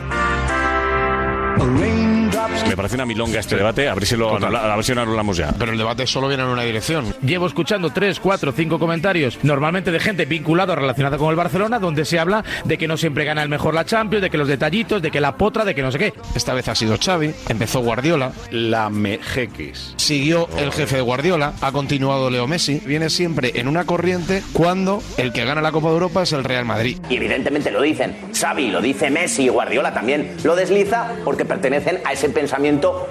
Me 2.71 2.77
parece 2.77 2.95
una 2.95 3.05
milonga 3.05 3.37
este 3.37 3.57
debate, 3.57 3.89
a 3.89 3.93
ver 3.93 4.05
si 4.05 4.15
lo 4.15 4.33
anula- 4.37 4.71
a 4.71 4.75
ver 4.77 4.85
si 4.85 4.93
lo 4.93 5.01
anulamos 5.01 5.35
ya. 5.35 5.53
Pero 5.59 5.73
el 5.73 5.77
debate 5.77 6.07
solo 6.07 6.29
viene 6.29 6.43
en 6.43 6.49
una 6.49 6.61
dirección. 6.63 7.13
Llevo 7.21 7.45
escuchando 7.45 7.89
tres, 7.89 8.21
cuatro, 8.21 8.53
cinco 8.53 8.79
comentarios, 8.79 9.37
normalmente 9.43 9.91
de 9.91 9.99
gente 9.99 10.23
vinculada 10.23 10.71
o 10.71 10.75
relacionada 10.77 11.17
con 11.17 11.29
el 11.31 11.35
Barcelona, 11.35 11.79
donde 11.79 12.05
se 12.05 12.17
habla 12.17 12.45
de 12.63 12.77
que 12.77 12.87
no 12.87 12.95
siempre 12.95 13.25
gana 13.25 13.43
el 13.43 13.49
mejor 13.49 13.73
la 13.73 13.83
Champions, 13.83 14.21
de 14.21 14.29
que 14.29 14.37
los 14.37 14.47
detallitos, 14.47 15.01
de 15.01 15.11
que 15.11 15.19
la 15.19 15.35
potra, 15.35 15.65
de 15.65 15.75
que 15.75 15.81
no 15.81 15.91
sé 15.91 15.99
qué. 15.99 16.13
Esta 16.33 16.53
vez 16.53 16.69
ha 16.69 16.75
sido 16.75 16.97
Xavi, 16.97 17.33
empezó 17.49 17.81
Guardiola. 17.81 18.31
La 18.51 18.89
Mejeques. 18.89 19.93
Siguió 19.97 20.47
el 20.57 20.71
jefe 20.71 20.95
de 20.95 21.01
Guardiola, 21.01 21.55
ha 21.59 21.73
continuado 21.73 22.29
Leo 22.29 22.47
Messi. 22.47 22.81
Viene 22.85 23.09
siempre 23.09 23.51
en 23.55 23.67
una 23.67 23.83
corriente 23.83 24.43
cuando 24.53 25.03
el 25.17 25.33
que 25.33 25.43
gana 25.43 25.59
la 25.61 25.73
Copa 25.73 25.87
de 25.89 25.93
Europa 25.95 26.23
es 26.23 26.31
el 26.31 26.45
Real 26.45 26.63
Madrid. 26.63 26.97
Y 27.09 27.17
evidentemente 27.17 27.69
lo 27.69 27.81
dicen 27.81 28.15
Xavi, 28.33 28.69
lo 28.71 28.79
dice 28.81 29.09
Messi 29.09 29.43
y 29.43 29.49
Guardiola 29.49 29.93
también. 29.93 30.37
Lo 30.45 30.55
desliza 30.55 31.11
porque 31.25 31.43
pertenecen 31.43 31.99
a 32.05 32.13
ese 32.13 32.29
pensamiento 32.29 32.60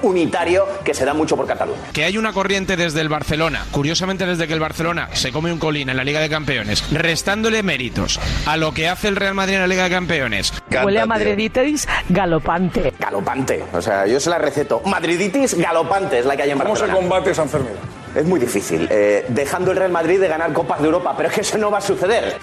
unitario 0.03 0.67
que 0.85 0.95
se 0.95 1.05
da 1.05 1.15
mucho 1.15 1.37
por 1.37 1.47
Cataluña. 1.47 1.81
Que 1.93 2.05
hay 2.05 2.17
una 2.19 2.33
corriente 2.33 2.77
desde 2.77 3.01
el 3.01 3.09
Barcelona, 3.09 3.65
curiosamente 3.71 4.27
desde 4.27 4.47
que 4.47 4.55
el 4.55 4.61
Barcelona 4.61 5.09
se 5.13 5.33
come 5.33 5.53
un 5.53 5.59
colín 5.59 5.89
en 5.91 5.97
la 5.97 6.05
Liga 6.05 6.21
de 6.21 6.29
Campeones, 6.29 6.85
restándole 6.93 7.63
méritos 7.63 8.19
a 8.47 8.57
lo 8.57 8.73
que 8.73 8.89
hace 8.89 9.09
el 9.09 9.17
Real 9.17 9.35
Madrid 9.35 9.55
en 9.55 9.61
la 9.63 9.67
Liga 9.67 9.85
de 9.85 9.91
Campeones. 9.91 10.53
Huele 10.83 11.01
a 11.01 11.07
madriditis 11.07 11.87
galopante. 12.09 12.93
Galopante. 12.99 13.65
O 13.73 13.83
sea, 13.83 14.07
yo 14.07 14.21
se 14.21 14.31
la 14.31 14.39
receto. 14.39 14.81
Madriditis 14.87 15.55
galopante 15.55 16.19
es 16.21 16.27
la 16.27 16.37
que 16.37 16.43
hay 16.45 16.51
en 16.51 16.59
¿Cómo 16.59 16.77
se 16.77 16.83
Barcelona. 16.83 17.09
combate 17.09 17.31
esa 17.31 17.43
enfermedad? 17.43 17.77
es 18.15 18.25
muy 18.25 18.41
difícil. 18.41 18.89
eh, 18.91 19.25
dejando 19.29 19.71
el 19.71 19.77
Real 19.77 19.93
Madrid 19.93 20.19
de 20.21 20.27
ganar 20.27 20.53
Copas 20.53 20.81
de 20.81 20.87
Europa, 20.87 21.15
pero 21.17 21.29
es 21.29 21.35
que 21.35 21.41
eso 21.43 21.59
no 21.59 21.71
va 21.71 21.79
a 21.79 21.81
suceder. 21.81 22.39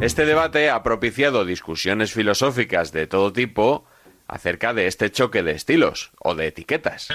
Este 0.00 0.24
debate 0.24 0.70
ha 0.70 0.82
propiciado 0.82 1.44
discusiones 1.44 2.12
filosóficas 2.12 2.92
de 2.92 3.06
todo 3.06 3.32
tipo 3.32 3.84
acerca 4.28 4.72
de 4.72 4.86
este 4.86 5.10
choque 5.10 5.42
de 5.42 5.52
estilos 5.52 6.12
o 6.20 6.34
de 6.34 6.46
etiquetas. 6.48 7.08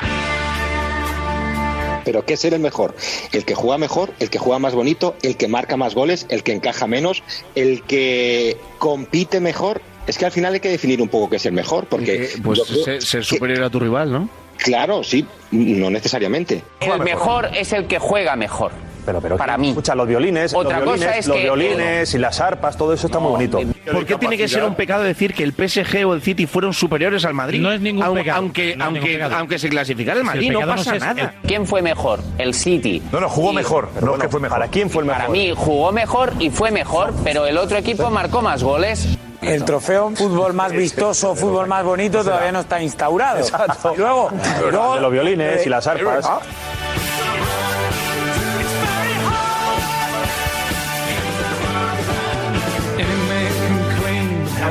Pero 2.04 2.26
¿qué 2.26 2.34
es 2.34 2.44
el 2.44 2.60
mejor? 2.60 2.94
¿El 3.32 3.46
que 3.46 3.56
juega 3.56 3.78
mejor? 3.78 4.10
¿El 4.20 4.30
que 4.30 4.38
juega 4.38 4.60
más 4.60 4.76
bonito? 4.76 5.16
¿El 5.22 5.38
que 5.38 5.48
marca 5.48 5.78
más 5.78 5.96
goles? 5.96 6.26
¿El 6.30 6.44
que 6.44 6.52
encaja 6.52 6.86
menos? 6.86 7.24
¿El 7.56 7.84
que 7.84 8.58
compite 8.80 9.40
mejor? 9.40 9.82
Es 10.06 10.18
que 10.18 10.26
al 10.26 10.34
final 10.34 10.54
hay 10.54 10.60
que 10.60 10.68
definir 10.70 11.02
un 11.02 11.08
poco 11.08 11.30
qué 11.30 11.38
es 11.38 11.46
el 11.46 11.54
mejor, 11.54 11.86
porque... 11.86 12.30
Pues 12.44 12.60
yo 12.60 12.66
creo 12.66 12.84
ser, 12.84 13.02
ser 13.02 13.22
que- 13.22 13.26
superior 13.26 13.64
a 13.64 13.70
tu 13.70 13.80
rival, 13.80 14.12
¿no? 14.12 14.28
Claro, 14.58 15.04
sí, 15.04 15.26
no 15.52 15.90
necesariamente. 15.90 16.62
El 16.82 17.00
mejor 17.00 17.50
es 17.56 17.72
el 17.72 17.88
que 17.88 18.00
juega 18.00 18.36
mejor. 18.36 18.72
Pero, 19.06 19.20
pero 19.22 19.38
Para 19.38 19.58
mí. 19.58 19.70
Escucha, 19.70 19.96
los 19.96 20.08
violines, 20.08 20.54
Otra 20.54 20.80
los 20.80 20.86
violines, 20.86 21.08
cosa 21.08 21.18
es 21.20 21.28
los 21.28 21.38
que- 21.38 21.44
violines 21.44 22.14
y 22.14 22.18
las 22.18 22.40
arpas, 22.40 22.78
todo 22.78 22.94
eso 22.94 23.08
está 23.08 23.20
muy 23.20 23.32
bonito. 23.32 23.60
¿Por 23.92 24.06
qué 24.06 24.16
tiene 24.16 24.38
que 24.38 24.48
ser 24.48 24.64
un 24.64 24.76
pecado 24.76 25.04
decir 25.04 25.34
que 25.34 25.44
el 25.44 25.54
PSG 25.54 26.06
o 26.06 26.14
el 26.14 26.22
City 26.22 26.46
fueron 26.48 26.74
superiores 26.74 27.26
al 27.26 27.34
Madrid? 27.34 27.62
No 27.62 27.72
es 27.72 27.82
ningún 27.82 28.04
Aun- 28.04 28.16
pecado, 28.18 28.38
Aunque, 28.40 28.64
no 28.64 28.70
es 28.70 28.78
ningún 28.78 28.98
aunque, 28.98 29.14
pecado. 29.14 29.36
aunque 29.36 29.60
se 29.60 29.70
clasificara 29.70 30.20
el 30.20 30.26
Si 30.26 30.30
el 30.30 30.36
Madrid, 30.36 30.52
no 30.52 30.60
pecado 30.60 30.72
no 30.72 30.78
pasa 30.78 30.96
es- 30.96 31.02
nada. 31.02 31.34
¿Quién 31.46 31.66
fue 31.68 31.82
mejor? 31.82 32.20
El 32.38 32.54
City. 32.54 33.02
No, 33.12 33.20
no, 33.20 33.30
jugó 33.30 33.52
Y- 33.52 33.56
mejor. 33.56 33.90
No 34.02 34.16
es 34.16 34.22
que 34.22 34.30
fue 34.30 34.40
mejor. 34.40 34.58
¿Para 34.60 34.72
quién 34.72 34.90
fue 34.90 35.02
el 35.02 35.08
mejor? 35.08 35.22
Para 35.22 35.32
mí 35.34 35.54
jugó 35.56 35.92
mejor 35.92 36.34
y 36.40 36.50
fue 36.50 36.72
mejor, 36.72 37.14
pero 37.24 37.46
el 37.46 37.58
otro 37.58 37.78
equipo 37.78 38.10
marcó 38.10 38.42
más 38.42 38.64
goles. 38.64 39.18
El 39.42 39.66
trofeo 39.66 40.12
fútbol 40.16 40.54
más 40.54 40.72
vistoso, 40.72 41.36
fútbol 41.36 41.68
más 41.68 41.84
bonito 41.84 42.24
todavía 42.24 42.54
no 42.54 42.62
está 42.62 42.82
instaurado. 42.82 43.40
Exacto. 43.40 43.94
Y 43.94 43.98
luego, 43.98 44.30
luego- 44.72 44.96
De 44.96 45.02
los 45.02 45.12
violines 45.12 45.66
y 45.66 45.70
las 45.70 45.86
arpas. 45.86 46.26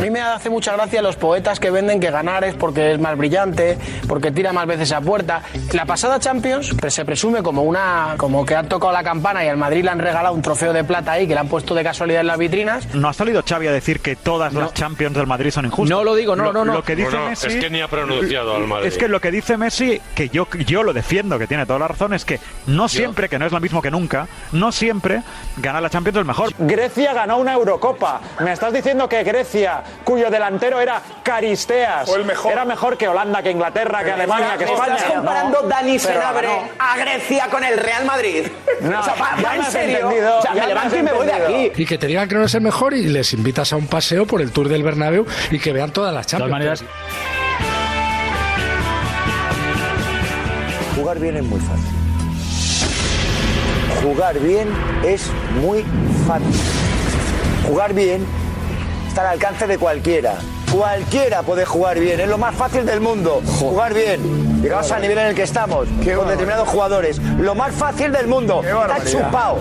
Mí 0.03 0.11
me 0.11 0.21
hace 0.21 0.51
mucha 0.51 0.73
gracia 0.73 1.01
los 1.01 1.15
poetas 1.15 1.61
que 1.61 1.71
venden 1.71 2.01
que 2.01 2.11
ganar 2.11 2.43
es 2.43 2.57
porque 2.57 2.93
es 2.93 2.99
más 2.99 3.17
brillante, 3.17 3.79
porque 4.09 4.33
tira 4.33 4.53
más 4.53 4.67
veces 4.67 4.91
a 4.91 5.01
puerta. 5.01 5.43
La 5.73 5.87
pasada 5.87 6.19
Champions 6.19 6.75
pues, 6.79 6.93
se 6.93 7.05
presume 7.05 7.41
como 7.43 7.62
una 7.62 8.15
como 8.17 8.45
que 8.45 8.57
han 8.57 8.69
tocado 8.69 8.93
la 8.93 9.05
campana 9.05 9.45
y 9.45 9.49
al 9.49 9.57
Madrid 9.57 9.85
le 9.85 9.91
han 9.91 10.01
regalado 10.01 10.35
un 10.35 10.43
trofeo 10.43 10.73
de 10.73 10.83
plata 10.83 11.12
ahí 11.12 11.29
que 11.29 11.35
le 11.35 11.41
han 11.41 11.49
puesto 11.49 11.73
de 11.75 11.85
casualidad 11.85 12.23
en 12.23 12.27
las 12.27 12.38
vitrinas. 12.38 12.93
No 12.95 13.09
ha 13.09 13.12
salido 13.12 13.45
Xavi 13.49 13.69
a 13.69 13.73
decir 13.73 14.01
que 14.01 14.17
todas 14.17 14.53
las 14.53 14.75
Champions 14.75 15.17
del 15.17 15.29
Madrid 15.29 15.51
son 15.51 15.67
injustas. 15.67 15.97
No 15.97 16.03
lo 16.03 16.17
digo, 16.17 16.35
no, 16.35 16.53
no, 16.53 16.65
no. 16.65 16.75
Lo 16.75 16.83
que 16.83 16.97
dice 16.97 17.11
Bueno, 17.11 17.29
Messi 17.29 17.47
es 17.47 17.57
que 17.57 17.71
ni 17.71 17.81
ha 17.81 17.87
pronunciado 17.87 18.57
al 18.57 18.67
Madrid. 18.67 18.88
Es 18.88 18.99
que 18.99 19.07
lo 19.07 19.21
que 19.21 19.31
dice 19.31 19.57
Messi, 19.57 20.01
que 20.17 20.29
yo, 20.31 20.49
yo 20.67 20.83
lo 20.83 20.93
defiendo, 20.93 21.38
que 21.38 21.47
tiene 21.47 21.65
toda 21.65 21.79
la 21.79 21.88
razón, 21.88 22.12
es 22.12 22.25
que 22.25 22.41
no 22.67 22.88
siempre, 22.88 23.29
que 23.29 23.38
no 23.38 23.47
es 23.47 23.53
lo 23.53 23.61
mismo 23.61 23.81
que 23.81 23.91
nunca, 23.93 24.27
no 24.51 24.73
siempre 24.73 25.23
ganar 25.59 25.81
la 25.81 25.91
Champions 25.91 26.17
es 26.17 26.21
el 26.21 26.27
mejor. 26.27 26.53
Grecia 26.59 27.12
ganó 27.12 27.38
una 27.38 27.53
Eurocopa. 27.53 28.21
Me 28.41 28.53
estás 28.53 28.73
diciendo 28.73 29.09
que 29.09 29.23
Grecia, 29.23 29.83
cuyo 30.05 30.31
delantero 30.31 30.81
era 30.81 31.00
Caristeas, 31.22 32.09
era 32.50 32.64
mejor 32.64 32.96
que 32.96 33.09
Holanda, 33.09 33.42
que 33.42 33.50
Inglaterra, 33.50 34.02
que 34.05 34.12
Alemania, 34.12 34.57
que 34.59 34.64
España. 34.64 34.96
¿Estás 34.96 35.12
comparando 35.12 35.62
No, 35.62 35.68
Dani 35.68 35.98
Senabre 35.98 36.48
a 36.78 36.96
Grecia 36.96 37.48
con 37.50 37.62
el 37.64 37.78
Real 37.78 38.05
Madrid? 38.05 38.46
No, 38.81 39.00
o 39.00 39.02
sea, 39.02 39.14
va, 39.14 39.31
va 39.42 39.50
me 39.50 39.55
en 39.57 39.61
has 39.62 39.72
serio. 39.72 39.96
entendido, 39.98 40.38
o 40.38 40.42
sea, 40.42 40.52
me 40.55 40.66
levanto 40.66 40.96
y 40.96 41.02
me 41.02 41.12
voy 41.12 41.26
de 41.26 41.33
aquí. 41.33 41.72
Y 41.76 41.87
que 41.87 41.98
te 41.98 42.07
digan 42.07 42.28
que 42.28 42.35
no 42.35 42.44
es 42.44 42.55
el 42.55 42.61
mejor 42.62 42.94
y 42.94 43.05
les 43.07 43.33
invitas 43.33 43.72
a 43.72 43.76
un 43.76 43.87
paseo 43.87 44.26
por 44.26 44.40
el 44.40 44.50
Tour 44.52 44.68
del 44.68 44.83
Bernabéu 44.83 45.26
y 45.50 45.59
que 45.59 45.72
vean 45.72 45.90
todas 45.92 46.12
las 46.14 46.26
Champions. 46.26 46.50
maneras- 46.52 46.85
Jugar 50.96 51.18
bien 51.18 51.37
es 51.37 51.42
muy 51.44 51.61
fácil. 51.61 51.85
Jugar 54.02 54.38
bien 54.40 54.68
es 55.05 55.31
muy 55.61 55.85
fácil. 56.26 56.61
Jugar 57.68 57.94
bien 57.94 58.26
está 59.12 59.29
al 59.29 59.35
alcance 59.35 59.66
de 59.66 59.77
cualquiera. 59.77 60.37
Cualquiera 60.72 61.42
puede 61.42 61.66
jugar 61.66 61.98
bien, 62.01 62.18
es 62.18 62.29
lo 62.29 62.38
más 62.38 62.55
fácil 62.55 62.87
del 62.87 63.03
mundo. 63.03 63.42
Jugar 63.61 63.92
bien. 63.92 64.62
Llegados 64.62 64.90
al 64.90 65.03
nivel 65.03 65.18
en 65.18 65.27
el 65.27 65.35
que 65.35 65.42
estamos, 65.42 65.87
con 66.16 66.29
determinados 66.29 66.66
jugadores. 66.66 67.18
Lo 67.38 67.55
más 67.55 67.75
fácil 67.75 68.11
del 68.11 68.27
mundo. 68.27 68.62
Está 68.64 69.05
chupado. 69.05 69.59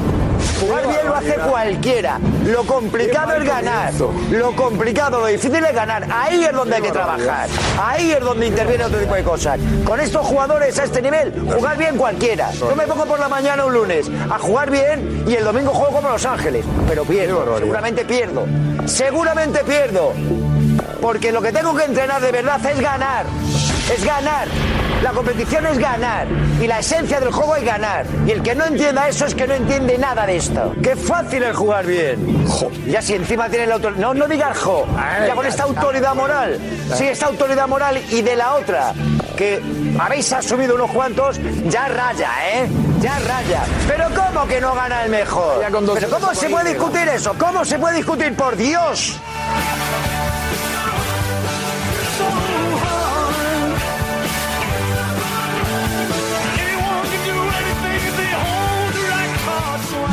Jugar 0.61 0.87
bien 0.87 1.07
lo 1.07 1.15
hace 1.15 1.33
cualquiera. 1.33 2.19
Lo 2.45 2.63
complicado 2.65 3.33
es 3.33 3.43
ganar. 3.43 3.91
Lo 4.29 4.55
complicado, 4.55 5.19
lo 5.19 5.25
difícil 5.25 5.65
es 5.65 5.73
ganar. 5.73 6.05
Ahí 6.11 6.43
es 6.43 6.51
donde 6.51 6.75
hay 6.75 6.81
que 6.83 6.91
trabajar. 6.91 7.49
Ahí 7.81 8.11
es 8.11 8.19
donde 8.19 8.45
interviene 8.45 8.85
otro 8.85 8.99
tipo 8.99 9.15
de 9.15 9.23
cosas. 9.23 9.59
Con 9.83 9.99
estos 9.99 10.23
jugadores 10.25 10.77
a 10.77 10.83
este 10.83 11.01
nivel, 11.01 11.33
jugar 11.51 11.77
bien 11.77 11.97
cualquiera. 11.97 12.51
Yo 12.51 12.75
me 12.75 12.85
pongo 12.85 13.05
por 13.05 13.19
la 13.19 13.27
mañana 13.27 13.65
un 13.65 13.73
lunes 13.73 14.09
a 14.29 14.37
jugar 14.37 14.69
bien 14.69 15.25
y 15.27 15.33
el 15.33 15.43
domingo 15.43 15.71
juego 15.71 15.95
como 15.95 16.09
Los 16.09 16.25
Ángeles. 16.25 16.63
Pero 16.87 17.05
pierdo. 17.05 17.57
Seguramente 17.57 18.05
pierdo. 18.05 18.45
Seguramente 18.85 19.63
pierdo. 19.63 20.13
Porque 21.01 21.31
lo 21.31 21.41
que 21.41 21.51
tengo 21.51 21.75
que 21.75 21.85
entrenar 21.85 22.21
de 22.21 22.31
verdad 22.31 22.63
es 22.63 22.79
ganar. 22.79 23.25
Es 23.91 24.05
ganar. 24.05 24.47
La 25.01 25.11
competición 25.11 25.65
es 25.65 25.77
ganar. 25.79 26.27
Y 26.61 26.67
la 26.67 26.79
esencia 26.79 27.19
del 27.19 27.31
juego 27.31 27.55
es 27.55 27.63
ganar. 27.63 28.05
Y 28.27 28.31
el 28.31 28.43
que 28.43 28.53
no 28.53 28.65
entienda 28.65 29.07
eso 29.07 29.25
es 29.25 29.33
que 29.33 29.47
no 29.47 29.53
entiende 29.53 29.97
nada 29.97 30.25
de 30.25 30.37
esto. 30.37 30.73
Qué 30.83 30.95
fácil 30.95 31.43
es 31.43 31.55
jugar 31.55 31.85
bien. 31.85 32.45
Ya 32.87 33.01
si 33.01 33.15
encima 33.15 33.49
tiene 33.49 33.67
la 33.67 33.75
autoridad. 33.75 33.99
No, 33.99 34.13
no 34.13 34.27
digas 34.27 34.57
jo. 34.59 34.85
Ya 35.25 35.33
con 35.33 35.45
esta 35.45 35.63
autoridad 35.63 36.13
moral. 36.15 36.59
Sí, 36.93 37.07
esta 37.07 37.27
autoridad 37.27 37.67
moral 37.67 37.99
y 38.09 38.21
de 38.21 38.35
la 38.35 38.53
otra. 38.55 38.93
Que 39.35 39.61
habéis 39.99 40.31
asumido 40.33 40.75
unos 40.75 40.91
cuantos, 40.91 41.39
ya 41.67 41.87
raya, 41.87 42.29
¿eh? 42.53 42.69
Ya 42.99 43.17
raya. 43.19 43.63
Pero 43.87 44.09
¿cómo 44.15 44.45
que 44.45 44.61
no 44.61 44.75
gana 44.75 45.03
el 45.03 45.09
mejor? 45.09 45.65
Pero 45.95 46.09
¿cómo 46.09 46.35
se 46.35 46.49
puede 46.49 46.69
discutir 46.69 47.07
eso? 47.07 47.33
¿Cómo 47.39 47.65
se 47.65 47.79
puede 47.79 47.97
discutir? 47.97 48.35
Por 48.35 48.55
Dios. 48.55 49.19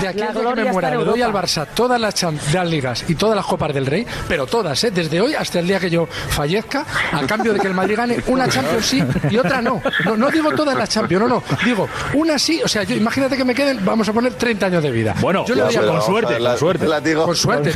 Aquí 0.09 0.19
La 0.19 0.27
día 0.27 0.35
que 0.35 0.41
gloria 0.41 0.65
me 0.65 0.73
muera, 0.73 0.91
le 0.91 1.05
doy 1.05 1.23
al. 1.23 1.33
Barça 1.33 1.67
todas 1.75 2.01
las, 2.01 2.15
las 2.53 2.69
ligas 2.69 3.05
y 3.09 3.15
todas 3.15 3.37
las 3.37 3.45
copas 3.45 3.73
del 3.73 3.87
Rey, 3.87 4.07
pero 4.29 4.47
todas, 4.47 4.83
¿eh? 4.85 4.91
desde 4.91 5.21
hoy 5.21 5.35
hasta 5.35 5.61
el 5.61 5.67
día 5.67 5.79
que 5.79 5.91
yo 5.91 6.07
fallezca, 6.07 6.85
a 7.13 7.27
cambio 7.27 7.53
de 7.53 7.61
que 7.61 7.67
el 7.67 7.75
Madrid 7.75 7.97
gane 7.97 8.17
una 8.27 8.49
Champions 8.49 8.87
sí 8.87 9.03
y 9.31 9.37
otra 9.37 9.61
no. 9.63 9.81
No, 10.05 10.17
no 10.17 10.31
digo 10.31 10.53
todas 10.53 10.77
las 10.77 10.89
Champions, 10.89 11.23
no, 11.23 11.29
no. 11.29 11.43
Digo, 11.65 11.89
una 12.15 12.39
sí, 12.39 12.61
o 12.65 12.69
sea, 12.69 12.83
yo, 12.83 12.97
imagínate 12.97 13.37
que 13.37 13.45
me 13.45 13.55
queden, 13.55 13.85
vamos 13.85 14.09
a 14.09 14.13
poner 14.13 14.35
30 14.35 14.67
años 14.67 14.83
de 14.83 14.91
vida. 14.91 15.15
Bueno, 15.21 15.45
yo 15.47 15.55
le 15.55 15.63
doy 15.63 15.77
a 15.77 15.83
con 15.87 16.03
suerte, 16.03 16.39
con 16.39 16.57
suerte. 16.59 16.87
Con 17.15 17.37
suerte. 17.37 17.75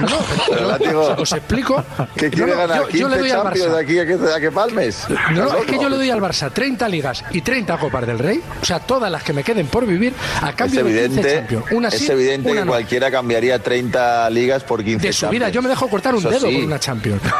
No, 0.00 0.18
pero- 0.48 0.68
Látigo. 0.68 1.14
os 1.18 1.32
explico. 1.32 1.82
¿Qué 2.16 2.30
quiere 2.30 2.54
ganar? 2.54 2.88
yo, 2.88 2.88
yo 2.90 3.08
le 3.08 3.18
doy 3.18 3.30
al 3.30 3.42
Barça. 3.42 3.78
aquí 3.78 3.98
a 3.98 4.06
que, 4.40 4.50
palmes. 4.50 5.06
No, 5.32 5.44
no, 5.44 5.56
es 5.56 5.66
que 5.66 5.78
yo 5.78 5.88
le 5.88 5.96
doy 5.96 6.10
al 6.10 6.20
Barça 6.20 6.50
30 6.52 6.88
ligas 6.88 7.24
y 7.30 7.40
30 7.40 7.78
copas 7.78 8.06
del 8.06 8.18
Rey, 8.18 8.42
o 8.60 8.64
sea, 8.64 8.80
todas 8.80 9.10
las 9.10 9.22
que 9.22 9.32
me 9.32 9.42
queden 9.42 9.66
por 9.66 9.86
vivir, 9.86 10.12
a 10.42 10.50
Es 10.50 10.54
cambio 10.56 10.84
de 10.84 10.90
15 10.92 11.04
evidente, 11.04 11.34
Champions. 11.36 11.69
Una 11.72 11.88
es 11.88 11.98
sí, 11.98 12.10
evidente 12.10 12.50
una 12.50 12.60
que 12.60 12.64
no. 12.66 12.72
cualquiera 12.72 13.10
cambiaría 13.10 13.58
30 13.58 14.28
ligas 14.30 14.62
por 14.64 14.82
15 14.84 15.06
De 15.06 15.12
su 15.12 15.28
vida, 15.28 15.48
yo 15.50 15.62
me 15.62 15.68
dejo 15.68 15.88
cortar 15.88 16.14
un 16.14 16.20
Eso 16.20 16.30
dedo 16.30 16.48
sí. 16.48 16.54
por 16.56 16.64
una 16.64 16.78
Champions. 16.78 17.22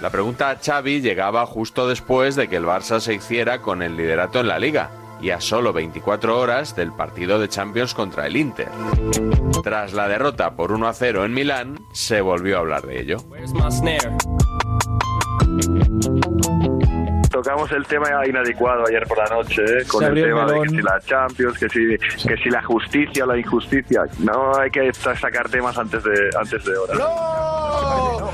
La 0.00 0.10
pregunta 0.10 0.50
a 0.50 0.56
Xavi 0.62 1.00
llegaba 1.00 1.46
justo 1.46 1.88
después 1.88 2.36
de 2.36 2.48
que 2.48 2.56
el 2.56 2.64
Barça 2.64 3.00
se 3.00 3.14
hiciera 3.14 3.60
con 3.60 3.82
el 3.82 3.96
liderato 3.96 4.40
en 4.40 4.48
la 4.48 4.58
liga 4.58 4.90
y 5.20 5.30
a 5.30 5.40
solo 5.40 5.72
24 5.72 6.38
horas 6.38 6.76
del 6.76 6.92
partido 6.92 7.38
de 7.38 7.48
Champions 7.48 7.94
contra 7.94 8.26
el 8.26 8.36
Inter. 8.36 8.68
Tras 9.64 9.94
la 9.94 10.06
derrota 10.06 10.54
por 10.54 10.72
1 10.72 10.86
a 10.86 10.92
0 10.92 11.24
en 11.24 11.32
Milán, 11.32 11.80
se 11.92 12.20
volvió 12.20 12.56
a 12.58 12.60
hablar 12.60 12.86
de 12.86 13.00
ello. 13.00 13.16
Tocamos 17.36 17.70
el 17.72 17.84
tema 17.86 18.08
inadecuado 18.26 18.84
ayer 18.88 19.06
por 19.06 19.18
la 19.18 19.26
noche, 19.36 19.62
¿eh? 19.62 19.84
con 19.86 20.02
el 20.02 20.14
tema 20.14 20.46
de 20.46 20.62
que 20.62 20.68
si 20.70 20.76
la 20.80 20.98
Champions, 21.00 21.58
que 21.58 21.68
si, 21.68 21.98
que 22.26 22.34
si 22.42 22.48
la 22.48 22.62
justicia 22.62 23.24
o 23.24 23.26
la 23.26 23.36
injusticia. 23.36 24.04
No 24.20 24.56
hay 24.58 24.70
que 24.70 24.90
sa- 24.94 25.14
sacar 25.14 25.46
temas 25.50 25.76
antes 25.76 26.02
de, 26.02 26.30
antes 26.40 26.64
de 26.64 26.76
hora. 26.78 26.94
No, 26.94 28.30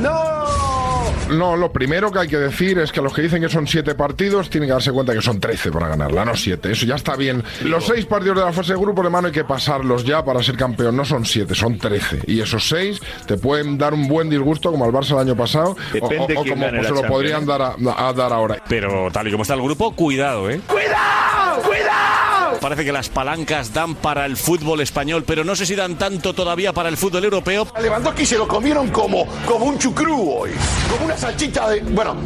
lo 1.33 1.73
primero 1.73 2.11
que 2.13 2.19
hay 2.21 2.29
que 2.29 2.39
decir 2.39 2.79
es 2.79 2.93
que 2.93 3.01
los 3.01 3.13
que 3.15 3.23
dicen 3.23 3.41
que 3.43 3.49
son 3.49 3.67
siete 3.67 3.95
partidos 3.95 4.51
tienen 4.51 4.69
que 4.69 4.73
darse 4.75 4.93
cuenta 4.93 5.13
que 5.15 5.23
son 5.23 5.41
13 5.41 5.71
para 5.73 5.89
ganarla, 5.89 6.25
no 6.25 6.35
siete. 6.37 6.73
Eso 6.73 6.87
ya 6.87 6.95
está 6.97 7.17
bien. 7.17 7.43
Los 7.65 7.87
seis 7.87 8.05
partidos 8.07 8.37
de 8.39 8.45
la 8.45 8.53
fase 8.53 8.75
de 8.75 8.79
grupo, 8.81 9.03
hermano, 9.03 9.29
hay 9.29 9.33
que 9.33 9.45
pasarlos 9.45 10.05
ya 10.05 10.25
para 10.25 10.43
ser 10.43 10.57
campeón. 10.57 10.97
No 10.97 11.05
son 11.05 11.25
siete, 11.25 11.55
son 11.55 11.79
13. 11.79 12.21
Y 12.27 12.41
esos 12.41 12.69
seis 12.69 13.01
te 13.27 13.37
pueden 13.37 13.79
dar 13.79 13.95
un 13.95 14.09
buen 14.09 14.29
disgusto, 14.31 14.71
como 14.71 14.85
al 14.85 14.93
Barça 14.93 15.13
el 15.13 15.19
año 15.19 15.37
pasado, 15.37 15.71
o- 15.73 15.77
Depende 15.93 16.37
o, 16.37 16.41
o 16.41 16.43
quién 16.43 16.59
como 16.59 16.71
pues, 16.71 16.87
se 16.87 16.93
lo 16.95 17.03
podrían 17.05 17.47
dar, 17.47 17.63
a, 17.63 17.75
a 18.09 18.13
dar 18.13 18.33
ahora. 18.33 18.63
Pero 18.69 19.09
tal 19.13 19.29
y 19.29 19.31
como 19.31 19.43
está 19.43 19.55
el 19.55 19.63
grupo, 19.63 19.95
cuidado, 19.95 20.51
¿eh? 20.51 20.61
¡Cuidado! 20.67 21.63
¡Cuidado! 21.63 22.32
Parece 22.61 22.85
que 22.85 22.93
las 22.93 23.09
palancas 23.09 23.73
dan 23.73 23.95
para 23.95 24.27
el 24.27 24.37
fútbol 24.37 24.81
español, 24.81 25.25
pero 25.27 25.45
no 25.45 25.57
sé 25.57 25.67
si 25.67 25.75
dan 25.75 25.97
tanto 25.97 26.33
todavía 26.35 26.73
para 26.73 26.89
el 26.89 26.97
fútbol 26.97 27.25
europeo. 27.25 27.67
A 27.75 27.81
Lewandowski 27.81 28.27
se 28.27 28.39
lo 28.39 28.47
comieron 28.47 28.89
como, 28.91 29.27
como 29.47 29.67
un 29.67 29.79
chucrú 29.79 30.31
hoy, 30.31 30.51
como 30.91 31.07
una 31.07 31.17
salchicha 31.17 31.69
de... 31.69 31.81
Bueno. 31.81 32.17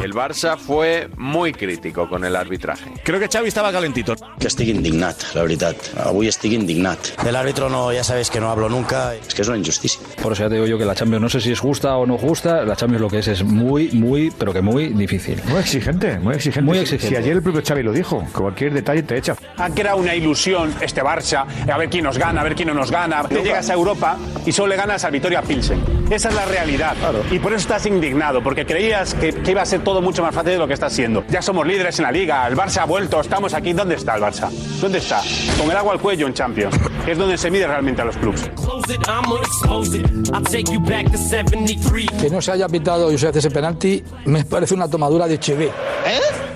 El 0.00 0.12
Barça 0.12 0.56
fue 0.56 1.08
muy 1.16 1.52
crítico 1.52 2.08
con 2.08 2.24
el 2.24 2.36
arbitraje. 2.36 2.92
Creo 3.02 3.18
que 3.18 3.28
Xavi 3.28 3.48
estaba 3.48 3.72
calentito. 3.72 4.14
Que 4.38 4.46
estic 4.46 4.68
indignat, 4.68 5.34
la 5.34 5.42
veritat. 5.42 5.76
Avui 6.04 6.28
estic 6.28 6.52
indignat. 6.52 7.16
Del 7.24 7.36
árbitro 7.36 7.68
no, 7.68 7.92
ya 7.92 8.04
sabes 8.04 8.30
que 8.30 8.38
no 8.40 8.50
hablo 8.50 8.68
nunca. 8.68 9.14
Es 9.14 9.34
que 9.34 9.42
es 9.42 9.48
una 9.48 9.58
injusticia. 9.58 10.00
Por 10.22 10.32
eso 10.32 10.44
ya 10.44 10.48
te 10.48 10.54
digo 10.54 10.66
yo 10.66 10.78
que 10.78 10.84
la 10.84 10.94
Champions, 10.94 11.22
no 11.22 11.28
sé 11.28 11.40
si 11.40 11.50
es 11.52 11.58
justa 11.58 11.96
o 11.96 12.06
no 12.06 12.16
justa, 12.18 12.62
la 12.64 12.76
Champions 12.76 13.00
lo 13.00 13.08
que 13.08 13.18
es 13.18 13.28
es 13.28 13.42
muy, 13.42 13.90
muy, 13.90 14.17
pero 14.38 14.52
que 14.52 14.60
muy 14.62 14.88
difícil. 14.88 15.40
Muy 15.48 15.60
exigente, 15.60 16.18
muy 16.18 16.34
exigente. 16.34 16.62
Muy 16.66 16.76
Si- 16.78 16.82
exigente. 16.82 17.08
Si 17.08 17.16
ayer 17.16 17.36
el 17.36 17.42
propio 17.42 17.62
Xavi 17.66 17.82
lo 17.82 17.92
dijo, 17.92 18.24
que 18.24 18.32
cualquier 18.40 18.72
detalle 18.74 19.02
te 19.02 19.16
echa. 19.16 19.34
Ha 19.56 19.70
creado 19.70 19.98
una 19.98 20.14
ilusión 20.14 20.74
este 20.80 21.02
Barça, 21.02 21.44
a 21.70 21.78
ver 21.78 21.88
quién 21.88 22.04
nos 22.04 22.18
gana, 22.18 22.40
a 22.40 22.44
ver 22.44 22.54
quién 22.54 22.68
no 22.68 22.74
nos 22.74 22.90
gana. 22.90 23.22
Te 23.24 23.42
llegas 23.42 23.68
a 23.70 23.74
Europa 23.74 24.16
y 24.46 24.52
solo 24.52 24.68
le 24.68 24.76
ganas 24.76 25.04
al 25.04 25.12
Vitoria 25.12 25.42
Pilsen. 25.42 25.97
Esa 26.10 26.28
es 26.30 26.34
la 26.34 26.44
realidad. 26.46 26.96
Y 27.30 27.38
por 27.38 27.52
eso 27.52 27.60
estás 27.60 27.84
indignado, 27.86 28.42
porque 28.42 28.64
creías 28.64 29.14
que, 29.14 29.32
que 29.32 29.50
iba 29.50 29.62
a 29.62 29.66
ser 29.66 29.84
todo 29.84 30.00
mucho 30.00 30.22
más 30.22 30.34
fácil 30.34 30.52
de 30.52 30.58
lo 30.58 30.66
que 30.66 30.74
está 30.74 30.88
siendo. 30.88 31.24
Ya 31.28 31.42
somos 31.42 31.66
líderes 31.66 31.98
en 31.98 32.04
la 32.04 32.12
liga, 32.12 32.46
el 32.46 32.56
Barça 32.56 32.78
ha 32.78 32.84
vuelto, 32.86 33.20
estamos 33.20 33.52
aquí. 33.54 33.72
¿Dónde 33.72 33.94
está 33.96 34.16
el 34.16 34.22
Barça? 34.22 34.50
¿Dónde 34.80 34.98
está? 34.98 35.20
Con 35.58 35.70
el 35.70 35.76
agua 35.76 35.92
al 35.92 36.00
cuello 36.00 36.26
en 36.26 36.34
Champions, 36.34 36.74
que 37.04 37.12
es 37.12 37.18
donde 37.18 37.36
se 37.36 37.50
mide 37.50 37.66
realmente 37.66 38.02
a 38.02 38.06
los 38.06 38.16
clubes. 38.16 38.50
Close 38.56 38.94
it, 38.94 39.00
I'ma 39.06 39.36
expose 39.38 39.98
it. 39.98 40.06
I'll 40.32 40.42
take 40.42 40.72
you 40.72 40.80
back 40.80 41.10
to 41.10 41.18
73. 41.18 42.06
Que 42.20 42.30
no 42.30 42.40
se 42.40 42.52
haya 42.52 42.68
pitado 42.68 43.10
José 43.10 43.30
ese 43.34 43.50
penalti 43.50 44.02
me 44.24 44.44
parece 44.44 44.74
una 44.74 44.88
tomadura 44.88 45.26
de 45.26 45.38
cheve. 45.38 45.70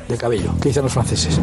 De 0.08 0.16
cabello, 0.16 0.54
que 0.60 0.68
dicen 0.68 0.82
los 0.82 0.92
franceses. 0.92 1.38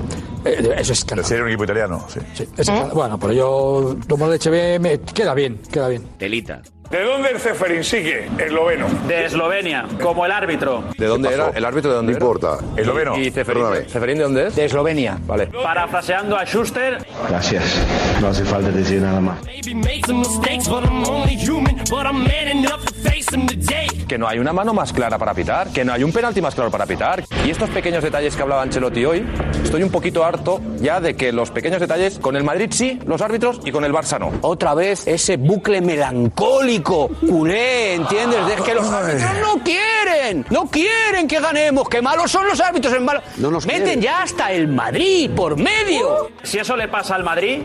Eh, 0.46 0.74
eso 0.78 0.94
es 0.94 1.00
escándalo. 1.00 1.28
Sería 1.28 1.44
un 1.44 1.50
equipo 1.50 1.64
italiano, 1.64 2.06
sí. 2.08 2.20
Es 2.34 2.60
escándalo. 2.60 2.94
Bueno, 2.94 3.20
pero 3.20 3.34
yo 3.34 3.98
tomo 4.08 4.30
de 4.30 4.40
cheve 4.40 4.80
me 4.80 5.00
queda 5.00 5.34
bien, 5.34 5.60
queda 5.72 5.88
bien. 5.88 6.04
Telita. 6.18 6.62
¿De 6.90 7.04
dónde 7.04 7.30
el 7.30 7.40
Ceferín 7.40 7.84
sigue? 7.84 8.28
Esloveno. 8.40 8.88
De 9.08 9.26
Eslovenia, 9.26 9.86
como 10.02 10.26
el 10.26 10.32
árbitro. 10.32 10.86
¿De 10.98 11.06
dónde 11.06 11.32
era? 11.32 11.52
¿El 11.54 11.64
árbitro 11.64 11.92
de 11.92 11.98
dónde 11.98 12.14
no 12.14 12.18
importa. 12.18 12.58
Esloveno. 12.76 13.16
¿Y 13.16 13.30
Ceferín? 13.30 13.64
¿Ceferín 13.88 14.18
de 14.18 14.24
dónde 14.24 14.48
es? 14.48 14.56
De 14.56 14.66
Eslovenia. 14.66 15.20
Vale. 15.28 15.48
Parafraseando 15.48 16.36
a 16.36 16.46
Schuster, 16.46 16.98
Gracias. 17.30 17.80
No 18.22 18.30
hace 18.30 18.44
falta 18.44 18.72
decir 18.72 19.02
nada 19.02 19.20
más. 19.20 19.38
Maybe 19.46 19.76
made 19.76 20.02
some 20.08 20.20
mistakes, 20.22 20.68
but 20.68 20.84
I'm 20.84 21.04
only 21.08 21.36
human. 21.38 21.76
But 21.92 22.08
I'm 22.08 22.24
man 22.24 22.48
enough 22.48 22.84
to 22.86 22.94
face 23.08 23.26
them 23.30 23.46
today. 23.46 23.88
Que 24.08 24.18
no 24.18 24.28
hay 24.28 24.40
una 24.40 24.52
mano 24.52 24.74
más 24.74 24.92
clara 24.92 25.20
para 25.20 25.36
pitar, 25.36 25.72
que 25.72 25.86
no 25.86 25.94
hay 25.94 26.04
un 26.04 26.12
penalti 26.12 26.42
más 26.42 26.56
claro 26.56 26.72
para 26.72 26.88
pitar. 26.88 27.24
Y 27.46 27.52
estos 27.52 27.70
pequeños 27.70 28.04
detalles 28.04 28.36
que 28.36 28.42
hablaba 28.42 28.64
Ancelotti 28.64 29.06
hoy, 29.06 29.24
estoy 29.64 29.84
un 29.84 29.92
poquito 29.92 30.26
harto 30.26 30.60
ya 30.80 31.00
de 31.00 31.16
que 31.16 31.32
los 31.32 31.52
pequeños 31.52 31.80
detalles 31.80 32.18
con 32.18 32.36
el 32.36 32.44
Madrid 32.44 32.70
sí, 32.72 33.00
los 33.06 33.22
árbitros 33.22 33.60
y 33.64 33.72
con 33.72 33.84
el 33.84 33.94
Barça 33.94 34.20
no. 34.20 34.32
Otra 34.42 34.74
vez 34.74 35.06
ese 35.06 35.38
bucle 35.38 35.82
melancólico, 35.82 36.79
culé, 36.82 37.96
¿entiendes? 37.96 38.40
Es 38.58 38.62
que 38.62 38.74
los 38.76 38.88
árbitros 38.92 39.32
no 39.42 39.64
quieren, 39.64 40.46
no 40.50 40.66
quieren 40.70 41.28
que 41.28 41.40
ganemos, 41.40 41.88
que 41.90 42.02
malos 42.02 42.32
son 42.32 42.48
los 42.48 42.60
árbitros 42.60 42.94
en 42.94 43.06
malo. 43.06 43.22
Meten 43.66 44.02
ya 44.02 44.24
hasta 44.24 44.52
el 44.52 44.68
Madrid 44.68 45.32
por 45.36 45.58
medio. 45.58 46.30
si 46.44 46.58
eso 46.60 46.76
le 46.76 46.88
pasa 46.88 47.16
al 47.16 47.24
Madrid, 47.24 47.62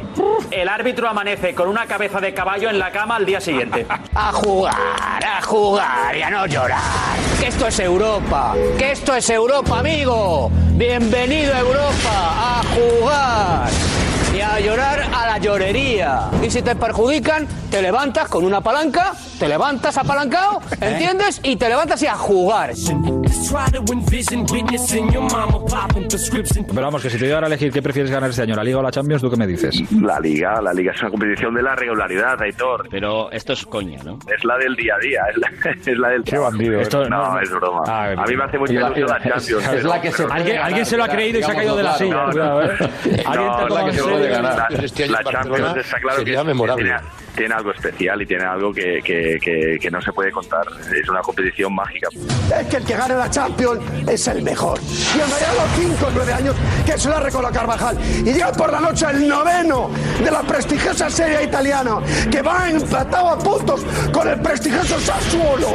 el 0.50 0.68
árbitro 0.68 1.08
amanece 1.08 1.54
con 1.54 1.68
una 1.68 1.86
cabeza 1.86 2.20
de 2.20 2.32
caballo 2.34 2.70
en 2.70 2.78
la 2.78 2.90
cama 2.90 3.16
al 3.16 3.26
día 3.26 3.40
siguiente. 3.40 3.86
A 4.14 4.32
jugar, 4.32 5.24
a 5.24 5.42
jugar 5.42 6.16
y 6.16 6.22
a 6.22 6.30
no 6.30 6.46
llorar. 6.46 6.80
Que 7.40 7.48
esto 7.48 7.66
es 7.66 7.78
Europa, 7.80 8.54
que 8.78 8.92
esto 8.92 9.14
es 9.14 9.28
Europa, 9.28 9.80
amigo. 9.80 10.50
Bienvenido 10.72 11.52
a 11.54 11.58
Europa, 11.60 11.90
a 12.14 12.62
jugar. 12.74 13.70
Y 14.34 14.40
a 14.40 14.58
llorar 14.60 15.03
la 15.35 15.41
llorería. 15.41 16.20
Y 16.45 16.51
si 16.51 16.62
te 16.62 16.76
perjudican, 16.76 17.47
te 17.70 17.82
levantas 17.82 18.28
con 18.28 18.45
una 18.45 18.61
palanca, 18.61 19.12
te 19.39 19.49
levantas 19.49 19.99
apalancado, 19.99 20.61
¿entiendes? 20.80 21.41
Y 21.43 21.57
te 21.57 21.68
levantas 21.68 22.01
y 22.03 22.07
a 22.07 22.14
jugar. 22.14 22.70
Pero 26.68 26.82
vamos, 26.82 27.03
que 27.03 27.11
si 27.11 27.18
te 27.18 27.24
digo 27.24 27.35
ahora 27.37 27.49
elegir 27.49 27.72
qué 27.72 27.82
prefieres 27.82 28.11
ganar 28.12 28.30
este 28.30 28.43
año, 28.43 28.55
la 28.55 28.62
Liga 28.62 28.78
o 28.78 28.82
la 28.82 28.93
Champions, 28.93 29.22
¿tú 29.22 29.30
qué 29.30 29.37
me 29.37 29.47
dices? 29.47 29.91
La 30.01 30.20
liga, 30.20 30.61
la 30.62 30.72
liga 30.72 30.93
es 30.93 31.01
una 31.01 31.11
competición 31.11 31.55
de 31.55 31.62
la 31.62 31.74
regularidad, 31.74 32.41
Aitor. 32.41 32.89
Pero 32.91 33.30
esto 33.32 33.53
es 33.55 33.66
coña, 33.66 34.03
¿no? 34.05 34.18
Es 34.35 34.45
la 34.45 34.57
del 34.59 34.76
día 34.76 34.95
a 34.95 34.99
día, 35.01 35.20
es 35.30 35.37
la, 35.39 35.51
es 35.93 35.99
la 35.99 36.09
del 36.11 36.22
Qué 36.24 36.39
bandido. 36.39 36.80
Esto- 36.80 37.09
no, 37.09 37.32
no, 37.35 37.41
es 37.41 37.51
broma. 37.51 37.82
Ah, 37.89 38.11
a 38.16 38.24
mí 38.24 38.37
me 38.37 38.45
hace 38.45 38.59
mucha 38.59 38.72
ilusión 38.72 39.09
la 39.09 39.18
la- 39.18 39.24
Champions. 39.30 39.68
es 39.74 39.85
la 39.85 40.01
que 40.01 40.12
se 40.12 40.22
pero- 40.22 40.32
Alguien- 40.32 40.87
se 40.87 40.97
lo 40.97 41.05
ha 41.05 41.09
creído 41.09 41.41
y 41.41 41.43
se 41.43 41.51
ha 41.51 41.55
caído 41.55 41.76
de 41.76 41.82
la 41.82 41.95
silla, 41.99 42.26
eh. 42.30 43.22
Alguien 43.26 43.53
te 44.95 45.09
la 45.09 45.23
que 45.30 45.36
este 45.36 45.48
Champions 45.50 45.76
está 45.86 46.00
claro 46.00 46.16
que 46.18 46.22
sería 46.24 46.40
es- 46.40 46.46
memorable. 46.46 46.84
Tiene, 46.84 47.00
tiene 47.35 47.55
algo 47.55 47.72
especial 47.72 48.22
y 48.22 48.26
tiene 48.26 48.45
algo 48.45 48.72
que, 48.72 49.01
que, 49.03 49.78
que, 49.80 49.91
no 49.91 50.01
se 50.01 50.12
puede 50.12 50.30
contar. 50.30 50.64
Es 50.95 51.09
una 51.09 51.20
competición 51.20 51.74
mágica. 51.74 52.09
es 52.61 52.66
que 52.68 52.76
el 52.76 52.85
que 52.85 52.95
gane 52.95 53.14
la 53.14 53.30
Champions 53.30 53.80
es 54.09 54.26
el 54.28 54.43
mejor. 54.43 54.78
Y 54.80 55.20
os 55.20 55.30
daría 55.30 55.53
los 55.55 55.97
5 55.97 56.07
o 56.07 56.11
9 56.14 56.32
años 56.32 56.57
que 56.87 56.99
se 56.99 57.09
la 57.09 57.20
recola 57.20 57.51
Carvajal. 57.51 57.99
Y 58.20 58.32
llega 58.32 58.53
por 58.53 58.72
la 58.72 58.80
noche 58.80 59.07
el 59.11 59.28
noveno 59.28 59.91
de 60.22 60.30
la 60.30 60.43
prestigiosa 60.43 61.11
serie 61.11 61.45
italiana, 61.45 61.99
que 62.30 62.43
va 62.43 62.68
empatado 62.70 63.28
a 63.30 63.39
puntos 63.39 63.85
con 64.12 64.28
el 64.28 64.41
prestigioso 64.41 64.99
Sassuolo. 65.01 65.68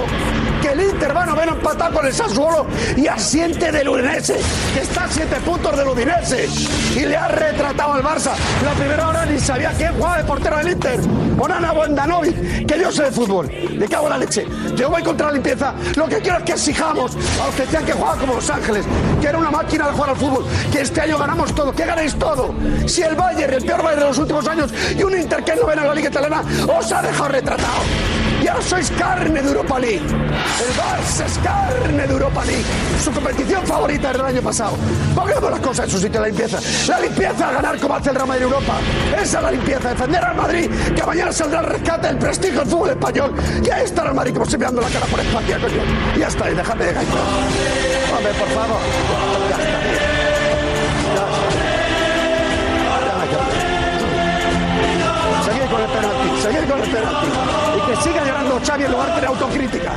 Que 0.61 0.73
el 0.73 0.81
Inter 0.81 1.15
va 1.15 1.25
noveno 1.25 1.53
empatado 1.53 1.95
con 1.95 2.05
el 2.05 2.13
Sassuolo 2.13 2.65
y 2.97 3.07
asiente 3.07 3.71
del 3.71 3.87
Udinese, 3.87 4.37
que 4.73 4.81
está 4.81 5.05
a 5.05 5.09
7 5.09 5.35
puntos 5.45 5.77
del 5.77 5.87
Udinese. 5.87 6.47
Y 6.95 7.05
le 7.05 7.15
ha 7.15 7.27
retratado 7.27 7.93
al 7.93 8.03
Barça. 8.03 8.33
La 8.63 8.71
primera 8.73 9.07
hora 9.07 9.25
ni 9.25 9.39
sabía 9.39 9.71
quién 9.77 9.93
jugaba 9.93 10.17
de 10.17 10.23
portero 10.23 10.57
del 10.57 10.69
Inter. 10.71 10.99
Wandanovic, 11.57 12.65
que 12.67 12.79
yo 12.79 12.91
sé 12.91 13.03
de 13.03 13.11
fútbol. 13.11 13.47
Le 13.47 13.87
cago 13.87 14.05
en 14.05 14.11
la 14.11 14.17
leche. 14.19 14.45
Yo 14.75 14.89
voy 14.89 15.01
contra 15.01 15.27
la 15.27 15.33
limpieza. 15.33 15.73
Lo 15.95 16.07
que 16.07 16.17
quiero 16.19 16.37
es 16.37 16.43
que 16.43 16.51
exijamos 16.53 17.15
a 17.41 17.45
los 17.47 17.55
que 17.55 17.63
decían 17.63 17.85
que 17.85 17.93
jugaba 17.93 18.17
como 18.17 18.33
Los 18.35 18.49
Ángeles, 18.49 18.85
que 19.19 19.27
era 19.27 19.37
una 19.37 19.51
máquina 19.51 19.87
de 19.87 19.93
jugar 19.93 20.09
al 20.11 20.15
fútbol, 20.15 20.45
que 20.71 20.81
este 20.81 21.01
año 21.01 21.17
ganamos 21.17 21.53
todo, 21.55 21.73
que 21.73 21.85
ganéis 21.85 22.15
todo. 22.15 22.53
Si 22.85 23.01
el 23.01 23.15
Bayern, 23.15 23.53
el 23.53 23.65
peor 23.65 23.83
Bayern 23.83 24.01
de 24.01 24.07
los 24.07 24.17
últimos 24.17 24.47
años, 24.47 24.71
y 24.97 25.03
un 25.03 25.17
Inter 25.17 25.43
que 25.43 25.55
no 25.55 25.65
ven 25.65 25.79
a 25.79 25.85
la 25.85 25.95
Liga 25.95 26.09
Italiana, 26.09 26.43
os 26.67 26.91
ha 26.91 27.01
dejado 27.01 27.29
retratado. 27.29 27.83
Y 28.41 28.47
ahora 28.47 28.61
sois 28.61 28.89
carne 28.91 29.41
de 29.41 29.47
Europa 29.49 29.79
League. 29.79 29.97
El 29.99 30.73
Barça 30.79 31.25
es 31.25 31.37
carne 31.39 32.07
de 32.07 32.13
Europa 32.13 32.45
League. 32.45 32.63
Su 33.03 33.11
competición 33.11 33.65
favorita 33.65 34.13
del 34.13 34.21
año 34.21 34.41
pasado. 34.41 34.77
Pongamos 35.13 35.51
las 35.51 35.59
cosas 35.59 35.85
en 35.85 35.91
su 35.91 35.99
sitio, 35.99 36.21
la 36.21 36.27
limpieza. 36.27 36.57
La 36.87 37.01
limpieza 37.01 37.49
a 37.49 37.51
ganar 37.51 37.77
como 37.79 37.95
hace 37.95 38.09
el 38.09 38.15
Real 38.15 38.27
Madrid 38.27 38.43
Europa. 38.43 38.73
Esa 39.21 39.37
es 39.37 39.43
la 39.43 39.51
limpieza. 39.51 39.89
Defender 39.89 40.23
al 40.23 40.35
Madrid, 40.37 40.69
que 40.95 41.03
mañana 41.03 41.33
saldrá 41.39 41.61
el 41.61 41.67
rescate 41.67 42.07
del 42.07 42.17
prestigio 42.17 42.59
del 42.59 42.67
fútbol 42.67 42.89
español. 42.89 43.33
Y 43.63 43.69
ahí 43.69 43.85
estará 43.85 44.09
el 44.11 44.15
siempre 44.45 44.65
dando 44.65 44.81
la 44.81 44.89
cara 44.89 45.05
por 45.05 45.19
España, 45.21 45.57
coño. 45.59 45.81
Ya 46.17 46.27
está, 46.27 46.51
y 46.51 46.55
dejadme 46.55 46.85
de 46.85 46.93
gaitar. 46.93 47.17
Hombre, 48.15 48.33
por 48.33 48.49
favor. 48.49 48.79
Ya 49.49 49.55
está. 49.55 49.79
Con 55.69 55.81
el 55.81 55.87
penalti, 55.87 56.41
seguir 56.41 56.65
con 56.67 56.81
el 56.81 56.89
penalti. 56.89 57.27
Y 57.77 57.81
que 57.85 57.95
siga 58.01 58.25
llorando 58.25 58.59
Xavi 58.65 58.83
en 58.85 58.91
lugar 58.91 59.21
de 59.21 59.27
autocrítica. 59.27 59.93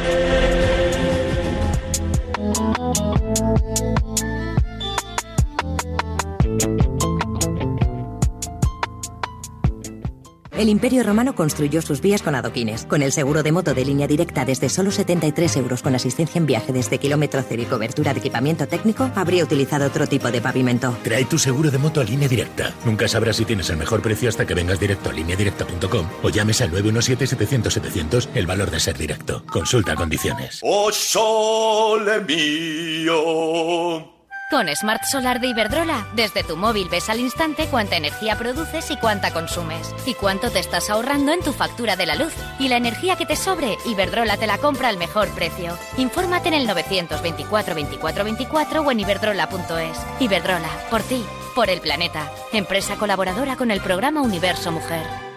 El 10.63 10.69
Imperio 10.69 11.03
Romano 11.03 11.35
construyó 11.35 11.83
sus 11.83 12.01
vías 12.01 12.23
con 12.23 12.37
adoquines. 12.37 12.85
Con 12.85 13.03
el 13.03 13.11
seguro 13.11 13.43
de 13.43 13.51
moto 13.51 13.75
de 13.75 13.85
línea 13.85 14.07
directa 14.07 14.45
desde 14.45 14.69
solo 14.69 14.93
73 14.93 15.57
euros 15.57 15.83
con 15.83 15.97
asistencia 15.97 16.39
en 16.39 16.47
viaje 16.47 16.73
desde 16.73 16.99
kilómetro 16.99 17.43
cero 17.43 17.63
y 17.63 17.65
cobertura 17.65 18.13
de 18.15 18.21
equipamiento 18.21 18.69
técnico, 18.69 19.11
habría 19.17 19.43
utilizado 19.43 19.87
otro 19.87 20.07
tipo 20.07 20.31
de 20.31 20.41
pavimento. 20.41 20.97
Trae 21.03 21.25
tu 21.25 21.37
seguro 21.37 21.73
de 21.73 21.79
moto 21.79 22.01
a 22.01 22.05
línea 22.05 22.29
directa. 22.29 22.73
Nunca 22.85 23.09
sabrás 23.09 23.39
si 23.39 23.45
tienes 23.45 23.71
el 23.71 23.77
mejor 23.77 24.03
precio 24.03 24.29
hasta 24.29 24.47
que 24.47 24.55
vengas 24.55 24.79
directo 24.79 25.11
a 25.11 25.13
lineadirecta.com 25.15 26.07
o 26.23 26.31
llames 26.31 26.61
al 26.61 26.71
917-700-700 26.71 28.29
el 28.37 28.47
valor 28.47 28.71
de 28.71 28.79
ser 28.79 28.97
directo. 28.97 29.43
Consulta 29.47 29.97
condiciones. 29.97 30.61
Oh 30.63 30.93
sole 30.93 32.21
mio. 32.21 34.12
Con 34.53 34.69
Smart 34.77 35.05
Solar 35.05 35.41
de 35.41 35.47
Iberdrola, 35.47 36.07
desde 36.15 36.45
tu 36.45 36.59
móvil 36.59 36.91
ves 36.91 37.09
al 37.09 37.21
instante 37.21 37.69
cuánta 37.69 37.97
energía 37.97 38.37
produces 38.37 38.91
y 38.91 38.99
cuánta 38.99 39.33
consumes. 39.33 39.95
Y 40.05 40.13
cuánto 40.13 40.51
te 40.51 40.59
estás 40.59 40.91
ahorrando 40.91 41.33
en 41.33 41.41
tu 41.41 41.55
factura 41.55 41.97
de 41.97 42.05
la 42.05 42.17
luz. 42.17 42.35
Y 42.59 42.69
la 42.69 42.77
energía 42.77 43.17
que 43.17 43.25
te 43.25 43.35
sobre, 43.35 43.79
Iberdrola 43.87 44.37
te 44.37 44.47
la 44.47 44.59
compra 44.59 44.91
al 44.91 44.99
mejor 44.99 45.31
precio. 45.31 45.79
Infórmate 45.97 46.49
en 46.49 46.55
el 46.55 46.67
924 46.67 47.75
24 47.75 48.25
24 48.25 48.83
o 48.83 48.91
en 48.91 49.01
iberdrola.es. 49.01 49.99
Iberdrola, 50.21 50.69
por 50.91 51.01
ti, 51.03 51.25
por 51.55 51.71
el 51.71 51.81
planeta. 51.81 52.31
Empresa 52.53 52.97
colaboradora 52.97 53.57
con 53.57 53.71
el 53.71 53.81
programa 53.81 54.21
Universo 54.21 54.71
Mujer. 54.71 55.32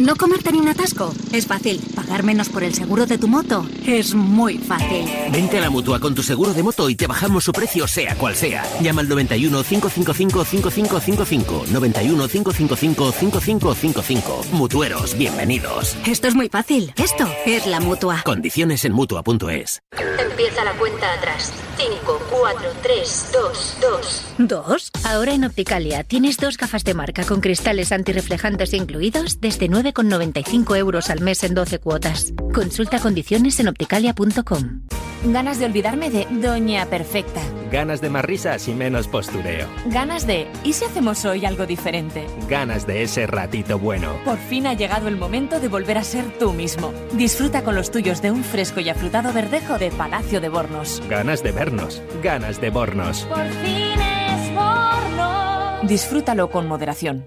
¿No 0.00 0.16
comerte 0.16 0.50
ni 0.50 0.58
un 0.58 0.68
atasco? 0.68 1.12
Es 1.30 1.46
fácil. 1.46 1.78
¿Pagar 1.94 2.22
menos 2.22 2.48
por 2.48 2.64
el 2.64 2.72
seguro 2.72 3.04
de 3.04 3.18
tu 3.18 3.28
moto? 3.28 3.66
Es 3.86 4.14
muy 4.14 4.56
fácil. 4.56 5.04
Vente 5.30 5.58
a 5.58 5.60
la 5.60 5.68
mutua 5.68 6.00
con 6.00 6.14
tu 6.14 6.22
seguro 6.22 6.54
de 6.54 6.62
moto 6.62 6.88
y 6.88 6.94
te 6.94 7.06
bajamos 7.06 7.44
su 7.44 7.52
precio, 7.52 7.86
sea 7.86 8.14
cual 8.14 8.34
sea. 8.34 8.64
Llama 8.80 9.02
al 9.02 9.10
91 9.10 9.62
555 9.62 10.44
5555. 10.46 11.64
91 11.70 12.28
555 12.28 13.12
5555. 13.12 14.44
Mutueros, 14.52 15.18
bienvenidos. 15.18 15.94
Esto 16.06 16.28
es 16.28 16.34
muy 16.34 16.48
fácil. 16.48 16.94
Esto 16.96 17.28
es 17.44 17.66
la 17.66 17.80
mutua. 17.80 18.22
Condiciones 18.24 18.86
en 18.86 18.94
mutua.es. 18.94 19.82
Empieza 20.18 20.64
la 20.64 20.72
cuenta 20.78 21.12
atrás. 21.12 21.52
5, 21.76 22.20
4, 22.30 22.60
3, 22.82 23.28
2, 23.32 23.76
2. 23.80 24.48
¿Dos? 24.48 24.90
Ahora 25.04 25.32
en 25.32 25.44
Opticalia 25.44 26.04
tienes 26.04 26.36
dos 26.36 26.56
gafas 26.56 26.84
de 26.84 26.94
marca 26.94 27.24
con 27.24 27.40
cristales 27.40 27.92
antirreflejantes 27.92 28.72
incluidos 28.74 29.40
desde 29.40 29.68
9,95 29.92 30.76
euros 30.76 31.10
al 31.10 31.20
mes 31.20 31.44
en 31.44 31.54
12 31.54 31.78
cuotas. 31.78 32.32
Consulta 32.54 32.98
condiciones 32.98 33.58
en 33.60 33.68
opticalia.com. 33.68 34.82
Ganas 35.22 35.58
de 35.58 35.66
olvidarme 35.66 36.08
de 36.08 36.26
Doña 36.30 36.86
Perfecta. 36.86 37.42
Ganas 37.70 38.00
de 38.00 38.08
más 38.08 38.24
risas 38.24 38.66
y 38.68 38.72
menos 38.72 39.06
postureo. 39.06 39.68
Ganas 39.86 40.26
de 40.26 40.48
¿y 40.64 40.72
si 40.72 40.86
hacemos 40.86 41.26
hoy 41.26 41.44
algo 41.44 41.66
diferente? 41.66 42.26
Ganas 42.48 42.86
de 42.86 43.02
ese 43.02 43.26
ratito 43.26 43.78
bueno. 43.78 44.14
Por 44.24 44.38
fin 44.38 44.66
ha 44.66 44.72
llegado 44.72 45.08
el 45.08 45.16
momento 45.16 45.60
de 45.60 45.68
volver 45.68 45.98
a 45.98 46.04
ser 46.04 46.24
tú 46.38 46.54
mismo. 46.54 46.92
Disfruta 47.12 47.62
con 47.62 47.74
los 47.74 47.90
tuyos 47.90 48.22
de 48.22 48.30
un 48.30 48.42
fresco 48.42 48.80
y 48.80 48.88
afrutado 48.88 49.32
verdejo 49.32 49.78
de 49.78 49.90
Palacio 49.90 50.40
de 50.40 50.48
Bornos. 50.48 51.02
Ganas 51.10 51.42
de 51.42 51.52
vernos. 51.52 52.02
Ganas 52.22 52.60
de 52.60 52.70
Bornos. 52.70 53.24
Por 53.24 53.46
fin 53.46 54.00
es 54.00 54.54
Bornos. 54.54 55.86
Disfrútalo 55.86 56.50
con 56.50 56.66
moderación. 56.66 57.26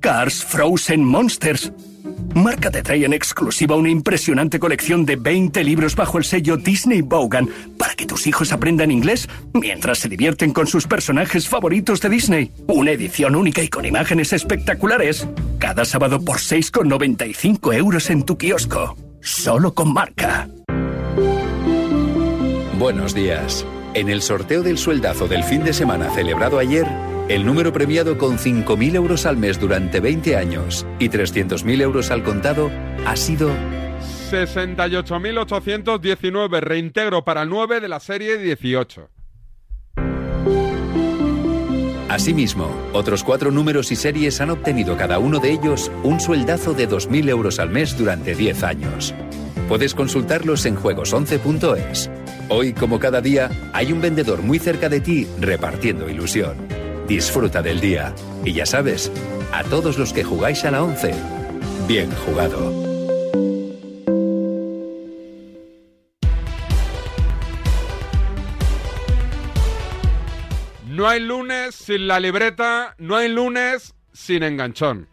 Cars 0.00 0.44
Frozen 0.44 1.04
Monsters. 1.04 1.72
Marca 2.34 2.70
te 2.70 2.82
trae 2.82 3.04
en 3.04 3.12
exclusiva 3.12 3.76
una 3.76 3.90
impresionante 3.90 4.58
colección 4.58 5.04
de 5.04 5.16
20 5.16 5.62
libros 5.64 5.94
bajo 5.94 6.18
el 6.18 6.24
sello 6.24 6.56
Disney 6.56 7.02
Bogan 7.02 7.48
para 7.76 7.94
que 7.94 8.06
tus 8.06 8.26
hijos 8.26 8.52
aprendan 8.52 8.90
inglés 8.90 9.28
mientras 9.52 9.98
se 9.98 10.08
divierten 10.08 10.52
con 10.52 10.66
sus 10.66 10.86
personajes 10.86 11.48
favoritos 11.48 12.00
de 12.00 12.08
Disney. 12.08 12.52
Una 12.66 12.92
edición 12.92 13.34
única 13.34 13.62
y 13.62 13.68
con 13.68 13.84
imágenes 13.84 14.32
espectaculares. 14.32 15.28
Cada 15.58 15.84
sábado 15.84 16.24
por 16.24 16.38
6,95 16.38 17.74
euros 17.74 18.10
en 18.10 18.24
tu 18.24 18.38
kiosco. 18.38 18.96
Solo 19.20 19.74
con 19.74 19.92
marca. 19.92 20.48
Buenos 22.78 23.14
días. 23.14 23.66
En 23.92 24.08
el 24.08 24.22
sorteo 24.22 24.62
del 24.62 24.78
sueldazo 24.78 25.26
del 25.26 25.44
fin 25.44 25.64
de 25.64 25.72
semana 25.72 26.10
celebrado 26.10 26.58
ayer, 26.58 26.86
el 27.30 27.46
número 27.46 27.72
premiado 27.72 28.18
con 28.18 28.36
5.000 28.38 28.96
euros 28.96 29.24
al 29.24 29.36
mes 29.36 29.60
durante 29.60 30.00
20 30.00 30.36
años 30.36 30.84
y 30.98 31.08
300.000 31.08 31.80
euros 31.80 32.10
al 32.10 32.24
contado 32.24 32.72
ha 33.06 33.14
sido 33.14 33.52
68.819, 34.32 36.60
reintegro 36.60 37.24
para 37.24 37.44
9 37.44 37.78
de 37.78 37.86
la 37.86 38.00
serie 38.00 38.36
18. 38.36 39.08
Asimismo, 42.08 42.68
otros 42.92 43.22
cuatro 43.22 43.52
números 43.52 43.92
y 43.92 43.96
series 43.96 44.40
han 44.40 44.50
obtenido 44.50 44.96
cada 44.96 45.20
uno 45.20 45.38
de 45.38 45.52
ellos 45.52 45.92
un 46.02 46.18
sueldazo 46.18 46.74
de 46.74 46.88
2.000 46.88 47.28
euros 47.28 47.60
al 47.60 47.70
mes 47.70 47.96
durante 47.96 48.34
10 48.34 48.64
años. 48.64 49.14
Puedes 49.68 49.94
consultarlos 49.94 50.66
en 50.66 50.76
juegos11.es. 50.76 52.10
Hoy, 52.48 52.72
como 52.72 52.98
cada 52.98 53.20
día, 53.20 53.52
hay 53.72 53.92
un 53.92 54.00
vendedor 54.00 54.42
muy 54.42 54.58
cerca 54.58 54.88
de 54.88 55.00
ti 55.00 55.28
repartiendo 55.38 56.10
ilusión. 56.10 56.79
Disfruta 57.10 57.60
del 57.60 57.80
día. 57.80 58.14
Y 58.44 58.52
ya 58.52 58.64
sabes, 58.64 59.10
a 59.52 59.64
todos 59.64 59.98
los 59.98 60.12
que 60.12 60.22
jugáis 60.22 60.64
a 60.64 60.70
la 60.70 60.84
11, 60.84 61.12
bien 61.88 62.08
jugado. 62.24 62.72
No 70.86 71.08
hay 71.08 71.18
lunes 71.18 71.74
sin 71.74 72.06
la 72.06 72.20
libreta, 72.20 72.94
no 72.98 73.16
hay 73.16 73.28
lunes 73.28 73.92
sin 74.12 74.44
enganchón. 74.44 75.09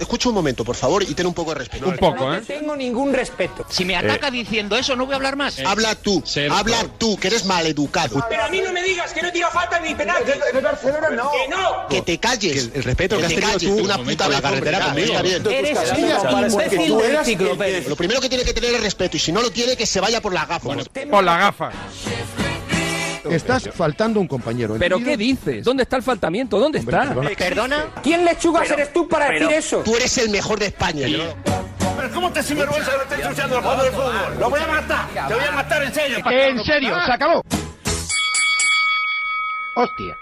Escucha 0.00 0.28
un 0.28 0.34
momento, 0.34 0.64
por 0.64 0.76
favor, 0.76 1.02
y 1.02 1.14
ten 1.14 1.26
un 1.26 1.34
poco 1.34 1.50
de 1.50 1.60
respeto. 1.60 1.88
Un 1.88 1.96
poco, 1.96 2.32
¿eh? 2.32 2.40
tengo 2.46 2.74
ningún 2.76 3.12
respeto. 3.12 3.66
Si 3.68 3.84
me 3.84 3.96
ataca 3.96 4.30
diciendo 4.30 4.76
eso, 4.76 4.96
no 4.96 5.06
voy 5.06 5.14
a 5.14 5.16
hablar 5.16 5.36
más. 5.36 5.58
Habla 5.60 5.94
tú, 5.94 6.22
habla 6.50 6.86
tú, 6.98 7.16
que 7.18 7.28
eres 7.28 7.44
maleducado. 7.44 8.24
Pero 8.28 8.44
a 8.44 8.48
mí 8.48 8.60
no 8.60 8.72
me 8.72 8.82
digas 8.82 9.12
que 9.12 9.22
no 9.22 9.32
tira 9.32 9.50
falta 9.50 9.80
ni 9.80 9.94
penal. 9.94 10.24
De 10.24 10.60
Barcelona 10.60 11.10
no. 11.10 11.30
Que 11.30 11.48
no. 11.48 11.86
Que 11.88 12.02
te 12.02 12.18
calles. 12.18 12.70
el 12.74 12.82
respeto 12.82 13.18
que, 13.18 13.26
has 13.26 13.34
tenido 13.34 13.58
tú 13.58 13.84
una 13.84 13.98
puta 13.98 14.28
la 14.28 14.40
carretera 14.40 14.86
conmigo. 14.86 15.12
Está 15.12 15.22
bien. 15.22 15.46
Eres 15.46 15.78
un 15.92 16.80
imbécil. 16.80 17.88
Lo 17.88 17.96
primero 17.96 18.20
que 18.20 18.28
tiene 18.28 18.44
que 18.44 18.54
tener 18.54 18.74
es 18.74 18.80
respeto, 18.80 19.16
y 19.16 19.20
si 19.20 19.32
no 19.32 19.42
lo 19.42 19.50
tiene, 19.50 19.76
que 19.76 19.86
se 19.86 20.00
vaya 20.00 20.20
por 20.20 20.32
la 20.32 20.46
gafa. 20.46 20.70
Por 21.10 21.24
la 21.24 21.38
gafa. 21.38 21.70
Estás 23.30 23.68
faltando 23.72 24.20
un 24.20 24.26
compañero. 24.26 24.76
¿Pero 24.78 24.98
qué 24.98 25.16
dices? 25.16 25.64
¿Dónde 25.64 25.82
está 25.84 25.96
el 25.96 26.02
faltamiento? 26.02 26.58
¿Dónde 26.58 26.78
está? 26.78 27.14
¿Perdona? 27.36 27.86
¿Quién 28.02 28.24
lechugas 28.24 28.70
eres 28.70 28.92
tú 28.92 29.08
para 29.08 29.30
decir 29.30 29.50
eso? 29.52 29.82
Tú 29.84 29.96
eres 29.96 30.16
el 30.18 30.30
mejor 30.30 30.58
de 30.58 30.66
España. 30.66 31.06
¿Pero 31.96 32.10
cómo 32.12 32.30
te 32.32 32.42
sinvergüenza 32.42 32.90
que 32.92 32.96
lo 32.96 33.02
estés 33.02 33.20
ensuciando 33.20 33.56
el 33.56 33.62
juego 33.62 33.82
del 33.82 33.92
fútbol? 33.92 34.38
¡Lo 34.38 34.50
voy 34.50 34.60
a 34.60 34.66
matar! 34.68 35.28
¡Te 35.28 35.34
voy 35.34 35.44
a 35.44 35.52
matar 35.52 35.82
en 35.82 35.94
serio! 35.94 36.18
En 36.30 36.64
serio, 36.64 36.94
se 37.04 37.12
acabó. 37.12 37.42
Hostia. 39.76 40.16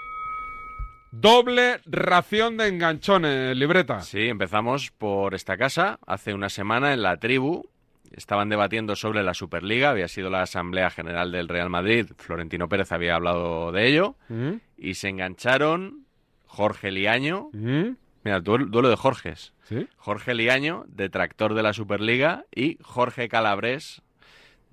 Doble 1.11 1.81
ración 1.85 2.57
de 2.57 2.67
enganchones, 2.67 3.55
libreta. 3.55 4.01
Sí, 4.01 4.27
empezamos 4.27 4.91
por 4.97 5.33
esta 5.35 5.57
casa. 5.57 5.99
Hace 6.05 6.33
una 6.33 6.49
semana 6.49 6.93
en 6.93 7.01
la 7.01 7.17
tribu 7.17 7.63
estaban 8.11 8.49
debatiendo 8.49 8.95
sobre 8.95 9.23
la 9.23 9.33
Superliga. 9.33 9.91
Había 9.91 10.07
sido 10.07 10.29
la 10.29 10.41
Asamblea 10.41 10.89
General 10.89 11.31
del 11.31 11.47
Real 11.47 11.69
Madrid. 11.69 12.07
Florentino 12.17 12.69
Pérez 12.69 12.91
había 12.91 13.15
hablado 13.15 13.71
de 13.71 13.87
ello. 13.87 14.15
¿Mm? 14.29 14.53
Y 14.77 14.93
se 14.95 15.09
engancharon 15.09 16.05
Jorge 16.45 16.91
Liaño. 16.91 17.49
¿Mm? 17.53 17.95
Mira, 18.23 18.39
duelo, 18.39 18.65
duelo 18.65 18.89
de 18.89 18.95
Jorges. 18.95 19.53
¿Sí? 19.63 19.87
Jorge 19.97 20.33
Liaño, 20.33 20.85
detractor 20.87 21.53
de 21.53 21.63
la 21.63 21.73
Superliga, 21.73 22.45
y 22.53 22.77
Jorge 22.81 23.27
Calabres, 23.29 24.01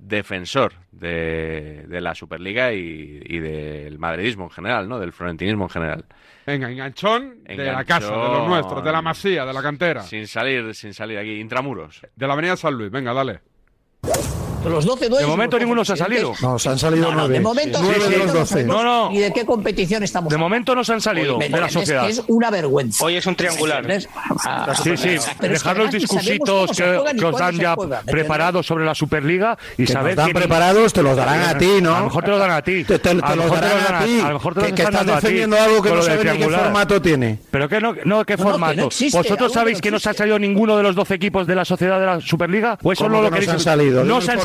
defensor 0.07 0.75
de, 0.93 1.85
de 1.89 2.01
la 2.01 2.15
Superliga 2.15 2.73
y, 2.73 3.23
y 3.25 3.39
del 3.39 3.99
madridismo 3.99 4.45
en 4.45 4.51
general, 4.51 4.89
¿no? 4.89 4.99
Del 4.99 5.13
florentinismo 5.13 5.65
en 5.65 5.71
general. 5.71 6.05
Venga, 6.47 6.71
enganchón, 6.71 7.43
de 7.45 7.57
la 7.57 7.63
Enganchón. 7.81 7.85
casa, 7.87 8.11
de 8.13 8.29
los 8.39 8.49
nuestros, 8.49 8.85
de 8.85 8.93
la 8.93 9.03
masía, 9.03 9.45
de 9.47 9.53
la 9.53 9.63
cantera. 9.63 10.03
Sin 10.03 10.27
salir, 10.27 10.75
sin 10.75 10.93
salir 10.93 11.19
aquí, 11.19 11.41
intramuros. 11.41 12.03
De 12.15 12.27
la 12.27 12.35
avenida 12.35 12.57
San 12.57 12.75
Luis, 12.75 12.91
venga, 12.91 13.15
dale. 13.15 13.41
Los 14.65 14.85
12 14.85 15.09
De 15.09 15.27
momento 15.27 15.59
ninguno 15.59 15.85
se 15.85 15.93
ha 15.93 15.97
salido. 15.97 16.33
No, 16.43 16.59
se 16.59 16.69
han 16.69 16.79
salido 16.79 17.05
No, 17.07 17.11
no, 17.13 17.19
nueve. 17.21 17.35
de 17.35 17.41
momento 17.41 17.79
Nueve 17.83 18.01
sí, 18.01 18.09
de 18.11 18.17
sí. 18.17 18.23
los 18.25 18.33
12. 18.33 18.65
No, 18.65 18.83
no. 18.83 19.13
¿Y 19.13 19.19
de 19.19 19.33
qué 19.33 19.45
competición 19.45 20.03
estamos 20.03 20.31
De 20.31 20.37
momento 20.39 20.75
no 20.75 20.83
se 20.85 20.93
han 20.95 21.01
salido 21.01 21.37
Oye, 21.37 21.49
de 21.49 21.61
la 21.61 21.67
es- 21.67 21.73
sociedad. 21.73 22.09
Es, 22.09 22.23
una 22.29 22.51
vergüenza. 22.51 23.05
Hoy 23.05 23.17
es 23.17 23.27
un 23.27 23.37
triangular. 23.37 23.85
Sí, 24.83 24.97
sí, 24.97 25.17
que 25.41 25.49
dejar 25.49 25.77
los 25.77 25.91
discursitos 25.91 26.71
que, 26.77 27.01
que 27.19 27.25
os 27.25 27.39
dan 27.39 27.57
ya 27.57 27.75
juega, 27.75 28.03
¿me 28.05 28.13
preparados 28.13 28.67
sobre 28.67 28.85
la 28.85 28.95
Superliga 28.95 29.57
y 29.77 29.85
Que 29.85 29.93
saber 29.93 30.13
nos 30.13 30.17
dan 30.17 30.27
quién- 30.27 30.37
preparados, 30.37 30.93
te 30.93 31.03
los 31.03 31.17
darán 31.17 31.43
a 31.43 31.59
ti, 31.59 31.71
¿no? 31.81 31.95
A 31.95 31.99
lo 32.01 32.05
mejor 32.07 32.25
te 32.25 32.31
los 32.31 32.41
dan 32.41 32.51
a 32.51 32.63
ti. 32.63 32.85
Te- 32.85 32.99
te- 32.99 33.15
te 33.15 33.25
A 33.25 33.31
lo 33.31 33.37
los 33.37 33.45
mejor 33.45 33.61
te 33.61 33.67
darán 33.67 33.95
a 34.03 34.05
ti. 34.05 34.21
A 34.21 34.29
lo 34.29 34.35
mejor 34.35 34.55
te 34.55 34.61
los 34.61 34.69
Que- 34.71 34.75
que 34.75 34.83
están 34.83 35.01
estás 35.01 35.23
defendiendo 35.23 35.57
algo 35.61 35.83
que 35.83 35.91
no 35.91 36.03
sabes 36.03 36.25
ni 36.33 36.39
qué 36.39 36.49
formato 36.49 37.03
tiene. 37.03 37.39
¿Pero 37.51 37.69
qué 37.69 37.81
no, 37.81 37.95
no 38.05 38.25
qué 38.25 38.37
que 38.37 38.43
formato? 38.43 38.89
¿Vosotros 39.13 39.53
sabéis 39.53 39.79
que 39.81 39.85
que 39.85 39.91
no 39.91 39.99
se 39.99 40.09
ha 40.09 40.15
salido 40.15 40.39
ninguno 40.39 40.79
de 40.79 40.83
los 40.83 40.95
12 40.97 41.13
equipos 41.15 41.47
de 41.47 41.55
la 41.55 41.65
sociedad 41.67 42.01
de 42.01 42.07
la 42.07 42.21
Superliga? 42.21 42.79
¿O 42.83 42.91
eso 42.91 43.05
¿Cómo 43.05 43.17
no 43.17 43.23
lo 43.23 43.29
que 43.29 43.31
no 43.33 43.35
queréis 43.35 43.51
se 43.51 43.57
han 43.57 43.61
salido? 43.61 44.03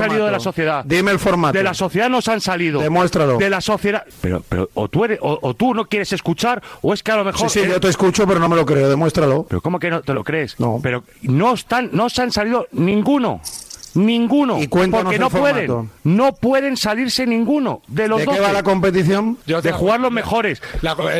Salido 0.09 0.25
de 0.25 0.31
la 0.31 0.37
formato. 0.37 0.43
sociedad. 0.43 0.83
Dime 0.85 1.11
el 1.11 1.19
formato. 1.19 1.57
De 1.57 1.63
la 1.63 1.73
sociedad 1.73 2.09
no 2.09 2.21
se 2.21 2.31
han 2.31 2.41
salido. 2.41 2.81
Demuéstralo. 2.81 3.37
De 3.37 3.49
la 3.49 3.61
sociedad. 3.61 4.05
Pero, 4.21 4.43
pero 4.47 4.69
o 4.73 4.87
tú 4.87 5.05
eres, 5.05 5.19
o, 5.21 5.39
o 5.41 5.53
tú 5.53 5.73
no 5.73 5.85
quieres 5.85 6.11
escuchar, 6.13 6.61
o 6.81 6.93
es 6.93 7.03
que 7.03 7.11
a 7.11 7.17
lo 7.17 7.23
mejor. 7.23 7.49
Sí, 7.49 7.61
sí, 7.61 7.67
yo 7.67 7.79
te 7.79 7.89
escucho, 7.89 8.27
pero 8.27 8.39
no 8.39 8.49
me 8.49 8.55
lo 8.55 8.65
creo. 8.65 8.89
Demuéstralo. 8.89 9.45
Pero 9.47 9.61
¿cómo 9.61 9.79
que 9.79 9.89
no 9.89 10.01
te 10.01 10.13
lo 10.13 10.23
crees? 10.23 10.59
No. 10.59 10.79
Pero 10.81 11.03
no 11.21 11.53
están, 11.53 11.89
no 11.93 12.09
se 12.09 12.21
han 12.21 12.31
salido 12.31 12.67
ninguno. 12.71 13.41
Ninguno. 13.99 14.61
Y 14.61 14.67
porque 14.67 15.19
no 15.19 15.29
formato. 15.29 15.53
pueden. 15.53 15.89
No 16.03 16.33
pueden 16.33 16.77
salirse 16.77 17.25
ninguno 17.25 17.81
de 17.87 18.07
los 18.07 18.19
¿De 18.19 18.25
qué 18.25 18.31
12. 18.31 18.41
va 18.41 18.53
la 18.53 18.63
competición? 18.63 19.37
de 19.45 19.71
jugar 19.71 19.99
los 19.99 20.11
mejores. 20.11 20.61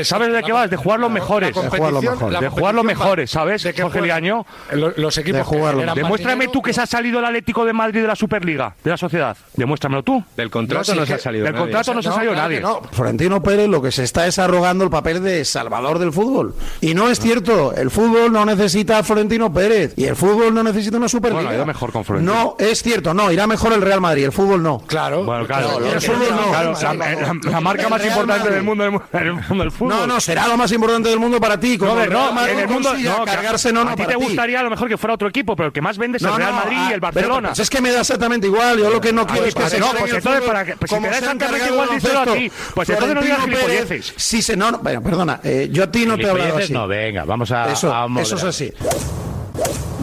¿Sabes 0.04 0.34
de 0.34 0.44
qué 0.44 0.52
va? 0.52 0.68
De 0.68 0.78
jugar 0.78 1.00
los 1.00 1.12
mejores. 1.12 1.54
De 1.56 1.62
jugar 1.70 1.92
los 1.94 2.04
mejores. 2.04 2.40
De 2.40 2.50
jugar 2.50 2.76
los 2.76 2.86
mejores, 2.86 3.32
¿sabes? 3.32 3.64
¿De 3.64 3.74
Jorge? 3.74 4.02
Liaño. 4.02 4.46
Los 4.72 5.18
equipos 5.18 5.40
De 5.40 5.44
jugar 5.44 5.76
los 5.76 5.96
Demuéstrame 5.96 6.48
tú 6.48 6.62
que 6.62 6.74
se 6.74 6.82
ha 6.82 6.86
salido 6.86 7.20
el 7.20 7.26
Atlético 7.26 7.66
de 7.66 7.74
Madrid 7.74 8.02
de 8.02 8.08
la 8.08 8.16
Superliga, 8.16 8.76
de 8.84 8.90
la 8.92 8.98
sociedad. 8.98 9.36
Demuéstramelo 9.56 10.04
tú. 10.04 10.24
Del 10.38 10.50
contrato 10.50 10.96
No, 10.96 11.06
se 11.06 11.14
ha 11.16 11.20
salido 11.20 11.44
Del 11.46 11.54
nadie. 11.54 11.64
contrato 11.66 11.94
no 11.94 12.02
se 12.02 12.10
ha 12.10 12.14
salido 12.14 12.34
nadie. 12.36 12.62
no. 12.62 12.82
Florentino 12.92 13.42
Pérez 13.44 13.68
lo 13.68 13.82
que 13.82 13.92
se 13.92 14.04
está 14.04 14.26
es 14.28 14.40
arrogando 14.40 14.84
el 14.84 14.90
papel 14.90 15.22
de 15.24 15.44
salvador 15.46 16.00
del 16.00 16.14
fútbol. 16.14 16.56
Y 16.82 16.94
no 16.94 17.10
es 17.10 17.20
cierto, 17.20 17.74
el 17.76 17.92
fútbol 17.92 18.32
no 18.32 18.46
necesita 18.46 19.00
a 19.00 19.04
Florentino 19.04 19.52
Pérez 19.54 19.94
y 19.98 20.06
el 20.06 20.16
fútbol 20.16 20.54
no 20.54 20.64
necesita 20.64 20.98
una 20.98 21.10
Superliga. 21.10 21.44
Bueno, 21.50 21.66
mejor 21.66 21.92
con 21.92 22.06
Florentino. 22.06 22.34
No, 22.34 22.56
es 22.60 22.69
cierto, 22.76 23.14
no, 23.14 23.32
irá 23.32 23.48
mejor 23.48 23.74
el 23.74 23.82
Real 23.82 24.02
Madrid, 24.02 24.26
el 24.26 24.32
fútbol 24.32 24.62
no. 24.64 24.80
Claro. 24.86 25.24
Bueno, 25.24 25.46
claro. 25.46 25.80
El 25.84 26.02
fútbol 26.02 26.28
no. 26.32 26.50
Claro, 26.50 26.74
la, 26.82 26.94
la- 26.94 27.34
la 27.52 27.62
marca 27.62 27.90
más 27.90 28.04
importante 28.06 28.40
Madrid. 28.44 28.54
del 28.56 28.64
mundo 28.64 28.84
del, 28.84 29.72
fútbol. 29.72 29.90
No, 29.90 30.08
no, 30.08 30.20
será 30.22 30.48
lo 30.48 30.58
más 30.58 30.72
importante 30.72 31.10
del 31.10 31.20
mundo 31.20 31.40
para 31.40 31.60
ti. 31.60 31.78
Como 31.78 31.96
No, 31.96 32.04
el 32.04 32.10
no, 32.12 32.32
Madrid 32.34 32.54
en 32.54 32.60
el 32.60 32.68
mundo 32.68 32.94
no, 32.94 33.20
que 33.26 33.32
cargarse, 33.32 33.72
no, 33.74 33.84
no, 33.84 33.92
a 33.92 33.96
ti 33.96 34.06
te 34.06 34.16
gustaría 34.16 34.60
a 34.60 34.64
lo 34.64 34.70
mejor 34.70 34.88
que 34.88 34.98
fuera 34.98 35.14
otro 35.14 35.28
equipo, 35.28 35.56
pero 35.56 35.68
el 35.68 35.74
que 35.74 35.82
más 35.82 35.98
vende 35.98 36.18
es 36.18 36.24
el 36.24 36.36
Real 36.36 36.54
Madrid 36.54 36.78
y 36.90 36.94
el 36.94 37.00
Barcelona. 37.00 37.50
pues 37.50 37.60
es 37.60 37.70
que 37.70 37.82
me 37.82 37.92
da 37.92 38.02
exactamente 38.02 38.48
igual. 38.48 38.78
Yo 38.80 38.90
lo 38.90 39.02
que 39.02 39.12
no 39.14 39.26
quiero 39.26 39.46
es 39.46 39.54
que 39.54 39.62
pues 39.62 39.72
se 39.74 39.80
no, 39.80 39.88
pues 39.98 40.14
entonces, 40.14 40.42
para 40.44 40.66
que- 40.66 40.76
pues 40.78 40.90
si 40.90 40.96
como 40.96 41.08
te 41.08 41.12
da 41.14 41.18
exactamente 41.20 41.68
igual, 41.68 41.90
el 41.92 41.96
díselo 42.00 42.20
a 42.20 42.26
ti. 42.26 42.52
Pues 42.76 42.90
entonces 42.90 43.16
no 43.16 43.22
digas 43.22 43.40
gilipolleces. 43.44 44.14
Sí, 44.16 44.42
se 44.42 44.56
no, 44.56 44.82
perdona, 44.82 45.40
eh, 45.44 45.70
yo 45.72 45.84
a 45.84 45.92
ti 45.92 46.06
no 46.06 46.18
te 46.18 46.24
he 46.24 46.30
hablado 46.30 46.58
así. 46.58 46.74
no, 46.74 46.88
venga, 46.88 47.24
vamos 47.26 47.52
a- 47.52 47.72
Eso, 47.72 48.36
es 48.36 48.44
así. 48.44 48.74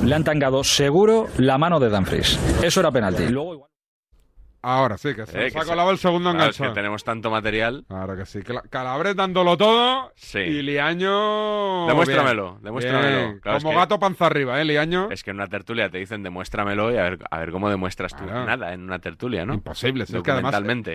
Le 0.04 0.14
han 0.14 0.24
tangado 0.24 0.62
seguro 0.64 1.26
la 1.38 1.58
mano 1.58 1.80
de 1.80 1.88
Dumfries. 1.88 2.38
Eso 2.62 2.80
era 2.80 2.90
penalti. 2.90 3.28
Luego 3.28 3.54
igual- 3.54 3.70
Ahora 4.62 4.98
sí, 4.98 5.14
que 5.14 5.26
se 5.26 5.46
Eh, 5.46 5.50
nos 5.54 5.64
ha 5.64 5.68
colado 5.68 5.90
el 5.92 5.98
segundo 5.98 6.32
Claro, 6.32 6.50
es 6.50 6.58
que 6.58 6.68
tenemos 6.70 7.04
tanto 7.04 7.30
material. 7.30 7.84
Claro 7.86 8.16
que 8.16 8.26
sí. 8.26 8.40
Calabres 8.68 9.14
dándolo 9.14 9.56
todo. 9.56 10.12
Sí. 10.16 10.40
Y 10.40 10.62
Liaño. 10.62 11.86
Demuéstramelo, 11.86 12.52
bien. 12.52 12.62
demuéstramelo. 12.64 13.16
Bien. 13.16 13.38
Claro, 13.40 13.58
es 13.58 13.62
Como 13.62 13.74
que- 13.74 13.80
gato 13.80 13.98
panza 14.00 14.26
arriba, 14.26 14.60
¿eh, 14.60 14.64
Liaño? 14.64 15.08
Es 15.12 15.22
que 15.22 15.30
en 15.30 15.36
una 15.36 15.46
tertulia 15.46 15.88
te 15.88 15.98
dicen 15.98 16.24
demuéstramelo 16.24 16.92
y 16.92 16.96
a 16.96 17.02
ver, 17.02 17.18
a 17.30 17.38
ver 17.38 17.52
cómo 17.52 17.70
demuestras 17.70 18.16
tú 18.16 18.24
Claro. 18.24 18.44
nada 18.44 18.72
en 18.72 18.82
una 18.82 18.98
tertulia, 18.98 19.46
¿no? 19.46 19.54
Imposible. 19.54 20.04
si 20.04 20.16
es 20.16 20.22
que 20.22 20.30
además 20.32 20.54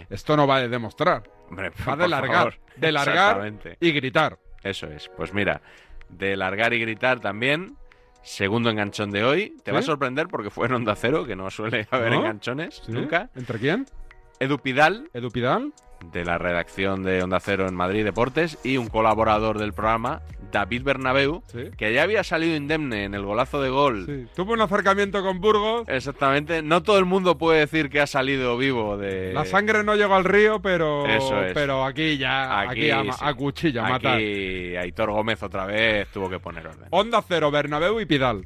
esto 0.10 0.36
no 0.36 0.48
va 0.48 0.60
de 0.60 0.68
demostrar. 0.68 1.24
Hombre, 1.50 1.72
Va 1.88 1.96
de 1.96 2.08
largar. 2.10 2.36
favor. 2.36 2.56
De 2.76 2.92
largar 2.92 3.38
Exactamente. 3.38 3.78
y 3.80 3.92
gritar. 3.94 4.38
Eso 4.64 4.88
es. 4.88 5.10
Pues 5.16 5.34
mira, 5.34 5.62
de 6.10 6.36
largar 6.36 6.74
y 6.74 6.80
gritar 6.80 7.22
también. 7.22 7.78
Segundo 8.24 8.70
enganchón 8.70 9.12
de 9.12 9.24
hoy. 9.24 9.58
Te 9.64 9.72
va 9.72 9.80
a 9.80 9.84
sorprender 9.84 10.28
porque 10.28 10.50
fue 10.50 10.68
en 10.68 10.74
Onda 10.74 10.96
Cero, 10.96 11.26
que 11.26 11.36
no 11.36 11.50
suele 11.50 11.88
haber 11.92 12.12
¿No? 12.12 12.20
enganchones 12.20 12.82
¿Sí? 12.86 12.92
nunca. 12.92 13.30
¿Entre 13.36 13.60
quién? 13.60 13.86
Edu 14.40 14.58
Pidal, 14.60 15.10
¿Edu 15.14 15.30
Pidal? 15.30 15.74
De 16.12 16.26
la 16.26 16.38
redacción 16.38 17.04
de 17.04 17.24
Onda 17.24 17.40
Cero 17.40 17.68
en 17.68 17.76
Madrid 17.76 18.04
Deportes, 18.04 18.58
y 18.64 18.78
un 18.78 18.88
colaborador 18.88 19.58
del 19.60 19.74
programa, 19.74 20.22
David 20.52 20.84
Bernabeu, 20.84 21.44
Sí. 21.48 21.70
que 21.78 21.94
ya 21.94 22.04
había 22.04 22.24
salido 22.26 22.56
indemne 22.58 23.06
en 23.06 23.14
el 23.14 23.24
golazo 23.24 23.62
de 23.62 23.70
gol. 23.70 24.06
Sí. 24.06 24.28
Tuvo 24.36 24.52
un 24.54 24.62
acercamiento 24.62 25.22
con 25.24 25.40
Burgos. 25.40 25.88
Exactamente. 25.88 26.62
No 26.62 26.84
todo 26.84 26.98
el 27.00 27.06
mundo 27.06 27.38
puede 27.38 27.60
decir 27.60 27.90
que 27.90 28.02
ha 28.02 28.08
salido 28.08 28.58
vivo 28.58 28.98
de. 28.98 29.32
La 29.34 29.46
sangre 29.46 29.84
no 29.86 29.96
llegó 29.96 30.16
al 30.16 30.26
río, 30.26 30.62
pero. 30.62 31.06
Eso 31.08 31.42
es. 31.42 31.54
Pero 31.54 31.86
aquí 31.86 32.18
ya. 32.18 32.60
Aquí, 32.62 32.90
a, 32.92 33.04
sí. 33.04 33.10
a 33.22 33.34
cuchillo, 33.34 33.82
a 33.82 33.86
Aquí 33.86 33.94
matar. 33.94 34.18
Aitor 34.84 35.12
Gómez 35.12 35.42
otra 35.42 35.66
vez 35.66 36.08
tuvo 36.10 36.30
que 36.30 36.40
poner 36.40 36.68
orden. 36.68 36.88
Onda 36.90 37.24
Cero, 37.26 37.50
Bernabéu 37.52 38.00
y 38.02 38.06
Pidal. 38.06 38.46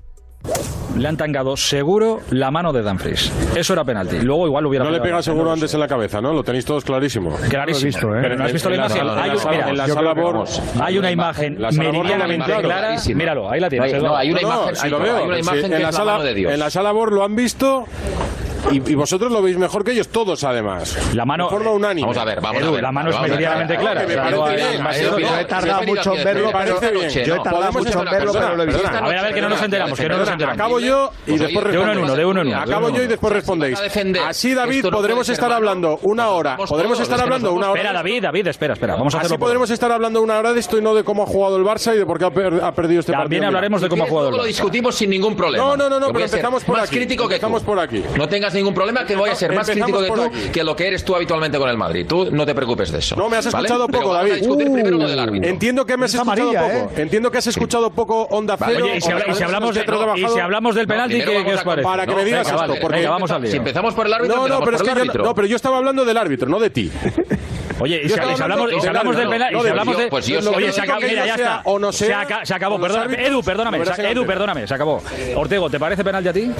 Le 0.95 1.07
han 1.09 1.17
tangado 1.17 1.57
seguro 1.57 2.21
la 2.31 2.51
mano 2.51 2.71
de 2.71 2.81
Dumfries. 2.81 3.31
Eso 3.55 3.73
era 3.73 3.83
penalti. 3.83 4.19
Luego 4.21 4.47
igual 4.47 4.65
hubiera 4.65 4.85
No 4.85 4.91
le 4.91 5.01
pega 5.01 5.21
seguro 5.21 5.51
antes 5.51 5.73
en 5.73 5.79
la 5.81 5.87
cabeza, 5.89 6.21
¿no? 6.21 6.31
Lo 6.33 6.41
tenéis 6.43 6.63
todos 6.63 6.85
clarísimo. 6.85 7.35
Clarísimo. 7.49 7.91
Pero 8.21 8.37
no 8.37 8.45
has 8.45 8.53
visto 8.53 8.69
la 8.69 8.75
imagen. 8.77 9.01
Hay, 9.09 9.29
en 9.29 9.35
la 9.35 9.37
sala- 9.39 9.51
mira, 9.55 9.69
en 9.69 9.77
la 9.77 9.87
sala 9.87 10.13
Bor- 10.13 10.33
vamos. 10.33 10.61
Hay 10.81 10.97
una 10.97 11.11
imagen 11.11 11.57
meridianamente 11.59 12.53
lo 12.53 12.61
clara. 12.61 12.95
Míralo, 13.13 13.49
ahí 13.51 13.59
la 13.59 13.69
tienes. 13.69 14.01
No 14.01 14.15
hay- 14.15 14.31
una 14.31 14.41
No, 14.41 14.47
imagen, 14.47 14.75
sí 14.75 14.81
hay, 14.85 14.91
lo 14.91 14.99
veo. 14.99 15.17
hay 15.17 15.23
una 15.25 15.35
Sí, 15.35 15.41
imagen 15.41 15.65
en 15.65 15.71
que 15.71 15.71
la 15.71 15.77
es 15.77 15.83
la 15.83 15.91
sala, 15.91 16.11
mano 16.13 16.23
de 16.23 16.33
Dios. 16.33 16.53
En 16.53 16.59
la 16.59 16.69
sala 16.69 16.91
Bor 16.93 17.11
lo 17.11 17.23
han 17.23 17.35
visto 17.35 17.85
y, 18.71 18.91
y 18.91 18.95
vosotros 18.95 19.31
lo 19.31 19.41
veis 19.41 19.57
mejor 19.57 19.83
que 19.83 19.91
ellos 19.91 20.07
todos, 20.09 20.43
además. 20.43 20.97
La 21.13 21.25
mano. 21.25 21.45
De 21.45 21.49
forma 21.51 21.71
unánime. 21.71 22.01
Vamos 22.07 22.17
a 22.17 22.25
ver, 22.25 22.41
vamos 22.41 22.61
Edu, 22.61 22.69
a 22.69 22.73
ver. 22.73 22.83
la 22.83 22.91
mano 22.91 23.09
es 23.11 23.21
meridianamente 23.21 23.77
clara. 23.77 24.05
Me 24.05 24.15
parece 24.17 25.15
bien. 25.15 25.27
yo 25.27 25.37
he 25.39 25.45
tardado 25.45 25.83
mucho 25.83 26.15
en 26.15 26.23
verlo, 26.23 26.51
yo 26.51 27.35
he 27.35 27.39
tardado 27.39 27.71
mucho 27.71 27.99
en 27.99 28.05
verlo, 28.05 28.33
pero 28.33 28.55
lo 28.55 28.63
he 28.63 28.65
visto. 28.65 28.81
perdona, 28.81 29.05
A 29.05 29.07
ver, 29.09 29.17
a 29.19 29.23
ver, 29.23 29.33
que 29.33 29.41
no 29.41 29.49
nos 29.49 29.61
enteramos, 29.61 29.99
que 29.99 30.09
no 30.09 30.17
nos 30.17 30.29
enteramos. 30.29 30.59
acabo 30.59 30.79
yo 30.79 31.11
y 31.25 31.29
Pues 31.31 31.41
después 31.41 31.65
De 31.71 31.79
uno 31.79 31.91
en 31.91 31.97
uno, 31.99 32.15
de 32.15 32.25
uno 32.25 32.41
en 32.41 32.47
uno. 32.47 32.57
Acabo 32.59 32.89
yo 32.89 33.03
y 33.03 33.07
después 33.07 33.33
respondéis. 33.33 33.79
Así, 34.25 34.53
David, 34.53 34.85
podremos 34.91 35.27
estar 35.29 35.51
hablando 35.51 35.99
una 36.03 36.29
hora. 36.29 36.57
Podremos 36.57 36.99
estar 36.99 37.19
hablando 37.21 37.53
una 37.53 37.69
hora. 37.71 37.81
Espera, 37.81 37.93
David, 37.93 38.23
David, 38.23 38.47
espera, 38.47 38.73
espera. 38.73 38.95
Vamos 38.95 39.13
a 39.15 39.17
Así 39.19 39.25
hacerlo. 39.27 39.39
podremos 39.45 39.69
estar 39.69 39.91
hablando 39.91 40.21
una 40.21 40.37
hora 40.39 40.53
de 40.53 40.59
esto 40.59 40.77
y 40.77 40.81
no 40.81 40.93
de 40.95 41.03
cómo 41.03 41.23
ha 41.23 41.25
jugado 41.25 41.57
el 41.57 41.63
Barça 41.63 41.93
y 41.95 41.97
de 41.99 42.05
por 42.05 42.17
qué 42.19 42.25
ha, 42.25 42.31
per- 42.31 42.61
ha 42.63 42.71
perdido 42.73 42.99
este 43.01 43.11
partido. 43.11 43.23
También 43.25 43.43
hablaremos 43.45 43.81
de 43.81 43.89
cómo 43.89 44.03
ha 44.03 44.07
jugado 44.07 44.27
el 44.29 44.31
Luego 44.31 44.43
lo 44.43 44.49
Barça. 44.49 44.53
discutimos 44.55 44.95
sin 44.95 45.09
ningún 45.09 45.35
problema. 45.35 45.63
No, 45.63 45.77
no, 45.77 45.89
no, 45.89 45.99
no, 45.99 46.07
pero 46.11 46.25
empezamos 46.25 46.63
por 46.63 46.77
más 46.77 46.87
aquí, 46.87 46.97
crítico 46.97 47.27
que 47.27 47.39
tú. 47.39 47.47
por 47.65 47.79
aquí. 47.79 48.03
No 48.17 48.27
tengas 48.27 48.54
ningún 48.55 48.73
problema 48.73 49.05
que 49.05 49.15
voy 49.15 49.29
a 49.29 49.35
ser 49.35 49.53
más 49.53 49.69
crítico 49.69 50.01
que 50.01 50.07
por 50.07 50.17
tú 50.17 50.23
aquí. 50.25 50.49
que 50.51 50.63
lo 50.63 50.75
que 50.75 50.87
eres 50.87 51.03
tú 51.05 51.15
habitualmente 51.15 51.57
con 51.57 51.69
el 51.69 51.77
Madrid. 51.77 52.05
Tú 52.07 52.29
no 52.31 52.45
te 52.45 52.55
preocupes 52.55 52.91
de 52.91 52.99
eso. 52.99 53.15
No, 53.15 53.29
me 53.29 53.37
has 53.37 53.51
¿vale? 53.51 53.67
escuchado 53.67 53.87
Pero 53.87 53.99
poco, 54.03 54.13
a 54.15 54.17
David. 54.23 54.47
primero 54.57 54.89
lo 54.97 55.07
del 55.07 55.19
árbitro. 55.19 55.49
Entiendo 55.49 55.85
que 55.85 55.97
me 55.97 56.05
has 56.05 56.13
escuchado 56.13 56.49
amarilla, 56.49 56.83
poco. 56.85 56.99
Entiendo 56.99 57.31
que 57.31 57.37
has 57.37 57.47
escuchado 57.47 57.89
poco 57.91 58.23
Onda 58.31 58.57
Cero. 58.57 58.85
Oye, 58.85 58.97
y 58.97 59.01
si, 59.01 59.11
habla- 59.11 59.25
y 59.29 59.33
si 59.35 59.43
hablamos, 59.43 59.75
de, 59.75 59.85
no, 59.85 60.17
y 60.17 60.27
si 60.27 60.39
hablamos 60.39 60.75
del 60.75 60.87
penalti, 60.87 61.15
primero 61.21 61.39
¿qué, 61.39 61.45
qué 61.45 61.53
os 61.55 61.63
parece? 61.63 61.83
Para 61.87 62.05
que 62.05 62.11
No, 62.11 62.17
me 62.17 62.25
digas 62.25 62.39
venga, 62.45 62.49
esto, 62.55 62.67
vale, 62.67 62.81
porque 62.81 62.97
venga, 62.97 63.09
vamos 63.11 63.31
al. 63.31 63.47
Si 63.47 63.57
empezamos 63.57 63.93
por 63.93 64.05
el 64.07 64.13
árbitro, 64.13 64.35
No, 64.37 64.47
no, 64.47 64.59
pero 64.61 64.77
es 64.77 64.81
que 64.83 64.89
el 64.89 64.95
yo, 64.95 65.01
árbitro. 65.01 65.23
no, 65.25 65.35
pero 65.35 65.47
yo 65.47 65.55
estaba 65.55 65.77
hablando 65.77 66.05
del 66.05 66.17
árbitro, 66.17 66.47
no 66.49 66.59
de 66.59 66.69
ti. 66.69 66.91
Oye, 67.79 68.01
y 68.05 68.09
si, 68.09 68.17
hablamos, 68.17 68.71
y 68.71 68.75
si 68.75 68.79
del 68.79 68.87
hablamos 68.89 69.15
del 69.17 69.25
árbitro, 69.27 69.29
penalti, 69.31 69.53
no 69.53 69.59
y 69.59 69.61
si 69.61 69.65
de 69.65 69.69
hablamos 69.71 69.97
de. 69.97 70.07
pues. 70.07 70.29
Oye, 70.29 70.71
se 70.71 70.81
acabó, 70.81 71.01
mira, 71.01 71.25
ya 71.25 71.35
sea 71.35 71.45
está. 71.57 71.61
o 71.65 71.77
no 71.79 71.91
Se, 71.91 72.05
sea, 72.05 72.21
aca- 72.21 72.45
se 72.45 72.53
acabó, 72.53 72.75
árbitros, 72.75 73.27
Edu, 73.27 73.43
perdóname. 73.43 73.77
Edu, 74.11 74.25
perdóname, 74.25 74.67
se 74.67 74.73
acabó. 74.73 75.01
Ortego, 75.35 75.69
¿te 75.69 75.79
parece 75.79 76.03
penalti 76.03 76.29
a 76.29 76.33
ti? 76.33 76.51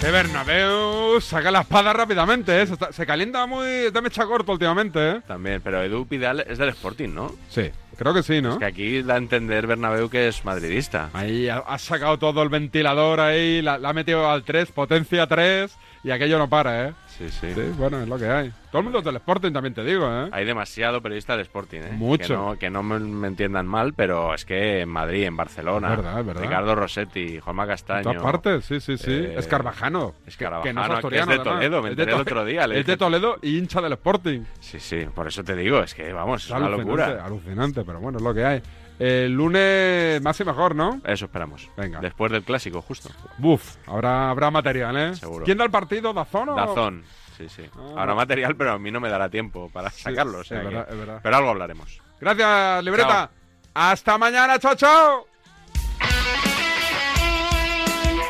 Que 0.00 0.12
Bernabéu 0.12 1.20
saca 1.20 1.50
la 1.50 1.62
espada 1.62 1.92
rápidamente, 1.92 2.62
¿eh? 2.62 2.66
Se, 2.68 2.74
está- 2.74 2.92
se 2.92 3.04
calienta 3.04 3.46
muy. 3.46 3.66
Está 3.66 4.00
mecha 4.00 4.24
corto 4.26 4.52
últimamente, 4.52 5.10
¿eh? 5.10 5.20
También, 5.26 5.60
pero 5.60 5.82
Edu 5.82 6.06
Pidal 6.06 6.44
es 6.46 6.56
del 6.58 6.68
Sporting, 6.68 7.08
¿no? 7.08 7.34
Sí, 7.48 7.68
creo 7.96 8.14
que 8.14 8.22
sí, 8.22 8.40
¿no? 8.40 8.52
Es 8.52 8.58
que 8.58 8.64
aquí 8.64 9.02
da 9.02 9.14
a 9.14 9.18
entender 9.18 9.66
Bernabéu 9.66 10.08
que 10.08 10.28
es 10.28 10.44
madridista. 10.44 11.10
Ahí 11.14 11.48
ha, 11.48 11.58
ha 11.58 11.78
sacado 11.78 12.16
todo 12.16 12.44
el 12.44 12.48
ventilador 12.48 13.18
ahí, 13.18 13.60
la, 13.60 13.76
la 13.78 13.88
ha 13.88 13.92
metido 13.92 14.30
al 14.30 14.44
3, 14.44 14.70
potencia 14.70 15.26
3, 15.26 15.76
y 16.04 16.12
aquello 16.12 16.38
no 16.38 16.48
para, 16.48 16.88
¿eh? 16.88 16.92
Sí, 17.18 17.28
sí. 17.30 17.52
Sí, 17.52 17.60
bueno, 17.76 18.00
es 18.00 18.08
lo 18.08 18.16
que 18.16 18.28
hay. 18.28 18.52
Todo 18.70 18.78
el 18.78 18.84
mundo 18.84 19.00
es 19.00 19.04
del 19.04 19.16
Sporting 19.16 19.50
también 19.52 19.74
te 19.74 19.82
digo, 19.82 20.06
¿eh? 20.08 20.28
Hay 20.30 20.44
demasiado 20.44 21.02
periodista 21.02 21.32
del 21.32 21.40
Sporting, 21.46 21.80
¿eh? 21.80 21.90
Mucho. 21.92 22.26
Que 22.26 22.34
no, 22.34 22.58
que 22.58 22.70
no 22.70 22.82
me, 22.84 22.98
me 23.00 23.26
entiendan 23.26 23.66
mal, 23.66 23.92
pero 23.94 24.34
es 24.34 24.44
que 24.44 24.82
en 24.82 24.88
Madrid, 24.88 25.24
en 25.24 25.36
Barcelona, 25.36 25.90
Es 25.90 25.96
verdad, 25.96 26.20
es 26.20 26.26
verdad. 26.26 26.42
Ricardo 26.42 26.74
Rossetti, 26.76 27.40
Juanma 27.40 27.64
En 27.64 27.68
Castaño. 27.70 28.02
todas 28.04 28.22
partes, 28.22 28.64
sí, 28.64 28.78
sí, 28.80 28.96
sí. 28.96 29.10
eh, 29.10 29.34
es 29.36 29.46
Carvajano. 29.48 30.14
es 30.26 30.36
que- 30.36 30.44
Carvajano, 30.44 30.62
que 30.64 30.72
no 30.72 30.82
es 30.82 30.88
que 31.00 31.06
es 31.06 31.12
de 31.12 31.18
además. 31.34 31.44
Toledo, 31.44 31.82
me 31.82 31.88
enteré 31.90 32.12
el 32.12 32.20
otro 32.20 32.44
día, 32.44 32.66
le 32.68 32.78
Es 32.80 32.86
de. 32.86 32.96
Toledo 32.96 33.38
y 33.42 33.58
hincha 33.58 33.80
del 33.80 33.92
Sporting. 33.94 34.42
Sí, 34.60 34.78
sí, 34.78 35.06
por 35.14 35.26
eso 35.26 35.42
te 35.42 35.56
digo, 35.56 35.80
es 35.80 35.94
que 35.94 36.12
vamos, 36.12 36.42
es 36.44 36.50
Es 36.50 36.56
una 36.56 36.66
alucinante, 36.66 37.02
locura. 37.10 37.24
alucinante, 37.24 37.84
pero 37.84 38.00
bueno, 38.00 38.18
es 38.18 38.24
lo 38.24 38.32
que 38.34 38.44
hay. 38.44 38.62
El 38.98 39.32
lunes 39.32 40.20
más 40.22 40.40
y 40.40 40.44
mejor, 40.44 40.74
¿no? 40.74 41.00
Eso 41.04 41.26
esperamos. 41.26 41.68
Venga. 41.76 42.00
Después 42.00 42.32
del 42.32 42.42
clásico, 42.42 42.82
justo. 42.82 43.10
Buf, 43.38 43.76
habrá, 43.86 44.30
habrá 44.30 44.50
material, 44.50 44.96
¿eh? 44.96 45.14
Seguro. 45.14 45.44
¿Quién 45.44 45.56
da 45.58 45.64
el 45.64 45.70
partido? 45.70 46.12
¿Dazón 46.12 46.48
o...? 46.48 46.54
Dazón. 46.56 47.04
Sí, 47.36 47.48
sí. 47.48 47.62
Ah. 47.76 47.94
Habrá 48.02 48.14
material, 48.16 48.56
pero 48.56 48.72
a 48.72 48.78
mí 48.80 48.90
no 48.90 48.98
me 48.98 49.08
dará 49.08 49.28
tiempo 49.28 49.70
para 49.72 49.90
Sí, 49.90 50.02
sacarlo. 50.02 50.38
o 50.38 50.42
sí, 50.42 50.48
sea 50.48 50.58
es 50.62 50.64
que- 50.68 50.74
verdad, 50.74 50.92
es 50.92 50.98
verdad. 50.98 51.20
Pero 51.22 51.36
algo 51.36 51.50
hablaremos. 51.50 52.00
Gracias, 52.20 52.82
libreta. 52.84 53.30
Hasta 53.74 54.18
mañana, 54.18 54.58
chao, 54.58 54.74
chao. 54.74 55.26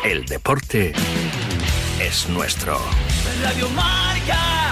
El 0.04 0.24
deporte 0.26 0.92
es 2.00 2.28
nuestro. 2.28 2.78
Radio 3.42 3.68
Marca. 3.70 4.67